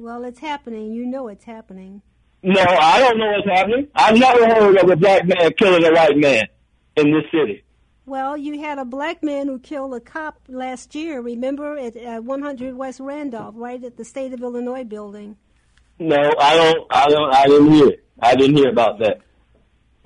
Well, 0.00 0.24
it's 0.24 0.38
happening. 0.38 0.94
You 0.94 1.04
know 1.04 1.28
it's 1.28 1.44
happening. 1.44 2.00
No, 2.42 2.62
I 2.62 3.00
don't 3.00 3.18
know 3.18 3.32
what's 3.32 3.46
happening. 3.46 3.86
I've 3.94 4.16
never 4.16 4.46
heard 4.46 4.78
of 4.78 4.88
a 4.88 4.96
black 4.96 5.26
man 5.26 5.52
killing 5.58 5.84
a 5.84 5.92
white 5.92 6.16
man 6.16 6.46
in 6.96 7.12
this 7.12 7.24
city. 7.30 7.64
Well, 8.06 8.34
you 8.34 8.60
had 8.60 8.78
a 8.78 8.86
black 8.86 9.22
man 9.22 9.46
who 9.46 9.58
killed 9.58 9.92
a 9.92 10.00
cop 10.00 10.40
last 10.48 10.94
year. 10.94 11.20
Remember 11.20 11.76
at 11.76 11.98
uh, 11.98 12.22
100 12.22 12.74
West 12.74 12.98
Randolph, 12.98 13.54
right 13.58 13.84
at 13.84 13.98
the 13.98 14.04
State 14.06 14.32
of 14.32 14.40
Illinois 14.40 14.84
building. 14.84 15.36
No, 15.98 16.16
I 16.16 16.56
don't. 16.56 16.86
I 16.90 17.06
don't. 17.10 17.34
I 17.34 17.44
didn't 17.44 17.72
hear. 17.72 17.88
it. 17.88 18.04
I 18.22 18.34
didn't 18.36 18.56
hear 18.56 18.70
about 18.70 19.00
that. 19.00 19.20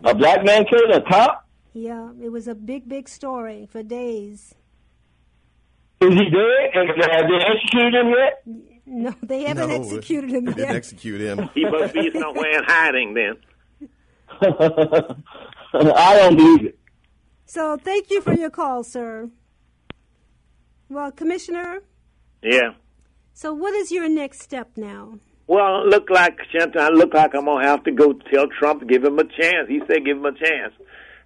A 0.02 0.12
black 0.12 0.44
man 0.44 0.64
killed 0.64 0.90
a 0.90 1.02
cop? 1.02 1.46
Yeah, 1.72 2.11
it 2.20 2.30
was 2.30 2.48
a 2.48 2.57
big, 2.57 2.88
big 2.88 3.09
story 3.09 3.68
for 3.70 3.85
days. 3.85 4.57
Is 6.00 6.14
he 6.14 6.30
dead? 6.30 6.70
And 6.74 6.88
have 7.00 7.28
they 7.28 7.44
executed 7.46 7.94
him 7.94 8.09
yet? 8.11 8.74
No, 8.87 9.14
they 9.22 9.43
haven't 9.45 9.68
No, 9.68 9.74
executed 9.74 10.30
him 10.30 10.45
they 10.45 10.53
didn't 10.53 10.68
yet. 10.68 10.76
execute 10.76 11.20
him. 11.20 11.49
He 11.55 11.64
must 11.64 11.95
be 11.95 12.11
somewhere 12.12 12.59
in 12.59 12.64
hiding 12.64 13.14
then. 13.14 13.35
I 15.72 16.16
don't 16.18 16.37
believe 16.37 16.66
it. 16.66 16.78
So 17.47 17.76
thank 17.76 18.11
you 18.11 18.20
for 18.20 18.32
your 18.35 18.51
call, 18.51 18.82
sir. 18.85 19.30
Well, 20.89 21.11
Commissioner, 21.12 21.82
Yeah. 22.43 22.74
so 23.32 23.53
what 23.55 23.74
is 23.74 23.91
your 23.91 24.09
next 24.09 24.43
step 24.43 24.70
now? 24.76 25.18
Well, 25.47 25.87
look 25.89 26.09
like 26.11 26.39
Shannon, 26.53 26.78
I 26.78 26.89
look 26.89 27.12
like 27.14 27.35
I'm 27.35 27.45
gonna 27.47 27.66
have 27.66 27.85
to 27.85 27.91
go 27.93 28.12
tell 28.32 28.47
Trump 28.59 28.80
to 28.80 28.87
give 28.87 29.05
him 29.05 29.18
a 29.18 29.24
chance. 29.24 29.68
He 29.68 29.80
said 29.87 30.05
give 30.05 30.16
him 30.18 30.24
a 30.26 30.32
chance. 30.32 30.72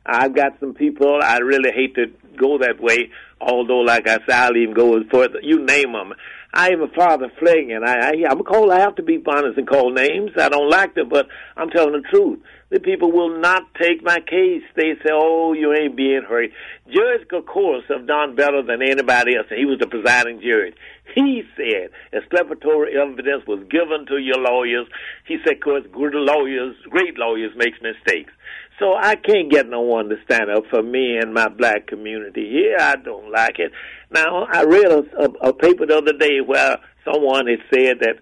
I've 0.09 0.35
got 0.35 0.59
some 0.59 0.75
people. 0.75 1.21
I 1.23 1.39
really 1.39 1.71
hate 1.71 1.95
to 1.97 2.07
go 2.39 2.59
that 2.59 2.81
way. 2.81 3.11
Although, 3.41 3.81
like 3.81 4.09
I 4.09 4.19
said, 4.27 4.31
I'll 4.35 4.57
even 4.57 4.75
go 4.75 4.99
further. 5.13 5.41
You 5.43 5.65
name 5.65 5.93
them. 5.93 6.15
I 6.53 6.71
am 6.71 6.81
a 6.81 6.89
father 6.89 7.31
fling, 7.39 7.73
and 7.73 7.85
I, 7.85 8.09
I 8.09 8.13
I'm 8.31 8.43
cold. 8.43 8.73
I 8.73 8.81
have 8.81 8.97
to 8.97 9.03
be 9.03 9.23
honest 9.27 9.59
and 9.59 9.69
call 9.69 9.93
names. 9.93 10.31
I 10.37 10.49
don't 10.49 10.71
like 10.71 10.95
them, 10.95 11.11
but 11.11 11.27
I'm 11.57 11.69
telling 11.69 11.93
the 11.93 12.09
truth. 12.09 12.41
The 12.71 12.81
people 12.81 13.13
will 13.13 13.39
not 13.39 13.63
take 13.81 14.03
my 14.03 14.19
case. 14.21 14.63
They 14.75 14.95
say, 15.05 15.13
"Oh, 15.13 15.53
you 15.53 15.75
ain't 15.75 15.95
being 15.95 16.23
heard." 16.27 16.51
Judge 16.87 17.29
Kocoras 17.31 17.85
have 17.89 18.07
done 18.07 18.35
better 18.35 18.63
than 18.63 18.83
anybody 18.83 19.37
else. 19.37 19.47
He 19.55 19.67
was 19.67 19.79
the 19.79 19.87
presiding 19.87 20.41
judge. 20.41 20.75
He 21.15 21.43
said 21.57 21.91
exculpatory 22.13 22.99
evidence 22.99 23.47
was 23.47 23.61
given 23.71 24.07
to 24.07 24.17
your 24.17 24.39
lawyers. 24.39 24.87
He 25.27 25.37
said, 25.45 25.57
"Of 25.57 25.61
course, 25.61 25.85
good 25.93 26.15
lawyers, 26.15 26.77
great 26.89 27.19
lawyers, 27.19 27.53
makes 27.57 27.81
mistakes." 27.83 28.33
So 28.79 28.95
I 28.95 29.17
can't 29.17 29.51
get 29.51 29.69
no 29.69 29.81
one 29.81 30.09
to 30.09 30.17
stand 30.25 30.51
up 30.51 30.65
for 30.71 30.83
me 30.83 31.19
and 31.21 31.35
my 31.35 31.49
black 31.49 31.89
community 31.89 32.49
here. 32.49 32.77
I 32.79 32.97
don't 32.97 33.31
like 33.33 33.59
it. 33.59 33.73
Now 34.11 34.45
I 34.45 34.63
read 34.63 34.87
a, 34.87 35.03
a, 35.19 35.49
a 35.49 35.53
paper 35.53 35.87
the 35.87 35.99
other 35.99 36.17
day 36.17 36.41
where 36.45 36.79
someone 37.05 37.47
had 37.49 37.59
said 37.75 37.99
that 38.01 38.17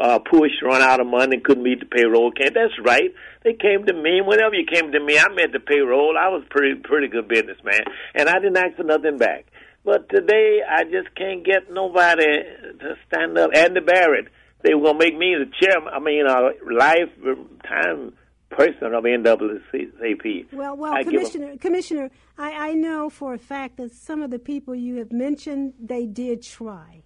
uh, 0.00 0.18
pushed, 0.18 0.62
run 0.62 0.82
out 0.82 1.00
of 1.00 1.06
money, 1.06 1.40
couldn't 1.40 1.62
meet 1.62 1.80
the 1.80 1.86
payroll. 1.86 2.30
Can't 2.30 2.54
that's 2.54 2.78
right. 2.84 3.12
They 3.42 3.54
came 3.54 3.86
to 3.86 3.92
me. 3.92 4.20
Whenever 4.20 4.54
you 4.54 4.66
came 4.66 4.92
to 4.92 5.00
me, 5.00 5.18
I 5.18 5.28
met 5.28 5.52
the 5.52 5.60
payroll. 5.60 6.16
I 6.18 6.28
was 6.28 6.44
pretty 6.50 6.80
pretty 6.82 7.08
good 7.08 7.28
businessman, 7.28 7.80
and 8.14 8.28
I 8.28 8.34
didn't 8.34 8.56
ask 8.56 8.76
for 8.76 8.84
nothing 8.84 9.18
back. 9.18 9.46
But 9.84 10.08
today, 10.08 10.60
I 10.68 10.84
just 10.84 11.14
can't 11.16 11.44
get 11.44 11.72
nobody 11.72 12.42
to 12.80 12.96
stand 13.06 13.38
up. 13.38 13.50
And 13.54 13.76
Andy 13.76 13.80
Barrett, 13.80 14.26
they 14.62 14.74
were 14.74 14.86
gonna 14.86 14.98
make 14.98 15.16
me 15.16 15.36
the 15.38 15.50
chairman. 15.62 15.92
I 15.94 16.00
mean, 16.00 16.26
uh, 16.26 16.50
lifetime 16.68 18.12
person 18.50 18.94
of 18.94 19.04
NAACP. 19.04 20.52
Well, 20.52 20.76
well, 20.76 21.02
Commissioner, 21.02 21.56
Commissioner, 21.58 22.10
I, 22.38 22.70
I 22.70 22.72
know 22.74 23.10
for 23.10 23.34
a 23.34 23.38
fact 23.38 23.76
that 23.78 23.92
some 23.92 24.22
of 24.22 24.30
the 24.30 24.38
people 24.38 24.74
you 24.74 24.96
have 24.96 25.12
mentioned, 25.12 25.74
they 25.80 26.06
did 26.06 26.42
try. 26.42 27.02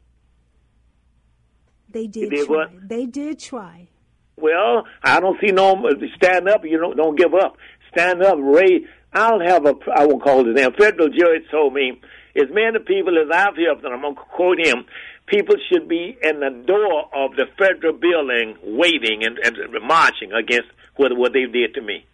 They 1.89 2.07
did, 2.07 2.31
did 2.31 2.47
try. 2.47 2.57
what? 2.57 2.89
They 2.89 3.07
did 3.07 3.39
try. 3.39 3.89
Well, 4.37 4.87
I 5.03 5.21
don't 5.21 5.39
see 5.41 5.53
no 5.53 5.83
stand 6.17 6.49
up. 6.49 6.65
You 6.65 6.79
don't 6.79 6.97
don't 6.97 7.17
give 7.17 7.35
up. 7.35 7.57
Stand 7.93 8.23
up, 8.23 8.39
Ray. 8.41 8.87
I'll 9.13 9.41
have 9.41 9.67
a. 9.67 9.75
I 9.95 10.07
won't 10.07 10.23
call 10.23 10.49
it 10.49 10.55
name. 10.55 10.71
Federal 10.79 11.09
judge 11.09 11.43
told 11.51 11.75
me 11.75 12.01
as 12.37 12.49
many 12.51 12.79
people 12.87 13.19
as 13.19 13.29
I've 13.33 13.57
helped, 13.57 13.85
and 13.85 13.93
I'm 13.93 14.03
gonna 14.03 14.15
quote 14.15 14.59
him. 14.65 14.85
People 15.27 15.57
should 15.71 15.89
be 15.89 16.17
in 16.23 16.41
the 16.41 16.51
door 16.67 17.05
of 17.15 17.37
the 17.37 17.47
federal 17.59 17.93
building, 17.93 18.57
waiting 18.63 19.23
and, 19.25 19.39
and 19.39 19.57
marching 19.87 20.33
against 20.33 20.69
what 21.01 21.17
what 21.17 21.33
they 21.33 21.47
did 21.47 21.75
to 21.75 21.81
me. 21.81 22.05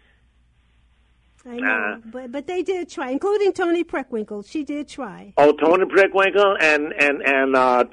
I 1.44 1.56
know, 1.56 1.68
uh, 1.68 1.98
but 2.06 2.32
but 2.32 2.46
they 2.46 2.62
did 2.62 2.88
try, 2.88 3.10
including 3.10 3.52
Toni 3.52 3.84
Preckwinkle. 3.84 4.48
She 4.48 4.64
did 4.64 4.88
try. 4.88 5.32
Oh, 5.36 5.52
Toni 5.52 5.84
Preckwinkle 5.84 6.56
and 6.60 6.92
and 6.92 7.22
and 7.22 7.56
uh, 7.56 7.84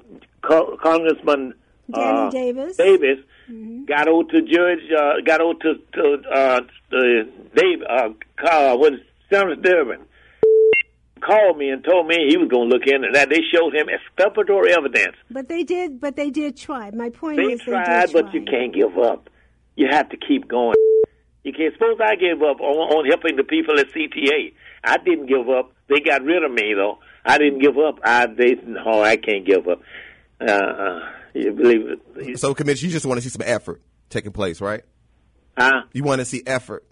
Congressman 0.42 1.54
Danny 1.92 2.28
uh, 2.28 2.30
Davis. 2.30 2.78
Davis 2.78 3.20
mm-hmm. 3.50 3.86
got 3.86 4.08
out 4.08 4.30
to 4.30 4.42
Judge, 4.42 4.92
uh, 4.98 5.22
got 5.26 5.42
out 5.42 5.60
to, 5.62 5.76
to 5.94 6.30
uh, 6.34 6.62
the 6.90 7.30
Dave, 7.56 7.82
uh, 7.88 8.10
uh, 8.48 8.76
what 8.78 8.94
is 8.94 9.00
Senator 9.30 9.56
Durbin 9.56 10.06
called 11.22 11.58
me 11.58 11.70
and 11.70 11.84
told 11.84 12.06
me 12.08 12.28
he 12.30 12.38
was 12.38 12.50
going 12.50 12.70
to 12.70 12.76
look 12.76 12.86
into 12.86 13.08
that. 13.14 13.30
They 13.30 13.42
showed 13.54 13.74
him 13.74 13.88
exculpatory 13.90 14.74
evidence. 14.74 15.16
But 15.32 15.48
they 15.48 15.64
did. 15.64 16.02
But 16.02 16.16
they 16.16 16.30
did 16.30 16.58
try. 16.58 16.92
My 16.92 17.10
point 17.10 17.38
they 17.38 17.54
is, 17.54 17.62
tried, 17.62 18.10
they 18.10 18.14
but 18.14 18.34
you 18.34 18.44
can't 18.44 18.74
give 18.74 18.98
up. 18.98 19.30
You 19.76 19.88
have 19.90 20.10
to 20.10 20.18
keep 20.18 20.48
going. 20.48 20.76
You 21.44 21.52
can't. 21.52 21.74
Suppose 21.74 22.00
I 22.02 22.16
gave 22.16 22.42
up 22.42 22.62
on, 22.62 22.98
on 22.98 23.06
helping 23.06 23.36
the 23.36 23.44
people 23.44 23.80
at 23.80 23.88
CTA. 23.90 24.54
I 24.84 24.98
didn't 24.98 25.26
give 25.28 25.50
up. 25.50 25.74
They 25.90 26.00
got 26.00 26.24
rid 26.24 26.44
of 26.44 26.52
me 26.52 26.74
though. 26.76 27.00
I 27.26 27.38
didn't 27.38 27.60
give 27.60 27.78
up. 27.78 28.00
I 28.04 28.28
they 28.28 28.56
no, 28.66 29.04
I 29.04 29.18
can't 29.18 29.46
give 29.46 29.68
up. 29.68 29.82
Uh, 30.40 30.52
uh, 30.52 31.00
you 31.34 31.52
believe 31.52 31.82
it? 32.16 32.40
So, 32.40 32.54
Commissioner, 32.54 32.88
you 32.88 32.94
just 32.94 33.06
want 33.06 33.18
to 33.18 33.22
see 33.22 33.30
some 33.30 33.46
effort 33.46 33.82
taking 34.10 34.32
place, 34.32 34.62
right? 34.62 34.84
Huh? 35.58 35.84
You 35.94 36.04
want 36.04 36.20
to 36.20 36.26
see 36.26 36.44
effort. 36.46 36.86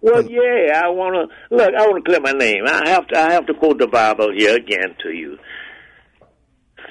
Well, 0.00 0.22
yeah, 0.22 0.80
I 0.84 0.88
want 0.88 1.30
to 1.30 1.56
look. 1.56 1.74
I 1.74 1.86
want 1.86 2.04
to 2.04 2.08
clear 2.08 2.20
my 2.20 2.32
name. 2.32 2.64
I 2.66 2.88
have 2.88 3.06
to. 3.08 3.18
I 3.18 3.32
have 3.32 3.46
to 3.46 3.54
quote 3.54 3.78
the 3.78 3.88
Bible 3.88 4.32
here 4.36 4.56
again 4.56 4.94
to 5.02 5.10
you. 5.10 5.38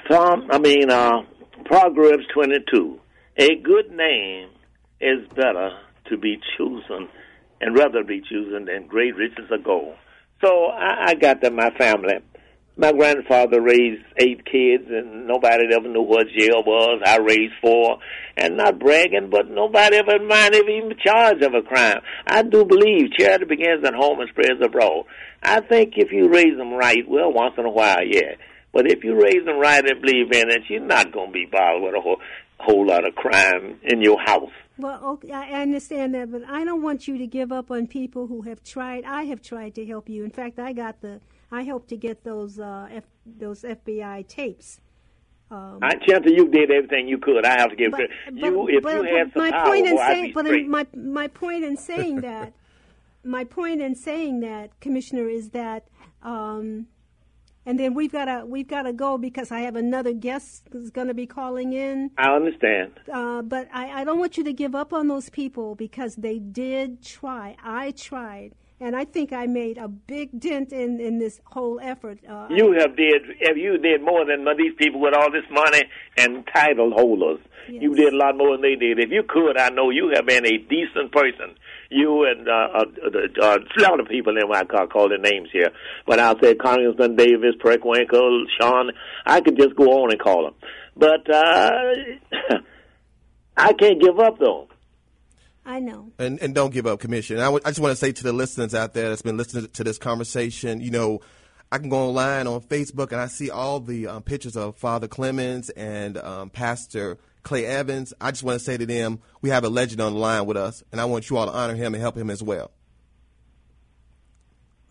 Psalm. 0.08 0.48
I 0.50 0.58
mean, 0.58 0.90
uh, 0.90 1.22
Proverbs 1.64 2.24
twenty-two. 2.34 3.00
A 3.38 3.56
good 3.56 3.90
name 3.92 4.50
is 5.00 5.26
better 5.34 5.70
to 6.10 6.16
be 6.16 6.38
chosen, 6.56 7.08
and 7.60 7.76
rather 7.76 8.04
be 8.04 8.20
chosen 8.20 8.66
than 8.66 8.86
great 8.86 9.16
riches 9.16 9.50
of 9.50 9.64
gold. 9.64 9.96
So 10.44 10.66
I, 10.66 11.08
I 11.08 11.14
got 11.14 11.42
that 11.42 11.52
my 11.52 11.70
family 11.78 12.18
my 12.78 12.92
grandfather 12.92 13.60
raised 13.60 14.04
eight 14.18 14.44
kids 14.46 14.84
and 14.88 15.26
nobody 15.26 15.64
ever 15.74 15.88
knew 15.88 16.02
what 16.02 16.28
jail 16.28 16.62
was. 16.64 17.02
I 17.04 17.18
raised 17.18 17.54
four 17.60 17.98
and 18.36 18.56
not 18.56 18.78
bragging, 18.78 19.30
but 19.30 19.50
nobody 19.50 19.96
ever 19.96 20.24
minded 20.24 20.62
even 20.70 20.94
charge 21.04 21.42
of 21.42 21.54
a 21.54 21.62
crime. 21.62 22.00
I 22.24 22.42
do 22.42 22.64
believe 22.64 23.10
charity 23.18 23.46
begins 23.46 23.84
at 23.84 23.94
home 23.94 24.20
and 24.20 24.30
spreads 24.30 24.64
abroad. 24.64 25.06
I 25.42 25.60
think 25.60 25.94
if 25.96 26.12
you 26.12 26.28
raise 26.28 26.56
them 26.56 26.72
right, 26.72 27.02
well, 27.08 27.32
once 27.32 27.54
in 27.58 27.64
a 27.64 27.70
while, 27.70 28.04
yeah. 28.06 28.36
But 28.72 28.88
if 28.88 29.02
you 29.02 29.20
raise 29.20 29.44
them 29.44 29.58
right 29.58 29.84
and 29.84 30.00
believe 30.00 30.30
in 30.30 30.48
it, 30.48 30.62
you're 30.68 30.80
not 30.80 31.12
going 31.12 31.30
to 31.30 31.32
be 31.32 31.48
bothered 31.50 31.82
with 31.82 31.94
a 31.96 32.00
whole, 32.00 32.20
whole 32.58 32.86
lot 32.86 33.06
of 33.06 33.14
crime 33.14 33.78
in 33.82 34.02
your 34.02 34.20
house. 34.20 34.50
Well, 34.78 35.04
okay, 35.04 35.32
I 35.32 35.62
understand 35.62 36.14
that, 36.14 36.30
but 36.30 36.42
I 36.48 36.64
don't 36.64 36.82
want 36.82 37.08
you 37.08 37.18
to 37.18 37.26
give 37.26 37.50
up 37.50 37.70
on 37.70 37.86
people 37.86 38.26
who 38.26 38.42
have 38.42 38.62
tried. 38.62 39.04
I 39.04 39.24
have 39.24 39.42
tried 39.42 39.74
to 39.74 39.86
help 39.86 40.08
you. 40.08 40.24
In 40.24 40.30
fact, 40.30 40.58
I 40.58 40.72
got 40.72 41.00
the 41.00 41.20
I 41.50 41.62
helped 41.62 41.88
to 41.88 41.96
get 41.96 42.24
those 42.24 42.58
uh, 42.58 42.88
F, 42.90 43.04
those 43.26 43.62
FBI 43.62 44.26
tapes. 44.28 44.80
Um, 45.50 45.78
I 45.80 45.94
Chanta, 45.94 46.30
you 46.30 46.48
did 46.48 46.70
everything 46.70 47.08
you 47.08 47.18
could. 47.18 47.44
I 47.46 47.58
have 47.58 47.70
to 47.70 47.76
give 47.76 47.92
but, 47.92 48.02
you 48.32 48.50
but, 48.50 48.74
if 48.74 48.82
but, 48.82 48.94
you 48.96 49.16
had 49.16 49.32
some 49.32 49.42
my 49.42 49.50
power, 49.50 49.66
point 49.66 49.86
in 49.86 49.96
saying, 49.96 50.32
but 50.34 50.46
in 50.46 50.70
my 50.70 50.86
my 50.94 51.26
point 51.26 51.64
in 51.64 51.76
saying 51.76 52.20
that, 52.20 52.52
my 53.24 53.44
point 53.44 53.80
in 53.80 53.94
saying 53.94 54.40
that, 54.40 54.78
Commissioner, 54.80 55.26
is 55.28 55.50
that, 55.50 55.88
um, 56.22 56.86
and 57.68 57.78
then 57.78 57.92
we've 57.92 58.10
got 58.10 58.24
to 58.24 58.46
we've 58.46 58.66
got 58.66 58.84
to 58.84 58.94
go 58.94 59.18
because 59.18 59.52
I 59.52 59.60
have 59.60 59.76
another 59.76 60.14
guest 60.14 60.68
who's 60.72 60.90
going 60.90 61.08
to 61.08 61.14
be 61.14 61.26
calling 61.26 61.74
in. 61.74 62.10
I 62.16 62.30
understand. 62.34 62.92
Uh, 63.12 63.42
but 63.42 63.68
I, 63.74 64.00
I 64.00 64.04
don't 64.04 64.18
want 64.18 64.38
you 64.38 64.44
to 64.44 64.54
give 64.54 64.74
up 64.74 64.94
on 64.94 65.08
those 65.08 65.28
people 65.28 65.74
because 65.74 66.16
they 66.16 66.38
did 66.38 67.02
try. 67.04 67.56
I 67.62 67.90
tried 67.90 68.54
and 68.80 68.94
I 68.94 69.04
think 69.04 69.32
I 69.32 69.46
made 69.46 69.78
a 69.78 69.88
big 69.88 70.38
dent 70.38 70.72
in, 70.72 71.00
in 71.00 71.18
this 71.18 71.40
whole 71.44 71.80
effort. 71.82 72.18
Uh, 72.28 72.46
you 72.50 72.72
have 72.78 72.96
did 72.96 73.22
you 73.56 73.78
did 73.78 74.02
more 74.02 74.24
than 74.24 74.46
these 74.56 74.74
people 74.78 75.00
with 75.00 75.14
all 75.14 75.30
this 75.32 75.44
money 75.50 75.82
and 76.16 76.46
title 76.54 76.92
holders. 76.92 77.40
Yes. 77.68 77.82
You 77.82 77.94
did 77.94 78.14
a 78.14 78.16
lot 78.16 78.36
more 78.36 78.52
than 78.52 78.62
they 78.62 78.76
did. 78.76 78.98
If 78.98 79.10
you 79.10 79.22
could, 79.28 79.58
I 79.58 79.68
know 79.68 79.90
you 79.90 80.12
have 80.14 80.26
been 80.26 80.46
a 80.46 80.56
decent 80.56 81.12
person. 81.12 81.54
You 81.90 82.24
and 82.24 82.48
uh, 82.48 82.84
uh, 83.42 83.58
a 83.58 83.80
lot 83.80 84.00
of 84.00 84.08
people 84.08 84.36
in 84.36 84.50
I 84.50 84.64
can't 84.64 84.90
call 84.90 85.08
their 85.08 85.18
names 85.18 85.48
here, 85.52 85.70
but 86.06 86.18
I'll 86.18 86.38
say 86.40 86.54
Congressman 86.54 87.16
Davis, 87.16 87.56
Preckwinkle, 87.62 88.44
Sean. 88.58 88.90
I 89.26 89.40
could 89.40 89.56
just 89.58 89.74
go 89.74 89.84
on 89.84 90.12
and 90.12 90.20
call 90.20 90.44
them, 90.44 90.54
but 90.96 91.28
uh, 91.30 91.70
I 93.56 93.72
can't 93.72 94.00
give 94.00 94.18
up 94.18 94.38
though. 94.38 94.68
I 95.68 95.80
know. 95.80 96.10
And 96.18 96.40
and 96.40 96.54
don't 96.54 96.72
give 96.72 96.86
up, 96.86 96.98
Commissioner. 96.98 97.42
I, 97.42 97.44
w- 97.44 97.60
I 97.62 97.68
just 97.68 97.78
want 97.78 97.92
to 97.92 97.96
say 97.96 98.10
to 98.10 98.22
the 98.24 98.32
listeners 98.32 98.74
out 98.74 98.94
there 98.94 99.10
that's 99.10 99.20
been 99.20 99.36
listening 99.36 99.68
to 99.68 99.84
this 99.84 99.98
conversation, 99.98 100.80
you 100.80 100.90
know, 100.90 101.20
I 101.70 101.76
can 101.76 101.90
go 101.90 102.08
online 102.08 102.46
on 102.46 102.62
Facebook 102.62 103.12
and 103.12 103.20
I 103.20 103.26
see 103.26 103.50
all 103.50 103.78
the 103.78 104.06
um, 104.06 104.22
pictures 104.22 104.56
of 104.56 104.78
Father 104.78 105.08
Clements 105.08 105.68
and 105.68 106.16
um, 106.16 106.48
Pastor 106.48 107.18
Clay 107.42 107.66
Evans. 107.66 108.14
I 108.18 108.30
just 108.30 108.42
want 108.42 108.58
to 108.58 108.64
say 108.64 108.78
to 108.78 108.86
them, 108.86 109.20
we 109.42 109.50
have 109.50 109.62
a 109.62 109.68
legend 109.68 110.00
on 110.00 110.14
the 110.14 110.18
line 110.18 110.46
with 110.46 110.56
us, 110.56 110.82
and 110.90 111.02
I 111.02 111.04
want 111.04 111.28
you 111.28 111.36
all 111.36 111.44
to 111.44 111.52
honor 111.52 111.74
him 111.74 111.92
and 111.92 112.00
help 112.00 112.16
him 112.16 112.30
as 112.30 112.42
well. 112.42 112.70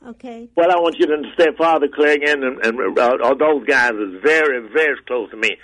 Okay. 0.05 0.47
Well, 0.55 0.71
I 0.71 0.75
want 0.75 0.99
you 0.99 1.07
to 1.07 1.13
understand 1.13 1.57
Father 1.57 1.87
Clay 1.87 2.19
and, 2.23 2.43
and, 2.43 2.63
and 2.63 2.99
uh, 2.99 3.17
all 3.23 3.35
those 3.35 3.65
guys 3.65 3.93
is 3.93 4.21
very, 4.21 4.59
very 4.69 4.95
close 5.07 5.31
to 5.31 5.37
me. 5.37 5.57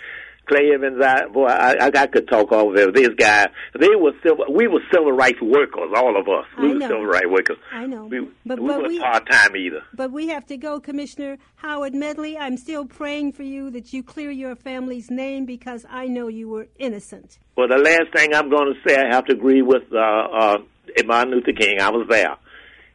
Clay 0.45 0.71
Evans, 0.73 1.01
I, 1.01 1.27
boy, 1.27 1.45
I, 1.45 1.89
I 1.95 2.07
could 2.07 2.27
talk 2.27 2.51
over 2.51 2.75
there. 2.75 2.91
These 2.91 3.15
guys, 3.17 3.47
they 3.79 3.95
were 3.95 4.11
civil. 4.21 4.45
We 4.53 4.67
were 4.67 4.81
civil 4.91 5.13
rights 5.13 5.41
workers, 5.41 5.91
all 5.95 6.19
of 6.19 6.27
us. 6.27 6.45
We 6.59 6.65
I 6.65 6.73
were 6.73 6.79
know. 6.79 6.87
civil 6.87 7.05
rights 7.05 7.27
workers. 7.29 7.57
I 7.71 7.85
know. 7.85 8.05
We, 8.05 8.19
but, 8.45 8.59
we 8.59 8.67
but 8.67 8.77
weren't 8.77 8.87
we, 8.89 8.99
part 8.99 9.29
time 9.29 9.55
either. 9.55 9.83
But 9.93 10.11
we 10.11 10.27
have 10.27 10.45
to 10.47 10.57
go, 10.57 10.81
Commissioner 10.81 11.37
Howard 11.55 11.93
Medley. 11.93 12.37
I'm 12.37 12.57
still 12.57 12.85
praying 12.85 13.31
for 13.33 13.43
you 13.43 13.69
that 13.71 13.93
you 13.93 14.03
clear 14.03 14.31
your 14.31 14.55
family's 14.55 15.09
name 15.09 15.45
because 15.45 15.85
I 15.89 16.07
know 16.07 16.27
you 16.27 16.49
were 16.49 16.67
innocent. 16.77 17.39
Well, 17.55 17.69
the 17.69 17.77
last 17.77 18.11
thing 18.13 18.33
I'm 18.33 18.49
going 18.49 18.73
to 18.73 18.89
say, 18.89 18.97
I 18.99 19.15
have 19.15 19.25
to 19.25 19.33
agree 19.33 19.61
with 19.61 19.83
uh, 19.93 19.97
uh, 19.97 20.57
Martin 21.05 21.35
Luther 21.35 21.53
King. 21.53 21.79
I 21.79 21.89
was 21.89 22.05
there, 22.09 22.35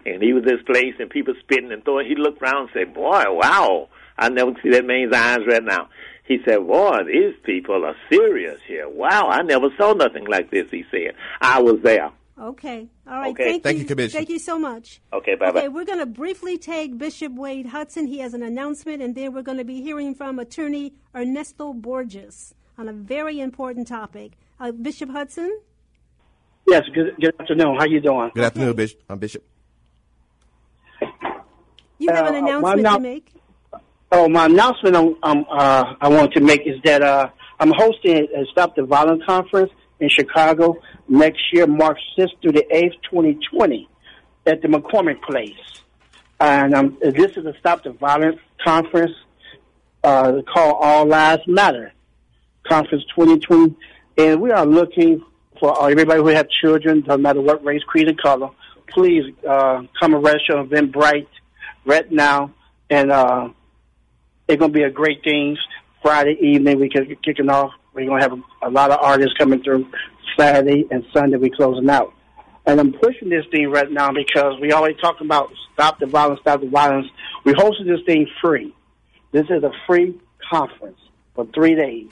and 0.05 0.23
he 0.23 0.35
was 0.35 0.45
this 0.45 0.61
place, 0.67 0.95
and 0.99 1.09
people 1.09 1.33
spitting 1.41 1.73
and 1.73 1.83
throwing. 1.83 2.07
He 2.07 2.15
looked 2.15 2.43
around 2.43 2.69
and 2.69 2.71
said, 2.75 2.95
"Boy, 2.95 3.25
wow." 3.29 3.89
I 4.19 4.29
never 4.31 4.51
see 4.63 4.71
that 4.71 4.85
man's 4.85 5.15
eyes 5.15 5.47
right 5.47 5.63
now. 5.63 5.89
He 6.29 6.39
said, 6.45 6.59
Boy, 6.67 6.99
these 7.07 7.35
people 7.43 7.87
are 7.87 7.97
serious 8.11 8.61
here. 8.67 8.87
Wow, 8.89 9.29
I 9.29 9.41
never 9.43 9.69
saw 9.79 9.95
nothing 9.95 10.27
like 10.27 10.51
this, 10.51 10.71
he 10.71 10.85
said. 10.91 11.15
I 11.41 11.61
was 11.63 11.81
there. 11.83 12.11
Okay. 12.39 12.87
All 13.07 13.19
right. 13.19 13.31
Okay. 13.33 13.45
Thank, 13.53 13.63
Thank 13.65 13.77
you, 13.79 13.83
you, 13.83 13.89
Commissioner. 13.89 14.19
Thank 14.21 14.29
you 14.29 14.39
so 14.39 14.59
much. 14.59 15.01
Okay, 15.13 15.35
bye 15.35 15.51
bye. 15.51 15.61
Okay, 15.61 15.69
we're 15.69 15.87
going 15.87 15.99
to 15.99 16.07
briefly 16.07 16.57
take 16.59 16.97
Bishop 16.99 17.33
Wade 17.35 17.67
Hudson. 17.67 18.07
He 18.07 18.19
has 18.19 18.35
an 18.35 18.43
announcement, 18.43 19.03
and 19.03 19.15
then 19.15 19.33
we're 19.33 19.43
going 19.43 19.59
to 19.59 19.65
be 19.65 19.81
hearing 19.83 20.15
from 20.15 20.39
attorney 20.39 20.93
Ernesto 21.17 21.73
Borges 21.73 22.55
on 22.77 22.89
a 22.89 22.93
very 22.93 23.41
important 23.41 23.89
topic. 23.89 24.33
Uh, 24.61 24.71
Bishop 24.71 25.11
Hudson? 25.11 25.59
Yes, 26.69 26.85
good, 26.95 27.17
good 27.21 27.35
afternoon. 27.41 27.77
How 27.77 27.87
you 27.87 28.01
doing? 28.01 28.31
Good 28.35 28.45
afternoon, 28.45 28.77
Bishop. 28.77 29.01
I'm 29.09 29.19
Bishop. 29.19 29.43
You 31.99 32.13
have 32.13 32.27
an 32.27 32.35
Uh, 32.35 32.39
announcement 32.39 32.83
well, 32.83 32.95
to 32.97 33.01
make? 33.01 33.33
Oh, 34.11 34.27
my 34.27 34.47
announcement 34.47 34.97
um, 34.97 35.45
uh, 35.51 35.95
I 36.01 36.09
want 36.09 36.33
to 36.33 36.41
make 36.41 36.63
is 36.67 36.81
that 36.85 37.03
uh, 37.03 37.29
I'm 37.61 37.73
hosting 37.73 38.27
a 38.35 38.47
Stop 38.53 38.75
the 38.75 38.85
Violence 38.85 39.23
conference 39.27 39.71
in 40.01 40.09
Chicago 40.09 40.77
next 41.09 41.41
year, 41.53 41.67
March 41.67 41.99
6th 42.19 42.41
through 42.41 42.53
the 42.53 42.65
8th, 42.73 42.95
2020, 43.11 43.87
at 44.47 44.63
the 44.63 44.69
McCormick 44.69 45.21
Place. 45.21 45.83
And 46.41 46.75
um, 46.75 46.97
this 47.03 47.37
is 47.37 47.45
a 47.45 47.53
Stop 47.61 47.85
the 47.85 47.93
Violence 47.93 48.39
conference 48.65 49.13
uh, 50.03 50.41
called 50.53 50.77
All 50.81 51.05
Lives 51.05 51.43
Matter, 51.47 51.93
Conference 52.67 53.05
2020 53.15 53.77
And 54.17 54.41
we 54.41 54.51
are 54.53 54.65
looking 54.65 55.23
for 55.61 55.91
everybody 55.91 56.23
who 56.23 56.29
have 56.29 56.49
children, 56.49 57.03
doesn't 57.03 57.21
matter 57.21 57.43
what 57.43 57.63
race, 57.63 57.83
creed, 57.83 58.09
and 58.09 58.19
color. 58.19 58.49
Please 58.87 59.35
uh, 59.47 59.83
come 60.01 60.15
and 60.15 60.25
register 60.25 60.57
on 60.57 60.69
Eventbrite 60.69 61.27
right 61.85 62.11
now, 62.11 62.55
and 62.89 63.13
uh, 63.13 63.51
it's 64.49 64.59
going 64.59 64.73
to 64.73 64.79
be 64.79 64.85
a 64.85 64.91
great 64.91 65.23
thing. 65.23 65.57
Friday 66.03 66.37
evening, 66.41 66.81
we 66.81 66.89
can 66.89 67.15
kicking 67.23 67.51
off. 67.51 67.73
We're 67.93 68.07
going 68.07 68.21
to 68.21 68.29
have 68.29 68.39
a, 68.63 68.69
a 68.69 68.71
lot 68.71 68.91
of 68.91 68.99
artists 69.01 69.37
coming 69.37 69.63
through. 69.63 69.87
Saturday 70.39 70.87
and 70.91 71.05
Sunday, 71.13 71.37
We're 71.37 71.55
closing 71.55 71.89
out. 71.91 72.13
And 72.65 72.79
I'm 72.79 72.93
pushing 72.93 73.29
this 73.29 73.45
thing 73.51 73.71
right 73.71 73.91
now 73.91 74.13
because 74.13 74.61
we 74.61 74.73
always 74.73 74.97
talk 74.99 75.21
about 75.21 75.51
stop 75.73 75.99
the 75.99 76.07
violence, 76.07 76.41
stop 76.41 76.61
the 76.61 76.69
violence. 76.69 77.07
We 77.45 77.53
hosted 77.55 77.87
this 77.87 78.05
thing 78.07 78.27
free. 78.41 78.75
This 79.33 79.47
is 79.51 79.63
a 79.63 79.73
free 79.87 80.19
conference 80.51 80.99
for 81.35 81.47
three 81.47 81.75
days. 81.75 82.11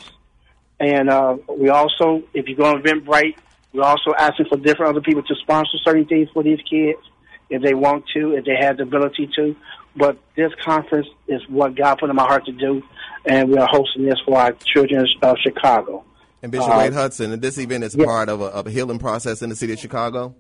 And 0.81 1.09
uh, 1.09 1.37
we 1.49 1.69
also, 1.69 2.23
if 2.35 2.49
you 2.49 2.57
go 2.57 2.65
on 2.65 2.83
Eventbrite, 2.83 3.37
we're 3.73 3.83
also 3.83 4.13
asking 4.19 4.47
for 4.47 4.57
different 4.57 4.91
other 4.91 5.01
people 5.01 5.23
to 5.23 5.35
sponsor 5.37 5.77
certain 5.85 6.07
things 6.07 6.29
for 6.33 6.43
these 6.43 6.61
kids 6.69 7.01
if 7.49 7.63
they 7.63 7.75
want 7.75 8.05
to, 8.15 8.33
if 8.33 8.45
they 8.45 8.57
have 8.59 8.79
the 8.79 8.83
ability 8.83 9.29
to. 9.37 9.55
But 9.97 10.19
this 10.37 10.53
conference 10.63 11.07
is 11.27 11.41
what 11.49 11.75
God 11.75 11.97
put 11.97 12.11
in 12.11 12.17
my 12.17 12.25
heart 12.25 12.45
to 12.47 12.53
do, 12.53 12.83
and 13.25 13.49
we 13.49 13.57
are 13.57 13.69
hosting 13.71 14.05
this 14.05 14.21
for 14.25 14.39
our 14.39 14.53
children 14.53 15.07
of 15.23 15.37
Chicago. 15.43 16.05
And 16.43 16.53
Bishop 16.53 16.69
uh, 16.69 16.79
Wade 16.79 16.93
Hudson, 16.93 17.33
and 17.33 17.41
this 17.41 17.59
event 17.59 17.83
is 17.83 17.97
yeah. 17.97 18.05
part 18.05 18.29
of 18.29 18.41
a, 18.41 18.47
of 18.47 18.67
a 18.67 18.71
healing 18.71 18.99
process 18.99 19.43
in 19.43 19.49
the 19.49 19.57
city 19.57 19.73
of 19.73 19.79
Chicago? 19.79 20.35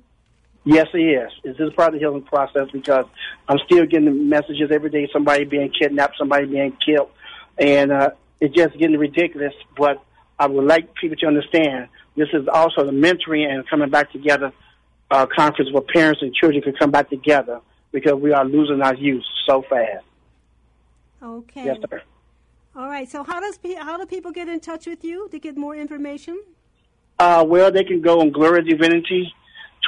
Yes, 0.64 0.88
it 0.92 0.98
is. 0.98 1.30
This 1.42 1.56
is 1.58 1.72
part 1.74 1.88
of 1.88 1.94
the 1.94 2.00
healing 2.00 2.22
process 2.22 2.68
because 2.72 3.06
I'm 3.48 3.58
still 3.64 3.86
getting 3.86 4.06
the 4.06 4.10
messages 4.10 4.70
every 4.70 4.90
day 4.90 5.08
somebody 5.12 5.44
being 5.44 5.70
kidnapped, 5.70 6.16
somebody 6.18 6.46
being 6.46 6.76
killed, 6.84 7.10
and 7.56 7.92
uh, 7.92 8.10
it's 8.40 8.54
just 8.54 8.76
getting 8.76 8.98
ridiculous. 8.98 9.54
But 9.76 10.02
I 10.38 10.46
would 10.46 10.64
like 10.64 10.94
people 10.94 11.16
to 11.18 11.26
understand 11.26 11.88
this 12.16 12.28
is 12.32 12.48
also 12.52 12.84
the 12.84 12.92
mentoring 12.92 13.46
and 13.46 13.66
coming 13.68 13.90
back 13.90 14.12
together 14.12 14.52
uh, 15.10 15.26
conference 15.26 15.72
where 15.72 15.82
parents 15.82 16.20
and 16.20 16.34
children 16.34 16.62
can 16.62 16.74
come 16.74 16.90
back 16.90 17.10
together 17.10 17.60
because 17.96 18.20
we 18.20 18.30
are 18.30 18.44
losing 18.44 18.82
our 18.82 18.94
youth 18.94 19.24
so 19.46 19.62
fast. 19.62 20.04
Okay. 21.22 21.64
Yes, 21.64 21.78
sir. 21.88 22.02
All 22.76 22.88
right. 22.88 23.08
So 23.08 23.24
how 23.24 23.40
does 23.40 23.58
how 23.78 23.96
do 23.96 24.04
people 24.04 24.32
get 24.32 24.48
in 24.48 24.60
touch 24.60 24.86
with 24.86 25.02
you 25.02 25.30
to 25.30 25.38
get 25.38 25.56
more 25.56 25.74
information? 25.74 26.38
Uh, 27.18 27.42
well, 27.48 27.72
they 27.72 27.84
can 27.84 28.02
go 28.02 28.20
on 28.20 28.32
Gloria 28.32 28.60
Divinity 28.60 29.32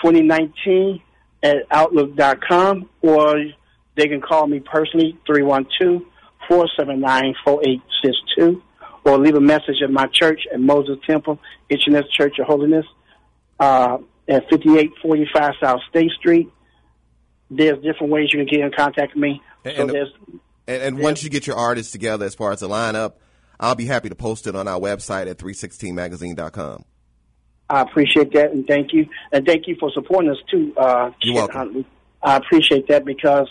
2019 0.02 1.02
at 1.42 1.56
Outlook.com 1.70 2.88
or 3.02 3.44
they 3.94 4.08
can 4.08 4.22
call 4.22 4.46
me 4.46 4.60
personally 4.60 5.18
312 5.26 6.00
479 6.48 7.34
4862 7.44 8.62
or 9.04 9.18
leave 9.18 9.34
a 9.34 9.40
message 9.40 9.82
at 9.84 9.90
my 9.90 10.06
church 10.06 10.46
at 10.50 10.60
Moses 10.60 10.96
Temple, 11.06 11.38
HNS 11.70 12.10
Church 12.10 12.38
of 12.38 12.46
Holiness, 12.46 12.86
uh, 13.60 13.98
at 14.26 14.48
5845 14.48 15.52
South 15.62 15.80
State 15.90 16.10
Street. 16.12 16.50
There's 17.50 17.82
different 17.82 18.12
ways 18.12 18.28
you 18.32 18.38
can 18.40 18.46
get 18.46 18.60
in 18.60 18.72
contact 18.72 19.14
with 19.14 19.22
me. 19.22 19.42
And, 19.64 19.76
so 19.76 19.86
there's, 19.86 20.12
and, 20.66 20.82
and 20.82 20.98
once 20.98 21.22
you 21.22 21.30
get 21.30 21.46
your 21.46 21.56
artists 21.56 21.92
together 21.92 22.26
as 22.26 22.34
far 22.34 22.52
as 22.52 22.60
the 22.60 22.68
lineup, 22.68 23.14
I'll 23.60 23.74
be 23.74 23.86
happy 23.86 24.08
to 24.08 24.14
post 24.14 24.46
it 24.46 24.54
on 24.54 24.68
our 24.68 24.78
website 24.78 25.28
at 25.28 25.38
316magazine.com. 25.38 26.84
I 27.70 27.82
appreciate 27.82 28.32
that 28.32 28.52
and 28.52 28.66
thank 28.66 28.92
you. 28.92 29.06
And 29.32 29.44
thank 29.46 29.66
you 29.66 29.76
for 29.78 29.90
supporting 29.92 30.30
us 30.30 30.38
too. 30.50 30.72
Uh, 30.76 31.10
You're 31.22 31.34
welcome. 31.34 31.56
Huntley. 31.56 31.86
I 32.22 32.36
appreciate 32.36 32.88
that 32.88 33.04
because 33.04 33.48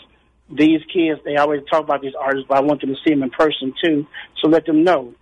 these 0.50 0.80
kids, 0.92 1.20
they 1.24 1.36
always 1.36 1.62
talk 1.70 1.84
about 1.84 2.02
these 2.02 2.14
artists, 2.18 2.46
but 2.48 2.58
I 2.58 2.60
want 2.60 2.80
them 2.80 2.90
to 2.90 2.96
see 3.04 3.10
them 3.10 3.22
in 3.22 3.30
person 3.30 3.74
too. 3.82 4.06
So 4.40 4.48
let 4.48 4.66
them 4.66 4.82
know 4.82 5.14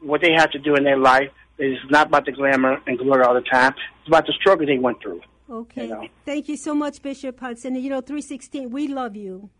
what 0.00 0.20
they 0.20 0.32
have 0.36 0.50
to 0.52 0.58
do 0.58 0.74
in 0.74 0.84
their 0.84 0.98
life. 0.98 1.30
It's 1.58 1.80
not 1.90 2.08
about 2.08 2.26
the 2.26 2.32
glamour 2.32 2.80
and 2.86 2.98
glory 2.98 3.24
all 3.24 3.34
the 3.34 3.40
time. 3.40 3.72
It's 4.00 4.08
about 4.08 4.26
the 4.26 4.32
struggle 4.32 4.66
they 4.66 4.78
went 4.78 5.00
through. 5.00 5.22
Okay. 5.48 5.84
You 5.84 5.88
know? 5.88 6.08
Thank 6.24 6.48
you 6.48 6.56
so 6.56 6.74
much, 6.74 7.02
Bishop 7.02 7.38
Hudson. 7.38 7.74
You 7.76 7.90
know, 7.90 8.00
316, 8.00 8.70
we 8.70 8.88
love 8.88 9.16
you. 9.16 9.50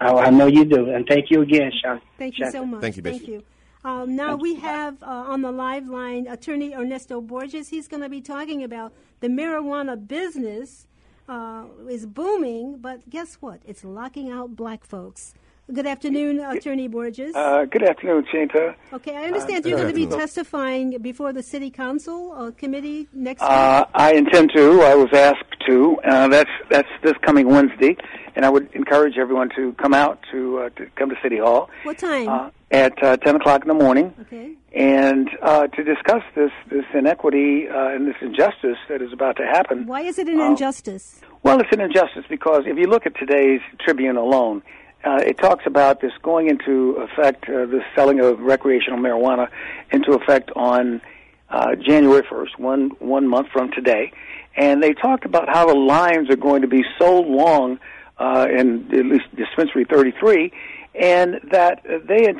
Oh, 0.00 0.18
I 0.18 0.30
know 0.30 0.46
you 0.46 0.64
do. 0.64 0.90
And 0.90 1.06
thank 1.06 1.30
you 1.30 1.42
again, 1.42 1.72
Sean. 1.82 2.00
Thank 2.18 2.38
you 2.38 2.50
so 2.50 2.66
much. 2.66 2.80
Thank 2.80 2.96
you, 2.96 3.02
Bishop. 3.02 3.20
Thank 3.20 3.30
you. 3.30 3.42
Um, 3.84 4.16
now 4.16 4.34
we 4.34 4.56
have 4.56 5.00
uh, 5.02 5.06
on 5.06 5.42
the 5.42 5.52
live 5.52 5.86
line 5.86 6.26
attorney 6.26 6.74
Ernesto 6.74 7.20
Borges. 7.20 7.68
He's 7.68 7.86
going 7.86 8.02
to 8.02 8.08
be 8.08 8.20
talking 8.20 8.64
about 8.64 8.92
the 9.20 9.28
marijuana 9.28 9.96
business 10.08 10.86
uh, 11.28 11.66
is 11.88 12.04
booming, 12.04 12.78
but 12.78 13.08
guess 13.08 13.36
what? 13.36 13.60
It's 13.64 13.84
locking 13.84 14.30
out 14.30 14.56
black 14.56 14.84
folks. 14.84 15.34
Good 15.72 15.88
afternoon, 15.88 16.38
Attorney 16.38 16.86
Borges. 16.86 17.34
Uh, 17.34 17.64
good 17.64 17.82
afternoon, 17.82 18.24
Chinta. 18.32 18.76
Okay, 18.92 19.16
I 19.16 19.24
understand 19.24 19.66
uh, 19.66 19.68
you're 19.68 19.78
going 19.78 19.92
to 19.92 19.94
be 19.94 20.06
testifying 20.06 20.96
before 20.98 21.32
the 21.32 21.42
City 21.42 21.70
Council 21.70 22.32
uh, 22.36 22.52
committee 22.52 23.08
next 23.12 23.42
uh, 23.42 23.82
week. 23.84 23.90
I 23.92 24.14
intend 24.14 24.52
to. 24.54 24.82
I 24.82 24.94
was 24.94 25.08
asked 25.12 25.42
to. 25.66 25.96
Uh, 26.04 26.28
that's 26.28 26.50
that's 26.70 26.88
this 27.02 27.14
coming 27.22 27.48
Wednesday, 27.48 27.96
and 28.36 28.44
I 28.44 28.48
would 28.48 28.72
encourage 28.74 29.18
everyone 29.18 29.50
to 29.56 29.72
come 29.72 29.92
out 29.92 30.20
to 30.30 30.58
uh, 30.60 30.68
to 30.76 30.86
come 30.94 31.10
to 31.10 31.16
City 31.20 31.38
Hall. 31.38 31.68
What 31.82 31.98
time? 31.98 32.52
at 32.70 32.96
ten 32.98 33.34
o'clock 33.34 33.62
in 33.62 33.68
the 33.68 33.74
morning. 33.74 34.14
Okay. 34.20 34.54
And 34.72 35.28
to 35.40 35.82
discuss 35.82 36.22
this 36.36 36.52
this 36.70 36.84
inequity 36.94 37.66
and 37.68 38.06
this 38.06 38.16
injustice 38.22 38.78
that 38.88 39.02
is 39.02 39.12
about 39.12 39.36
to 39.38 39.42
happen. 39.44 39.86
Why 39.86 40.02
is 40.02 40.20
it 40.20 40.28
an 40.28 40.40
injustice? 40.40 41.20
Well, 41.42 41.58
it's 41.60 41.72
an 41.72 41.80
injustice 41.80 42.24
because 42.28 42.62
if 42.66 42.78
you 42.78 42.86
look 42.86 43.04
at 43.04 43.16
today's 43.16 43.60
Tribune 43.84 44.16
alone 44.16 44.62
uh, 45.06 45.18
it 45.18 45.38
talks 45.38 45.64
about 45.66 46.00
this 46.00 46.12
going 46.22 46.48
into 46.48 46.96
effect, 46.96 47.48
uh, 47.48 47.64
the 47.66 47.80
selling 47.94 48.18
of 48.18 48.40
recreational 48.40 48.98
marijuana 48.98 49.48
into 49.92 50.12
effect 50.12 50.50
on 50.56 51.00
uh, 51.48 51.76
January 51.76 52.22
1st, 52.22 52.58
one, 52.58 52.90
one 52.98 53.28
month 53.28 53.48
from 53.52 53.70
today. 53.70 54.12
And 54.56 54.82
they 54.82 54.94
talked 54.94 55.24
about 55.24 55.48
how 55.48 55.66
the 55.66 55.78
lines 55.78 56.28
are 56.28 56.36
going 56.36 56.62
to 56.62 56.68
be 56.68 56.82
so 56.98 57.20
long 57.20 57.78
uh, 58.18 58.48
in 58.50 58.88
at 58.92 59.06
least 59.06 59.36
dispensary 59.36 59.84
33, 59.84 60.50
and 60.94 61.40
that 61.52 61.82
they, 61.84 62.34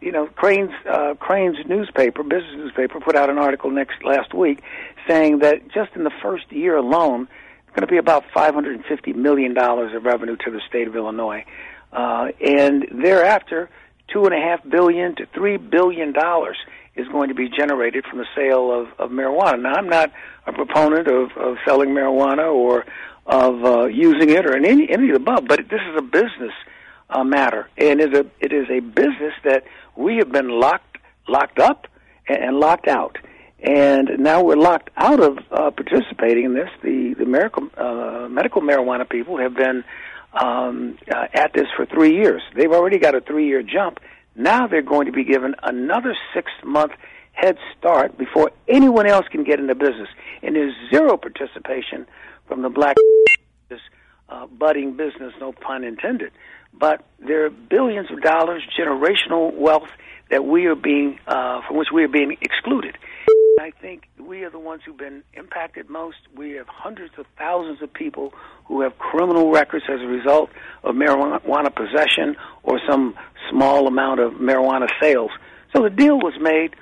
you 0.00 0.12
know, 0.12 0.26
Crain's 0.26 0.72
uh, 0.90 1.14
Crain's 1.14 1.56
newspaper, 1.66 2.24
business 2.24 2.56
newspaper, 2.56 3.00
put 3.00 3.14
out 3.14 3.30
an 3.30 3.38
article 3.38 3.70
next 3.70 4.04
last 4.04 4.34
week 4.34 4.60
saying 5.08 5.38
that 5.38 5.68
just 5.68 5.92
in 5.94 6.02
the 6.02 6.10
first 6.20 6.50
year 6.50 6.76
alone, 6.76 7.28
it's 7.62 7.76
going 7.76 7.86
to 7.86 7.90
be 7.90 7.96
about 7.96 8.24
550 8.34 9.12
million 9.12 9.54
dollars 9.54 9.94
of 9.94 10.04
revenue 10.04 10.36
to 10.44 10.50
the 10.50 10.60
state 10.68 10.88
of 10.88 10.96
Illinois. 10.96 11.44
Uh, 11.92 12.28
and 12.40 12.86
thereafter, 12.90 13.68
two 14.12 14.24
and 14.24 14.34
a 14.34 14.40
half 14.40 14.60
billion 14.68 15.14
to 15.16 15.26
three 15.34 15.56
billion 15.56 16.12
dollars 16.12 16.56
is 16.94 17.08
going 17.08 17.28
to 17.28 17.34
be 17.34 17.48
generated 17.48 18.04
from 18.08 18.18
the 18.18 18.26
sale 18.36 18.70
of, 18.70 18.88
of 18.98 19.10
marijuana. 19.10 19.62
Now, 19.62 19.74
I'm 19.74 19.88
not 19.88 20.12
a 20.46 20.52
proponent 20.52 21.08
of, 21.08 21.30
of 21.36 21.56
selling 21.66 21.90
marijuana 21.90 22.52
or 22.52 22.84
of 23.26 23.64
uh, 23.64 23.84
using 23.86 24.30
it 24.30 24.44
or 24.46 24.56
any 24.56 24.90
any 24.90 25.10
of 25.10 25.10
the 25.10 25.16
above, 25.16 25.46
but 25.48 25.60
this 25.70 25.80
is 25.90 25.96
a 25.96 26.02
business 26.02 26.52
uh, 27.08 27.24
matter, 27.24 27.68
and 27.78 28.00
it 28.00 28.12
is 28.12 28.18
a 28.18 28.26
it 28.40 28.52
is 28.52 28.66
a 28.70 28.80
business 28.80 29.34
that 29.44 29.64
we 29.96 30.16
have 30.16 30.32
been 30.32 30.48
locked 30.48 30.98
locked 31.28 31.58
up 31.58 31.86
and, 32.28 32.58
locked 32.58 32.88
out. 32.88 33.18
And 33.60 34.18
now 34.18 34.42
we're 34.42 34.56
locked 34.56 34.90
out 34.96 35.20
of 35.20 35.38
uh, 35.52 35.70
participating 35.70 36.46
in 36.46 36.54
this. 36.54 36.68
The 36.82 37.14
the 37.16 37.26
medical 37.26 37.68
uh, 37.76 38.28
medical 38.28 38.60
marijuana 38.60 39.08
people 39.08 39.38
have 39.38 39.54
been 39.54 39.84
um, 40.34 40.98
uh, 41.10 41.26
at 41.34 41.52
this 41.52 41.66
for 41.76 41.86
three 41.86 42.14
years. 42.16 42.42
They've 42.56 42.72
already 42.72 42.98
got 42.98 43.14
a 43.14 43.20
three 43.20 43.46
year 43.46 43.62
jump. 43.62 44.00
Now 44.34 44.66
they're 44.66 44.82
going 44.82 45.06
to 45.06 45.12
be 45.12 45.24
given 45.24 45.54
another 45.62 46.16
six 46.34 46.50
month 46.64 46.92
head 47.32 47.56
start 47.78 48.16
before 48.18 48.50
anyone 48.68 49.06
else 49.06 49.26
can 49.30 49.44
get 49.44 49.58
into 49.58 49.74
business. 49.74 50.08
And 50.42 50.56
there's 50.56 50.74
zero 50.90 51.16
participation 51.16 52.06
from 52.46 52.62
the 52.62 52.68
black 52.68 52.96
uh, 54.28 54.46
budding 54.46 54.96
business, 54.96 55.32
no 55.40 55.52
pun 55.52 55.84
intended. 55.84 56.32
But 56.72 57.04
there 57.18 57.44
are 57.44 57.50
billions 57.50 58.10
of 58.10 58.22
dollars, 58.22 58.62
generational 58.78 59.54
wealth 59.54 59.88
that 60.30 60.44
we 60.44 60.66
are 60.66 60.74
being, 60.74 61.18
uh, 61.26 61.60
from 61.66 61.76
which 61.76 61.88
we 61.92 62.04
are 62.04 62.08
being 62.08 62.36
excluded. 62.40 62.96
I 63.58 63.70
think 63.70 64.08
we 64.18 64.44
are 64.44 64.50
the 64.50 64.58
ones 64.58 64.82
who've 64.84 64.96
been 64.96 65.22
impacted 65.34 65.88
most. 65.90 66.16
We 66.34 66.52
have 66.52 66.66
hundreds 66.68 67.14
of 67.18 67.26
thousands 67.38 67.82
of 67.82 67.92
people 67.92 68.32
who 68.66 68.80
have 68.82 68.98
criminal 68.98 69.50
records 69.50 69.84
as 69.88 70.00
a 70.00 70.06
result 70.06 70.50
of 70.82 70.94
marijuana 70.94 71.74
possession 71.74 72.36
or 72.62 72.80
some 72.88 73.14
small 73.50 73.86
amount 73.86 74.20
of 74.20 74.34
marijuana 74.34 74.88
sales. 75.00 75.30
So 75.74 75.82
the 75.82 75.90
deal 75.90 76.16
was 76.16 76.34
made. 76.40 76.74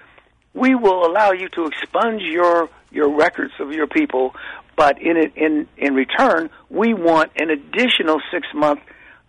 We 0.54 0.74
will 0.74 1.06
allow 1.06 1.32
you 1.32 1.48
to 1.50 1.66
expunge 1.66 2.22
your 2.22 2.68
your 2.90 3.08
records 3.16 3.52
of 3.60 3.72
your 3.72 3.86
people, 3.86 4.34
but 4.76 5.00
in 5.00 5.16
it, 5.16 5.32
in 5.36 5.68
in 5.76 5.94
return, 5.94 6.50
we 6.68 6.94
want 6.94 7.32
an 7.36 7.50
additional 7.50 8.20
six 8.32 8.46
month 8.54 8.80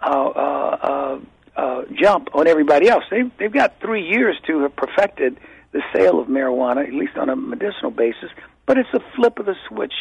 uh, 0.01 0.09
uh, 0.09 0.77
uh, 0.81 1.19
uh, 1.55 1.81
jump 2.01 2.29
on 2.33 2.47
everybody 2.47 2.89
else. 2.89 3.03
They 3.11 3.23
they've 3.37 3.53
got 3.53 3.79
three 3.79 4.07
years 4.07 4.35
to 4.47 4.61
have 4.63 4.75
perfected 4.75 5.39
the 5.71 5.81
sale 5.93 6.19
of 6.19 6.27
marijuana, 6.27 6.87
at 6.87 6.93
least 6.93 7.17
on 7.17 7.29
a 7.29 7.35
medicinal 7.35 7.91
basis, 7.91 8.29
but 8.65 8.77
it's 8.77 8.89
a 8.93 8.99
flip 9.15 9.39
of 9.39 9.45
the 9.45 9.55
switch 9.67 9.93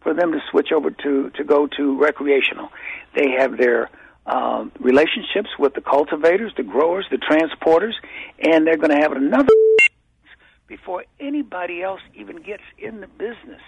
for 0.00 0.14
them 0.14 0.32
to 0.32 0.38
switch 0.50 0.72
over 0.72 0.90
to, 0.90 1.30
to 1.30 1.44
go 1.44 1.66
to 1.66 1.98
recreational. 1.98 2.68
They 3.14 3.30
have 3.38 3.58
their 3.58 3.90
um, 4.26 4.72
relationships 4.78 5.50
with 5.58 5.74
the 5.74 5.80
cultivators, 5.80 6.52
the 6.56 6.62
growers, 6.62 7.06
the 7.10 7.16
transporters, 7.16 7.94
and 8.38 8.66
they're 8.66 8.76
going 8.76 8.90
to 8.90 9.00
have 9.00 9.12
another 9.12 9.52
before 10.66 11.04
anybody 11.18 11.82
else 11.82 12.00
even 12.14 12.36
gets 12.42 12.62
in 12.78 13.00
the 13.00 13.06
business. 13.06 13.60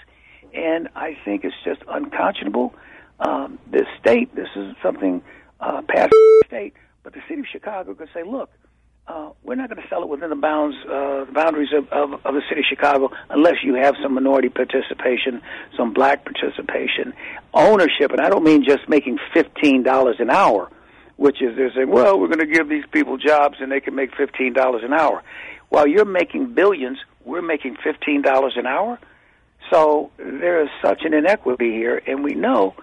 And 0.52 0.88
I 0.94 1.16
think 1.24 1.44
it's 1.44 1.54
just 1.64 1.82
unconscionable. 1.88 2.74
Um, 3.18 3.58
this 3.70 3.86
state, 3.98 4.34
this 4.34 4.48
is 4.54 4.74
something 4.82 5.22
uh, 5.60 5.82
past 5.88 6.12
state, 6.46 6.74
but 7.02 7.14
the 7.14 7.20
city 7.28 7.40
of 7.40 7.46
Chicago 7.50 7.94
could 7.94 8.08
say, 8.12 8.22
look, 8.22 8.50
uh, 9.10 9.30
we're 9.42 9.56
not 9.56 9.68
going 9.68 9.82
to 9.82 9.88
sell 9.88 10.02
it 10.02 10.08
within 10.08 10.30
the 10.30 10.36
bounds, 10.36 10.76
uh, 10.84 11.24
the 11.24 11.32
boundaries 11.32 11.70
of, 11.76 11.88
of, 11.88 12.12
of 12.24 12.34
the 12.34 12.42
city 12.48 12.60
of 12.60 12.66
Chicago, 12.68 13.10
unless 13.28 13.56
you 13.64 13.74
have 13.74 13.94
some 14.02 14.14
minority 14.14 14.48
participation, 14.48 15.42
some 15.76 15.92
black 15.92 16.24
participation, 16.24 17.12
ownership. 17.52 18.12
And 18.12 18.20
I 18.20 18.28
don't 18.28 18.44
mean 18.44 18.64
just 18.64 18.88
making 18.88 19.18
fifteen 19.34 19.82
dollars 19.82 20.16
an 20.20 20.30
hour, 20.30 20.70
which 21.16 21.42
is 21.42 21.56
they're 21.56 21.72
saying, 21.74 21.90
well, 21.90 22.18
we're 22.20 22.28
going 22.28 22.38
to 22.38 22.46
give 22.46 22.68
these 22.68 22.84
people 22.92 23.16
jobs 23.16 23.56
and 23.60 23.70
they 23.72 23.80
can 23.80 23.94
make 23.94 24.14
fifteen 24.14 24.52
dollars 24.52 24.82
an 24.84 24.92
hour. 24.92 25.22
While 25.68 25.86
you're 25.86 26.04
making 26.04 26.54
billions, 26.54 26.98
we're 27.24 27.42
making 27.42 27.76
fifteen 27.82 28.22
dollars 28.22 28.54
an 28.56 28.66
hour. 28.66 28.98
So 29.70 30.10
there 30.18 30.62
is 30.62 30.70
such 30.82 31.02
an 31.04 31.14
inequity 31.14 31.70
here, 31.72 32.00
and 32.06 32.24
we 32.24 32.34
know 32.34 32.74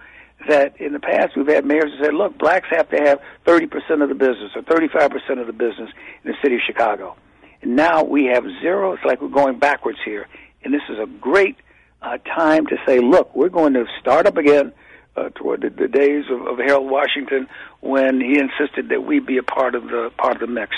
that 0.46 0.80
in 0.80 0.92
the 0.92 1.00
past 1.00 1.36
we've 1.36 1.48
had 1.48 1.64
mayors 1.64 1.92
who 1.96 2.04
said, 2.04 2.14
look, 2.14 2.38
blacks 2.38 2.68
have 2.70 2.88
to 2.90 2.96
have 2.96 3.20
30% 3.46 4.02
of 4.02 4.08
the 4.08 4.14
business 4.14 4.52
or 4.54 4.62
35% 4.62 5.40
of 5.40 5.46
the 5.46 5.52
business 5.52 5.90
in 6.22 6.30
the 6.30 6.36
city 6.42 6.56
of 6.56 6.60
Chicago. 6.66 7.16
And 7.62 7.74
now 7.74 8.04
we 8.04 8.26
have 8.26 8.44
zero. 8.60 8.92
It's 8.92 9.04
like 9.04 9.20
we're 9.20 9.28
going 9.28 9.58
backwards 9.58 9.98
here. 10.04 10.28
And 10.62 10.72
this 10.72 10.82
is 10.88 10.98
a 10.98 11.06
great 11.06 11.56
uh, 12.02 12.18
time 12.18 12.66
to 12.66 12.76
say, 12.86 13.00
look, 13.00 13.34
we're 13.34 13.48
going 13.48 13.74
to 13.74 13.86
start 14.00 14.26
up 14.26 14.36
again 14.36 14.72
uh, 15.16 15.30
toward 15.30 15.62
the, 15.62 15.70
the 15.70 15.88
days 15.88 16.24
of, 16.30 16.46
of 16.46 16.58
Harold 16.58 16.88
Washington 16.88 17.48
when 17.80 18.20
he 18.20 18.38
insisted 18.38 18.90
that 18.90 19.02
we 19.02 19.18
be 19.18 19.38
a 19.38 19.42
part 19.42 19.74
of 19.74 19.84
the 19.84 20.12
part 20.16 20.34
of 20.34 20.40
the 20.40 20.46
mix. 20.46 20.76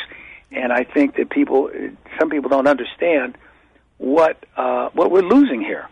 And 0.51 0.73
I 0.73 0.85
think 0.85 1.17
that 1.17 1.31
people, 1.31 1.71
some 2.19 2.31
people 2.31 2.49
don't 2.49 2.67
understand 2.67 3.37
what 3.99 4.45
uh, 4.57 4.89
what 4.95 5.11
we're 5.11 5.21
losing 5.21 5.61
here 5.61 5.89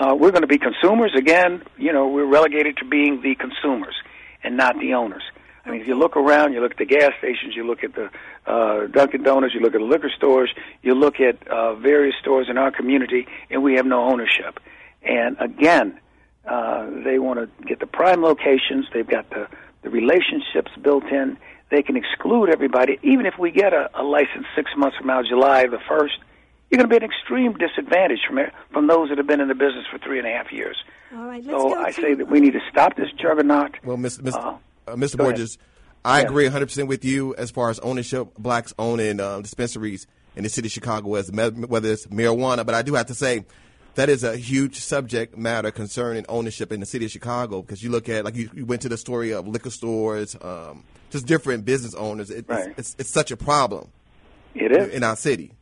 uh, 0.00 0.14
we're 0.14 0.30
going 0.30 0.42
to 0.42 0.48
be 0.48 0.58
consumers 0.58 1.12
again. 1.16 1.62
You 1.76 1.92
know, 1.92 2.08
we're 2.08 2.26
relegated 2.26 2.78
to 2.78 2.86
being 2.86 3.20
the 3.22 3.34
consumers 3.34 3.94
and 4.42 4.56
not 4.56 4.78
the 4.80 4.94
owners. 4.94 5.22
I 5.64 5.70
mean, 5.70 5.82
if 5.82 5.86
you 5.86 5.94
look 5.94 6.16
around, 6.16 6.54
you 6.54 6.60
look 6.62 6.72
at 6.72 6.78
the 6.78 6.86
gas 6.86 7.12
stations, 7.18 7.54
you 7.54 7.66
look 7.66 7.84
at 7.84 7.94
the 7.94 8.08
uh, 8.50 8.86
Dunkin' 8.86 9.22
Donuts, 9.22 9.52
you 9.54 9.60
look 9.60 9.74
at 9.74 9.80
the 9.80 9.84
liquor 9.84 10.10
stores, 10.16 10.50
you 10.82 10.94
look 10.94 11.20
at 11.20 11.46
uh, 11.46 11.74
various 11.74 12.14
stores 12.20 12.46
in 12.48 12.56
our 12.56 12.70
community, 12.70 13.26
and 13.50 13.62
we 13.62 13.74
have 13.74 13.84
no 13.84 14.02
ownership. 14.04 14.58
And 15.02 15.36
again, 15.38 16.00
uh, 16.48 16.88
they 17.04 17.18
want 17.18 17.38
to 17.38 17.64
get 17.66 17.78
the 17.78 17.86
prime 17.86 18.22
locations. 18.22 18.86
They've 18.94 19.06
got 19.06 19.28
the 19.30 19.48
the 19.82 19.90
relationships 19.90 20.70
built 20.82 21.04
in. 21.04 21.38
They 21.70 21.82
can 21.82 21.96
exclude 21.96 22.50
everybody, 22.50 22.98
even 23.02 23.24
if 23.26 23.34
we 23.38 23.50
get 23.50 23.72
a, 23.72 23.88
a 23.94 24.02
license 24.02 24.46
six 24.54 24.70
months 24.76 24.96
from 24.98 25.06
now, 25.06 25.22
July 25.22 25.66
the 25.66 25.78
first 25.88 26.18
you're 26.70 26.78
going 26.78 26.88
to 26.88 26.88
be 26.88 26.96
at 26.96 27.02
an 27.02 27.10
extreme 27.10 27.54
disadvantage 27.54 28.20
from 28.26 28.38
from 28.72 28.86
those 28.86 29.08
that 29.08 29.18
have 29.18 29.26
been 29.26 29.40
in 29.40 29.48
the 29.48 29.54
business 29.54 29.86
for 29.90 29.98
three 29.98 30.18
and 30.18 30.26
a 30.26 30.30
half 30.30 30.52
years. 30.52 30.76
All 31.12 31.26
right, 31.26 31.44
let's 31.44 31.46
so 31.46 31.68
go 31.68 31.80
I 31.80 31.90
to, 31.90 32.00
say 32.00 32.14
that 32.14 32.28
we 32.28 32.40
need 32.40 32.52
to 32.52 32.60
stop 32.70 32.96
this 32.96 33.10
juggernaut. 33.20 33.76
Well, 33.84 33.96
Mr. 33.96 34.20
Mr. 34.20 34.34
Uh, 34.34 34.92
uh, 34.92 34.94
Mr. 34.96 35.18
Borges, 35.18 35.58
I 36.04 36.22
agree 36.22 36.44
100 36.44 36.66
percent 36.66 36.88
with 36.88 37.04
you 37.04 37.34
as 37.34 37.50
far 37.50 37.70
as 37.70 37.78
ownership, 37.80 38.28
blacks 38.38 38.72
owning 38.78 39.20
um, 39.20 39.42
dispensaries 39.42 40.06
in 40.36 40.44
the 40.44 40.48
city 40.48 40.68
of 40.68 40.72
Chicago, 40.72 41.16
as 41.16 41.30
whether 41.30 41.92
it's 41.92 42.06
marijuana. 42.06 42.64
But 42.64 42.76
I 42.76 42.82
do 42.82 42.94
have 42.94 43.06
to 43.06 43.14
say 43.14 43.44
that 43.96 44.08
is 44.08 44.22
a 44.22 44.36
huge 44.36 44.78
subject 44.78 45.36
matter 45.36 45.72
concerning 45.72 46.24
ownership 46.28 46.70
in 46.70 46.78
the 46.78 46.86
city 46.86 47.04
of 47.06 47.10
Chicago 47.10 47.62
because 47.62 47.82
you 47.82 47.90
look 47.90 48.08
at 48.08 48.24
like 48.24 48.36
you, 48.36 48.48
you 48.54 48.64
went 48.64 48.82
to 48.82 48.88
the 48.88 48.96
story 48.96 49.32
of 49.32 49.48
liquor 49.48 49.70
stores, 49.70 50.36
um, 50.40 50.84
just 51.10 51.26
different 51.26 51.64
business 51.64 51.94
owners. 51.94 52.30
It, 52.30 52.44
right. 52.48 52.68
it's, 52.68 52.78
it's, 52.78 52.96
it's 53.00 53.10
such 53.10 53.32
a 53.32 53.36
problem. 53.36 53.88
It 54.54 54.70
is 54.70 54.94
in 54.94 55.02
our 55.02 55.16
city. 55.16 55.52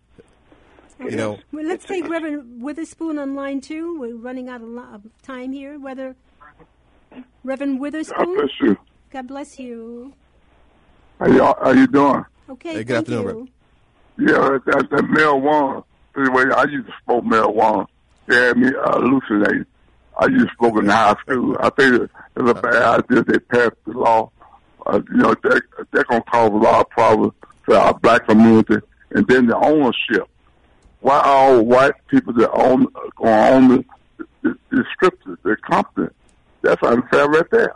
You 1.01 1.16
know, 1.16 1.38
well, 1.53 1.64
let's 1.64 1.84
take 1.84 2.09
Reverend 2.09 2.62
Witherspoon 2.62 3.18
on 3.18 3.34
line 3.34 3.61
two. 3.61 3.99
We're 3.99 4.16
running 4.16 4.49
out 4.49 4.62
of 4.62 5.03
time 5.22 5.53
here. 5.53 5.78
Whether 5.78 6.16
Reverend 7.44 7.80
Witherspoon. 7.80 8.36
God 8.36 8.36
bless 8.36 8.61
you. 8.61 8.76
God 9.11 9.28
bless 9.28 9.59
you. 9.59 10.12
How 11.18 11.26
you, 11.26 11.42
how 11.42 11.70
you 11.72 11.86
doing? 11.86 12.24
Okay, 12.51 12.74
hey, 12.74 12.84
good 12.84 12.96
afternoon. 12.99 13.51
You. 14.16 14.28
Yeah, 14.28 14.59
that, 14.66 14.88
that 14.90 15.05
marijuana. 15.05 15.84
Anyway, 16.16 16.44
I 16.55 16.64
used 16.64 16.86
to 16.86 16.92
smoke 17.05 17.24
marijuana. 17.24 17.86
They 18.26 18.36
had 18.36 18.57
me 18.57 18.68
uh, 18.68 18.92
hallucinating. 18.92 19.66
I 20.18 20.26
used 20.26 20.49
to 20.49 20.55
smoke 20.59 20.78
in 20.78 20.88
high 20.88 21.14
school. 21.20 21.57
I 21.61 21.70
think 21.70 22.03
it's 22.03 22.12
a 22.36 22.55
bad 22.55 23.05
idea 23.05 23.22
they 23.24 23.38
passed 23.38 23.76
the 23.86 23.92
law. 23.92 24.30
Uh, 24.86 25.01
you 25.11 25.18
know, 25.18 25.34
that, 25.42 25.62
they're 25.92 26.05
going 26.05 26.22
to 26.22 26.30
cause 26.30 26.51
a 26.51 26.55
lot 26.55 26.80
of 26.80 26.90
problems 26.90 27.32
for 27.62 27.76
our 27.76 27.94
black 27.94 28.26
community. 28.26 28.76
And 29.11 29.26
then 29.28 29.46
the 29.46 29.57
ownership 29.57 30.28
why 31.01 31.20
all 31.24 31.64
white 31.64 31.94
people 32.09 32.32
that 32.34 32.51
own 32.53 32.86
going 33.16 33.55
own 33.55 33.84
the, 34.18 34.26
the, 34.42 34.59
the 34.70 34.84
scriptures, 34.92 35.38
the 35.42 35.57
company? 35.57 36.09
That's 36.62 36.82
unfair 36.82 37.28
right 37.28 37.51
there. 37.51 37.74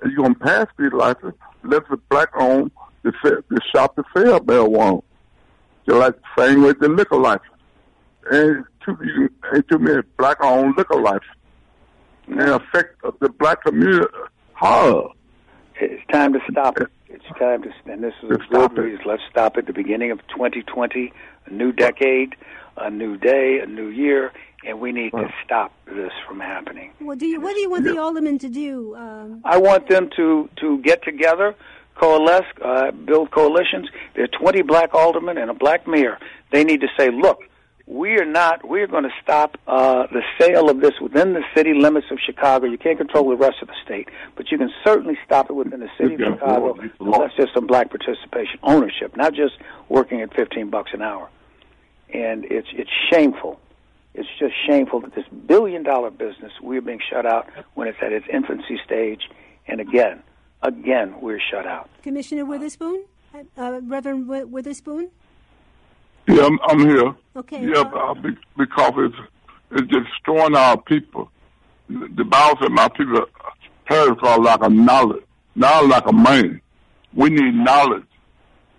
And 0.00 0.12
you're 0.12 0.22
gonna 0.22 0.34
pass 0.36 0.66
these 0.78 0.92
license, 0.92 1.34
let 1.64 1.88
the 1.88 1.96
black 2.08 2.30
own 2.36 2.70
the, 3.02 3.12
the 3.48 3.60
shop 3.74 3.96
to 3.96 4.04
sell 4.16 4.40
marijuana. 4.40 5.02
Just 5.86 5.98
like 5.98 6.14
the 6.16 6.42
same 6.42 6.62
with 6.62 6.78
the 6.80 6.88
liquor 6.88 7.16
license. 7.16 7.46
And 8.30 8.64
too, 8.84 8.96
ain't 9.54 9.68
too 9.68 9.78
many 9.78 10.02
black 10.16 10.42
owned 10.42 10.74
liquor 10.76 11.00
license. 11.00 11.24
And 12.26 12.40
affect 12.40 13.02
the 13.20 13.28
black 13.28 13.62
community 13.62 14.06
hard. 14.54 15.12
It's 15.76 16.02
time 16.10 16.32
to 16.32 16.40
stop 16.50 16.80
it. 16.80 16.88
It's 17.08 17.24
time 17.38 17.62
to, 17.62 17.72
and 17.86 18.02
this 18.02 18.14
is 18.22 18.30
a 18.30 18.36
good 18.36 18.76
reason. 18.76 19.04
Let's 19.06 19.22
stop 19.30 19.56
at 19.56 19.66
the 19.66 19.72
beginning 19.72 20.10
of 20.10 20.18
2020 20.28 21.12
a 21.46 21.50
new 21.50 21.72
decade, 21.72 22.34
a 22.76 22.90
new 22.90 23.16
day, 23.16 23.60
a 23.62 23.66
new 23.66 23.88
year, 23.88 24.32
and 24.66 24.80
we 24.80 24.90
need 24.90 25.12
to 25.12 25.32
stop 25.44 25.72
this 25.86 26.10
from 26.26 26.40
happening. 26.40 26.90
Well, 27.00 27.16
do 27.16 27.26
you? 27.26 27.40
What 27.40 27.54
do 27.54 27.60
you 27.60 27.70
want 27.70 27.84
the 27.84 27.98
aldermen 27.98 28.38
to 28.40 28.48
do? 28.48 28.96
Um, 28.96 29.40
I 29.44 29.58
want 29.58 29.88
them 29.88 30.10
to 30.16 30.48
to 30.56 30.78
get 30.78 31.04
together, 31.04 31.54
coalesce, 31.94 32.44
uh, 32.62 32.90
build 32.90 33.30
coalitions. 33.30 33.88
There 34.14 34.24
are 34.24 34.38
20 34.40 34.62
black 34.62 34.92
aldermen 34.92 35.38
and 35.38 35.50
a 35.50 35.54
black 35.54 35.86
mayor. 35.86 36.18
They 36.50 36.64
need 36.64 36.80
to 36.80 36.88
say, 36.98 37.10
look. 37.10 37.40
We 37.86 38.18
are 38.18 38.24
not. 38.24 38.66
We 38.68 38.82
are 38.82 38.88
going 38.88 39.04
to 39.04 39.14
stop 39.22 39.58
uh, 39.66 40.06
the 40.08 40.22
sale 40.40 40.68
of 40.68 40.80
this 40.80 40.94
within 41.00 41.34
the 41.34 41.42
city 41.54 41.72
limits 41.72 42.08
of 42.10 42.18
Chicago. 42.24 42.66
You 42.66 42.78
can't 42.78 42.98
control 42.98 43.30
the 43.30 43.36
rest 43.36 43.62
of 43.62 43.68
the 43.68 43.74
state, 43.84 44.08
but 44.34 44.50
you 44.50 44.58
can 44.58 44.72
certainly 44.84 45.16
stop 45.24 45.50
it 45.50 45.52
within 45.52 45.80
the 45.80 45.90
city 45.96 46.14
of 46.14 46.20
Chicago. 46.20 46.76
That's 47.00 47.36
just 47.36 47.54
some 47.54 47.66
black 47.66 47.90
participation, 47.90 48.58
ownership, 48.64 49.16
not 49.16 49.34
just 49.34 49.54
working 49.88 50.20
at 50.20 50.34
15 50.34 50.68
bucks 50.68 50.90
an 50.94 51.02
hour 51.02 51.28
and 52.12 52.44
it's 52.46 52.68
it's 52.72 52.90
shameful. 53.10 53.60
It's 54.14 54.28
just 54.38 54.54
shameful 54.66 55.00
that 55.00 55.14
this 55.14 55.26
billion 55.46 55.82
dollar 55.82 56.10
business 56.10 56.52
we're 56.62 56.80
being 56.80 57.00
shut 57.10 57.26
out 57.26 57.48
when 57.74 57.88
it's 57.88 57.98
at 58.00 58.12
its 58.12 58.26
infancy 58.32 58.78
stage, 58.84 59.28
and 59.66 59.80
again, 59.80 60.22
again 60.62 61.20
we're 61.20 61.40
shut 61.40 61.66
out. 61.66 61.90
Commissioner 62.02 62.44
Witherspoon, 62.44 63.04
uh, 63.58 63.80
Reverend 63.82 64.28
Witherspoon. 64.28 65.10
Yeah, 66.28 66.46
I'm, 66.46 66.58
I'm 66.68 66.80
here. 66.80 67.14
Okay. 67.36 67.62
Yeah, 67.62 67.80
uh, 67.80 68.14
because 68.56 68.92
it's 68.96 69.16
it's 69.72 69.88
destroying 69.88 70.56
our 70.56 70.80
people. 70.82 71.30
The 71.88 72.24
Bible 72.24 72.58
said, 72.60 72.72
"My 72.72 72.88
people 72.88 73.26
perish 73.86 74.18
for 74.20 74.38
lack 74.38 74.62
of 74.62 74.72
knowledge, 74.72 75.24
not 75.54 75.86
like 75.86 76.04
a 76.06 76.12
man." 76.12 76.60
We 77.14 77.30
need 77.30 77.54
knowledge 77.54 78.04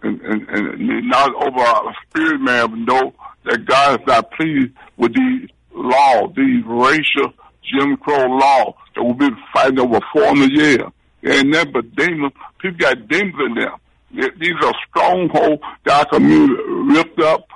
and, 0.04 0.22
and, 0.22 0.50
and 0.50 1.10
not 1.10 1.34
over 1.36 1.60
our 1.60 1.95
spirit 2.08 2.39
man 2.41 2.86
know 2.86 3.14
that 3.45 3.66
God 3.66 4.00
is 4.00 4.08
not 4.08 4.32
pleased 4.32 4.74
with 4.98 5.14
these 5.16 5.50
laws, 5.74 6.34
these 6.36 6.64
racial 6.66 7.34
Jim 7.64 7.98
Crow 7.98 8.28
laws 8.28 8.74
that 8.95 9.04
we've 9.04 9.18
been 9.18 9.38
fighting 9.54 9.80
over 9.80 10.00
400 10.14 10.52
years. 10.52 10.82
And 11.24 11.54
then, 11.54 11.72
but 11.72 11.95
demons, 11.95 12.34
people 12.60 12.78
got 12.78 13.08
demons 13.08 13.36
in 13.48 13.56
them. 13.56 13.74
These 14.18 14.55
are 14.63 14.74
strongholds 14.89 15.61
that 15.86 15.99
our 15.99 16.05
community 16.05 16.55
ripped 16.65 17.20
up, 17.20 17.47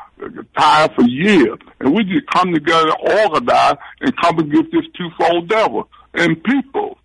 tired 0.58 0.92
for 0.96 1.04
years. 1.04 1.58
And 1.80 1.96
we 1.96 2.04
just 2.04 2.28
come 2.28 2.54
together 2.54 2.92
and 3.00 3.20
organize 3.20 3.78
and 4.02 4.16
come 4.18 4.38
against 4.40 4.72
this 4.72 4.86
twofold 4.96 5.50
devil. 5.50 5.90
And 6.14 6.42
people, 6.44 7.00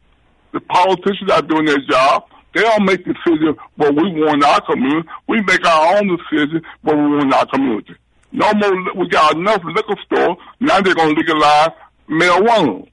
the 0.53 0.61
politicians 0.61 1.31
are 1.31 1.43
doing 1.43 1.65
their 1.65 1.81
job. 1.89 2.25
They 2.55 2.63
don't 2.63 2.85
make 2.85 3.05
decisions 3.05 3.57
what 3.77 3.95
we 3.95 4.21
want 4.21 4.43
in 4.43 4.45
our 4.45 4.61
community. 4.67 5.09
We 5.27 5.41
make 5.43 5.65
our 5.65 5.97
own 5.97 6.17
decisions 6.17 6.63
what 6.83 6.97
we 6.97 7.03
want 7.03 7.25
in 7.25 7.33
our 7.33 7.47
community. 7.47 7.95
No 8.33 8.53
more. 8.53 8.95
We 8.95 9.09
got 9.09 9.37
enough 9.37 9.63
liquor 9.65 9.97
stores. 10.05 10.37
Now 10.61 10.81
they're 10.81 10.95
going 10.95 11.15
to 11.15 11.21
legalize 11.21 11.71
marijuana. 12.09 12.89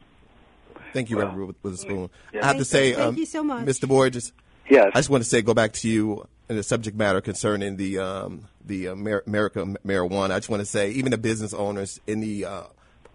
Thank 0.93 1.09
you, 1.09 1.19
Reverend 1.19 1.55
Witherspoon. 1.63 2.09
Yeah. 2.31 2.43
I 2.43 2.47
have 2.47 2.57
to 2.57 2.65
say, 2.65 2.93
thank 2.93 3.07
um, 3.07 3.17
you 3.17 3.25
so 3.25 3.43
much, 3.43 3.65
Mr. 3.65 3.87
Borges. 3.87 4.31
Yes. 4.69 4.91
I 4.93 4.99
just 4.99 5.09
want 5.09 5.23
to 5.23 5.29
say, 5.29 5.41
go 5.41 5.53
back 5.53 5.73
to 5.73 5.89
you 5.89 6.27
in 6.49 6.55
the 6.55 6.63
subject 6.63 6.97
matter 6.97 7.21
concerning 7.21 7.77
the 7.77 7.99
um, 7.99 8.47
the 8.65 8.87
America 8.87 9.65
marijuana. 9.85 10.31
I 10.31 10.39
just 10.39 10.49
want 10.49 10.61
to 10.61 10.65
say, 10.65 10.91
even 10.91 11.11
the 11.11 11.17
business 11.17 11.53
owners 11.53 11.99
in 12.07 12.19
the 12.19 12.45
uh, 12.45 12.63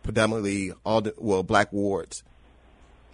predominantly 0.03 0.73
all 0.85 1.01
the 1.01 1.15
well 1.19 1.43
black 1.43 1.73
wards 1.73 2.23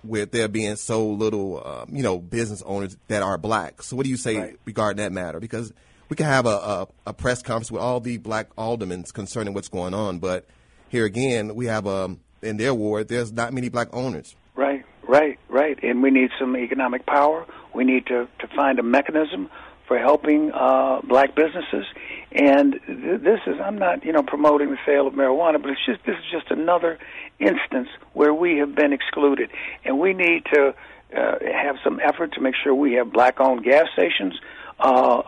with 0.05 0.33
there 0.33 0.49
being 0.49 0.77
so 0.77 1.07
little, 1.07 1.67
um, 1.67 1.89
you 1.95 2.03
know, 2.03 2.19
business 2.19 2.63
owners 2.67 2.97
that 3.09 3.23
are 3.23 3.39
black. 3.39 3.83
So 3.83 3.97
what 3.97 4.05
do 4.05 4.11
you 4.11 4.17
say 4.17 4.37
right. 4.37 4.59
regarding 4.65 4.99
that 4.99 5.13
matter? 5.13 5.41
Because 5.41 5.73
we 6.09 6.17
can 6.17 6.27
have 6.27 6.47
a, 6.47 6.51
a, 6.51 6.89
a 7.07 7.13
press 7.13 7.43
conference 7.43 7.73
with 7.73 7.81
all 7.81 8.01
the 8.01 8.19
black 8.19 8.49
aldermen 8.57 9.05
concerning 9.05 9.55
what's 9.55 9.69
going 9.69 9.95
on. 9.95 10.19
But 10.19 10.47
here 10.89 11.05
again, 11.05 11.55
we 11.55 11.67
have 11.67 11.87
um, 11.87 12.21
in 12.43 12.59
their 12.59 12.75
ward, 12.75 13.09
there's 13.09 13.33
not 13.33 13.53
many 13.53 13.69
black 13.69 13.89
owners. 13.93 14.37
Right, 14.55 14.85
right, 15.09 15.39
right. 15.49 15.83
And 15.83 16.03
we 16.03 16.11
need 16.11 16.31
some 16.39 16.57
economic 16.57 17.07
power. 17.07 17.47
We 17.75 17.85
need 17.85 18.07
to, 18.07 18.29
to 18.41 18.47
find 18.55 18.79
a 18.79 18.83
mechanism 18.83 19.51
for 19.87 19.99
helping 19.99 20.51
uh, 20.53 21.01
black 21.03 21.35
businesses. 21.35 21.87
And 22.33 22.81
th- 22.87 23.21
this 23.21 23.41
is, 23.47 23.61
I'm 23.63 23.79
not, 23.79 24.05
you 24.05 24.13
know, 24.13 24.23
promoting 24.23 24.71
the 24.71 24.79
sale 24.87 25.07
of 25.07 25.15
marijuana, 25.15 25.61
but 25.61 25.71
it's 25.71 25.85
just, 25.85 26.05
this 26.05 26.17
is 26.17 26.25
just 26.33 26.51
another 26.51 26.99
instance 27.39 27.89
where 28.13 28.33
we 28.33 28.59
have 28.59 28.75
been 28.75 28.93
excluded. 28.93 29.51
And 29.85 29.99
we 29.99 30.15
need 30.15 30.45
to 30.53 30.75
uh, 31.17 31.39
have 31.53 31.77
some 31.85 32.01
effort 32.01 32.33
to 32.35 32.41
make 32.41 32.55
sure 32.63 32.75
we 32.75 32.95
have 32.95 33.13
black 33.13 33.41
owned 33.41 33.63
gas 33.63 33.87
stations, 33.93 34.35
uh, 34.79 35.23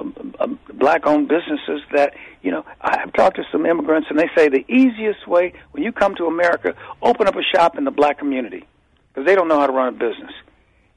black 0.73 1.07
owned 1.07 1.29
businesses 1.29 1.83
that, 1.93 2.15
you 2.43 2.51
know, 2.51 2.65
I've 2.81 3.13
talked 3.13 3.37
to 3.37 3.45
some 3.53 3.67
immigrants 3.67 4.09
and 4.11 4.19
they 4.19 4.31
say 4.37 4.49
the 4.49 4.65
easiest 4.69 5.27
way 5.29 5.53
when 5.73 5.83
you 5.83 5.93
come 5.93 6.15
to 6.17 6.27
America, 6.27 6.75
open 7.03 7.29
up 7.29 7.37
a 7.37 7.43
shop 7.43 7.77
in 7.77 7.85
the 7.85 7.91
black 7.91 8.19
community 8.19 8.65
because 9.09 9.27
they 9.27 9.35
don't 9.35 9.49
know 9.49 9.61
how 9.61 9.67
to 9.67 9.73
run 9.73 9.89
a 9.89 9.93
business. 9.93 10.33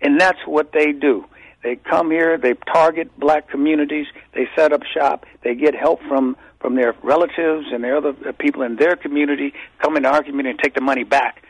And 0.02 0.20
that's 0.20 0.40
what 0.46 0.72
they 0.72 0.92
do. 0.94 1.26
They 1.64 1.76
come 1.76 2.10
here, 2.10 2.38
they 2.38 2.54
target 2.54 3.18
black 3.20 3.50
communities, 3.50 4.08
they 4.34 4.48
set 4.56 4.72
up 4.72 4.84
shop, 4.84 5.26
they 5.44 5.56
get 5.56 5.76
help 5.76 6.02
from 6.08 6.38
from 6.60 6.76
their 6.76 6.94
relatives 7.04 7.68
and 7.72 7.84
their 7.84 7.98
other 7.98 8.14
people 8.34 8.64
in 8.64 8.76
their 8.76 8.98
community, 8.98 9.54
come 9.82 9.96
into 9.96 10.10
our 10.10 10.22
community 10.22 10.50
and 10.50 10.60
take 10.60 10.74
the 10.74 10.82
money 10.82 11.06
back 11.06 11.42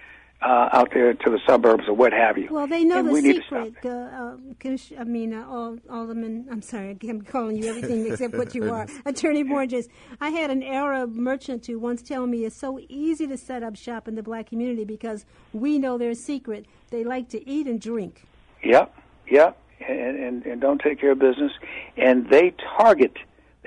uh, 0.42 0.70
out 0.72 0.92
there 0.94 1.14
to 1.14 1.30
the 1.30 1.40
suburbs 1.48 1.84
or 1.88 1.94
what 1.94 2.14
have 2.14 2.38
you. 2.38 2.48
Well, 2.50 2.68
they 2.68 2.84
know 2.84 3.00
and 3.00 3.10
the 3.10 3.12
we 3.12 3.22
need 3.22 3.36
to 3.38 3.42
secret. 3.42 3.76
Uh, 3.84 3.90
uh, 3.90 5.00
I 5.00 5.04
mean, 5.04 5.34
uh, 5.34 5.42
Al- 5.42 5.80
Alderman. 5.90 6.48
I'm 6.50 6.62
sorry, 6.62 6.98
I'm 7.04 7.22
calling 7.24 7.58
you 7.58 7.70
everything 7.70 8.06
except 8.10 8.36
what 8.36 8.56
you 8.56 8.72
are, 8.72 8.88
Attorney 9.06 9.44
Borges. 9.44 9.90
I 10.22 10.30
had 10.30 10.50
an 10.50 10.64
Arab 10.64 11.14
merchant 11.14 11.66
who 11.66 11.78
once 11.78 12.02
tell 12.02 12.26
me 12.26 12.46
it's 12.46 12.56
so 12.56 12.80
easy 12.88 13.28
to 13.28 13.38
set 13.38 13.64
up 13.64 13.76
shop 13.76 14.08
in 14.08 14.16
the 14.16 14.24
black 14.24 14.48
community 14.48 14.86
because 14.86 15.26
we 15.54 15.78
know 15.78 15.98
their 15.98 16.14
secret. 16.14 16.66
They 16.90 17.04
like 17.04 17.30
to 17.30 17.50
eat 17.50 17.68
and 17.68 17.82
drink. 17.82 18.26
Yep, 18.64 18.96
yep, 19.30 19.58
and, 19.88 20.18
and 20.18 20.46
and 20.46 20.62
don't 20.62 20.82
take 20.82 21.00
care 21.00 21.12
of 21.12 21.20
business, 21.20 21.52
and 21.98 22.30
they 22.30 22.54
target 22.78 23.14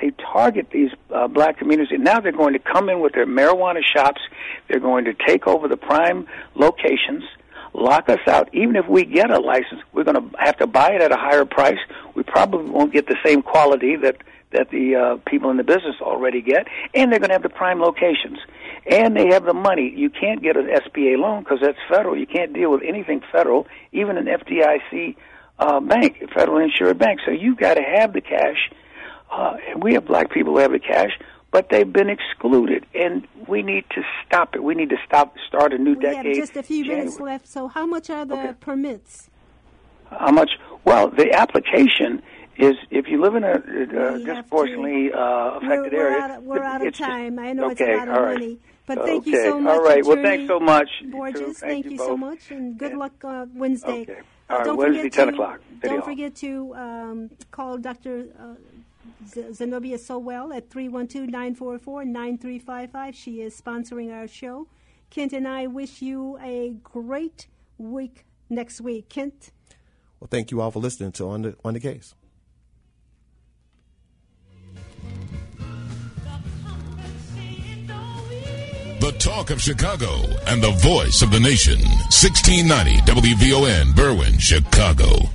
they 0.01 0.11
target 0.33 0.69
these 0.73 0.91
uh, 1.15 1.29
black 1.29 1.59
communities. 1.59 1.93
And 1.93 2.03
now 2.03 2.21
they're 2.21 2.33
going 2.33 2.55
to 2.55 2.59
come 2.59 2.89
in 2.89 3.01
with 3.01 3.13
their 3.13 3.27
marijuana 3.27 3.83
shops. 3.85 4.21
They're 4.69 4.81
going 4.81 5.05
to 5.05 5.15
take 5.15 5.47
over 5.47 5.69
the 5.69 5.77
prime 5.77 6.27
locations, 6.55 7.25
lock 7.75 8.09
us 8.09 8.19
out. 8.27 8.49
Even 8.53 8.77
if 8.77 8.89
we 8.89 9.05
get 9.05 9.31
a 9.31 9.39
license, 9.39 9.81
we're 9.93 10.05
going 10.05 10.17
to 10.17 10.37
have 10.39 10.57
to 10.59 10.67
buy 10.67 10.93
it 10.93 11.03
at 11.03 11.13
a 11.13 11.17
higher 11.17 11.45
price. 11.45 11.79
We 12.15 12.23
probably 12.23 12.69
won't 12.69 12.93
get 12.93 13.07
the 13.07 13.17
same 13.25 13.43
quality 13.43 13.97
that 13.97 14.17
that 14.53 14.69
the 14.69 14.95
uh, 14.95 15.17
people 15.31 15.49
in 15.51 15.57
the 15.57 15.65
business 15.65 15.97
already 16.03 16.43
get, 16.43 16.67
and 16.95 17.11
they're 17.11 17.19
going 17.19 17.31
to 17.31 17.35
have 17.35 17.43
the 17.43 17.49
prime 17.49 17.81
locations, 17.81 18.39
and 18.87 19.17
they 19.17 19.29
have 19.29 19.45
the 19.45 19.55
money. 19.55 19.91
You 19.97 20.11
can't 20.11 20.43
get 20.43 20.59
an 20.59 20.67
SBA 20.67 21.19
loan 21.19 21.43
because 21.43 21.61
that's 21.63 21.79
federal. 21.89 22.19
You 22.19 22.27
can't 22.27 22.53
deal 22.53 22.71
with 22.71 22.83
anything 22.83 23.23
federal, 23.33 23.67
even 23.93 24.19
an 24.19 24.27
FDIC 24.27 25.17
uh, 25.59 25.81
bank, 25.81 26.23
federal 26.35 26.59
insured 26.59 26.99
bank. 26.99 27.21
So 27.25 27.31
you've 27.31 27.59
got 27.59 27.75
to 27.75 27.83
have 27.83 28.13
the 28.13 28.21
cash. 28.21 28.71
Uh, 29.31 29.57
and 29.69 29.83
we 29.83 29.95
have 29.95 30.05
black 30.05 30.31
people 30.31 30.53
who 30.53 30.59
have 30.59 30.73
the 30.73 30.79
cash, 30.79 31.11
but 31.51 31.69
they've 31.71 31.91
been 31.91 32.11
excluded, 32.11 32.85
and 32.95 33.27
we 33.47 33.63
need 33.63 33.85
to 33.91 34.03
stop 34.27 34.55
it. 34.55 34.63
We 34.63 34.75
need 34.75 34.91
to 34.91 34.99
stop, 35.07 35.37
start 35.49 35.73
a 35.73 35.79
new 35.79 35.95
We 35.95 36.01
decade. 36.01 36.27
have 36.27 36.37
just 36.37 36.57
a 36.57 36.63
few 36.63 36.85
minutes 36.85 37.19
left. 37.19 37.47
So, 37.49 37.69
how 37.69 37.87
much 37.87 38.11
are 38.11 38.27
the 38.27 38.57
permits? 38.61 39.31
How 40.11 40.31
much? 40.31 40.51
Well, 40.85 41.09
the 41.09 41.33
application 41.33 42.23
is 42.59 42.75
if 42.91 43.07
you 43.09 43.23
live 43.23 43.35
in 43.35 43.45
a, 43.45 43.53
uh 43.53 44.19
disproportionately 44.19 45.11
uh, 45.13 45.57
affected 45.57 45.93
we're, 45.93 45.99
we're 45.99 46.09
area. 46.09 46.23
Out 46.23 46.31
of, 46.31 46.43
we're 46.43 46.63
out 46.63 46.87
of 46.87 46.95
time. 46.95 47.39
I 47.39 47.53
know 47.53 47.71
okay, 47.71 47.85
it's 47.85 48.03
a 48.03 48.07
lot 48.07 48.09
of 48.09 48.25
right. 48.25 48.35
money. 48.35 48.59
But 48.87 48.99
thank 49.07 49.27
you 49.27 49.43
so 49.43 49.61
much. 49.61 49.73
all 49.73 49.83
right. 49.83 50.05
Well, 50.05 50.23
thanks 50.23 50.49
so 50.49 50.59
much. 50.61 50.89
Borges, 51.07 51.41
too. 51.41 51.53
thank, 51.55 51.87
you 51.87 51.97
so 51.97 52.17
much, 52.17 52.51
and 52.51 52.77
good 52.77 52.95
luck 52.95 53.13
uh, 53.25 53.47
Wednesday. 53.55 54.03
Okay. 54.03 54.21
Uh, 54.53 54.55
All 54.55 54.59
right, 54.61 54.67
don't 54.67 54.77
Wednesday, 54.77 55.03
forget 55.05 55.13
10 55.15 55.27
to, 55.29 55.33
o'clock. 55.33 55.59
City 55.61 55.79
Don't 55.83 55.99
Hall. 55.99 56.05
forget 56.09 56.35
to 56.37 56.75
um, 56.75 57.31
call 57.51 57.79
Dr. 57.79 58.27
Uh, 58.39 58.55
Z- 59.27 59.53
Zenobia 59.55 59.97
Sowell 59.99 60.53
at 60.53 60.69
312-944-9355. 60.69 63.15
She 63.15 63.41
is 63.41 63.59
sponsoring 63.59 64.13
our 64.13 64.29
show. 64.29 64.67
Kent 65.11 65.33
and 65.33 65.49
I 65.49 65.67
wish 65.69 66.03
you 66.03 66.39
a 66.43 66.75
great 66.85 67.47
week 67.79 68.27
next 68.51 68.81
week. 68.83 69.09
Kent? 69.09 69.53
Well, 70.21 70.29
thank 70.31 70.51
you 70.51 70.61
all 70.61 70.71
for 70.71 70.81
listening 70.81 71.13
to 71.13 71.29
On 71.29 71.41
the, 71.43 71.57
on 71.65 71.73
the 71.75 71.81
Case. 71.81 72.15
Talk 79.19 79.51
of 79.51 79.61
Chicago 79.61 80.09
and 80.47 80.63
the 80.63 80.71
voice 80.73 81.23
of 81.23 81.31
the 81.31 81.41
nation. 81.41 81.79
1690 82.11 82.99
WVON, 83.03 83.93
Berwyn, 83.95 84.41
Chicago. 84.41 85.29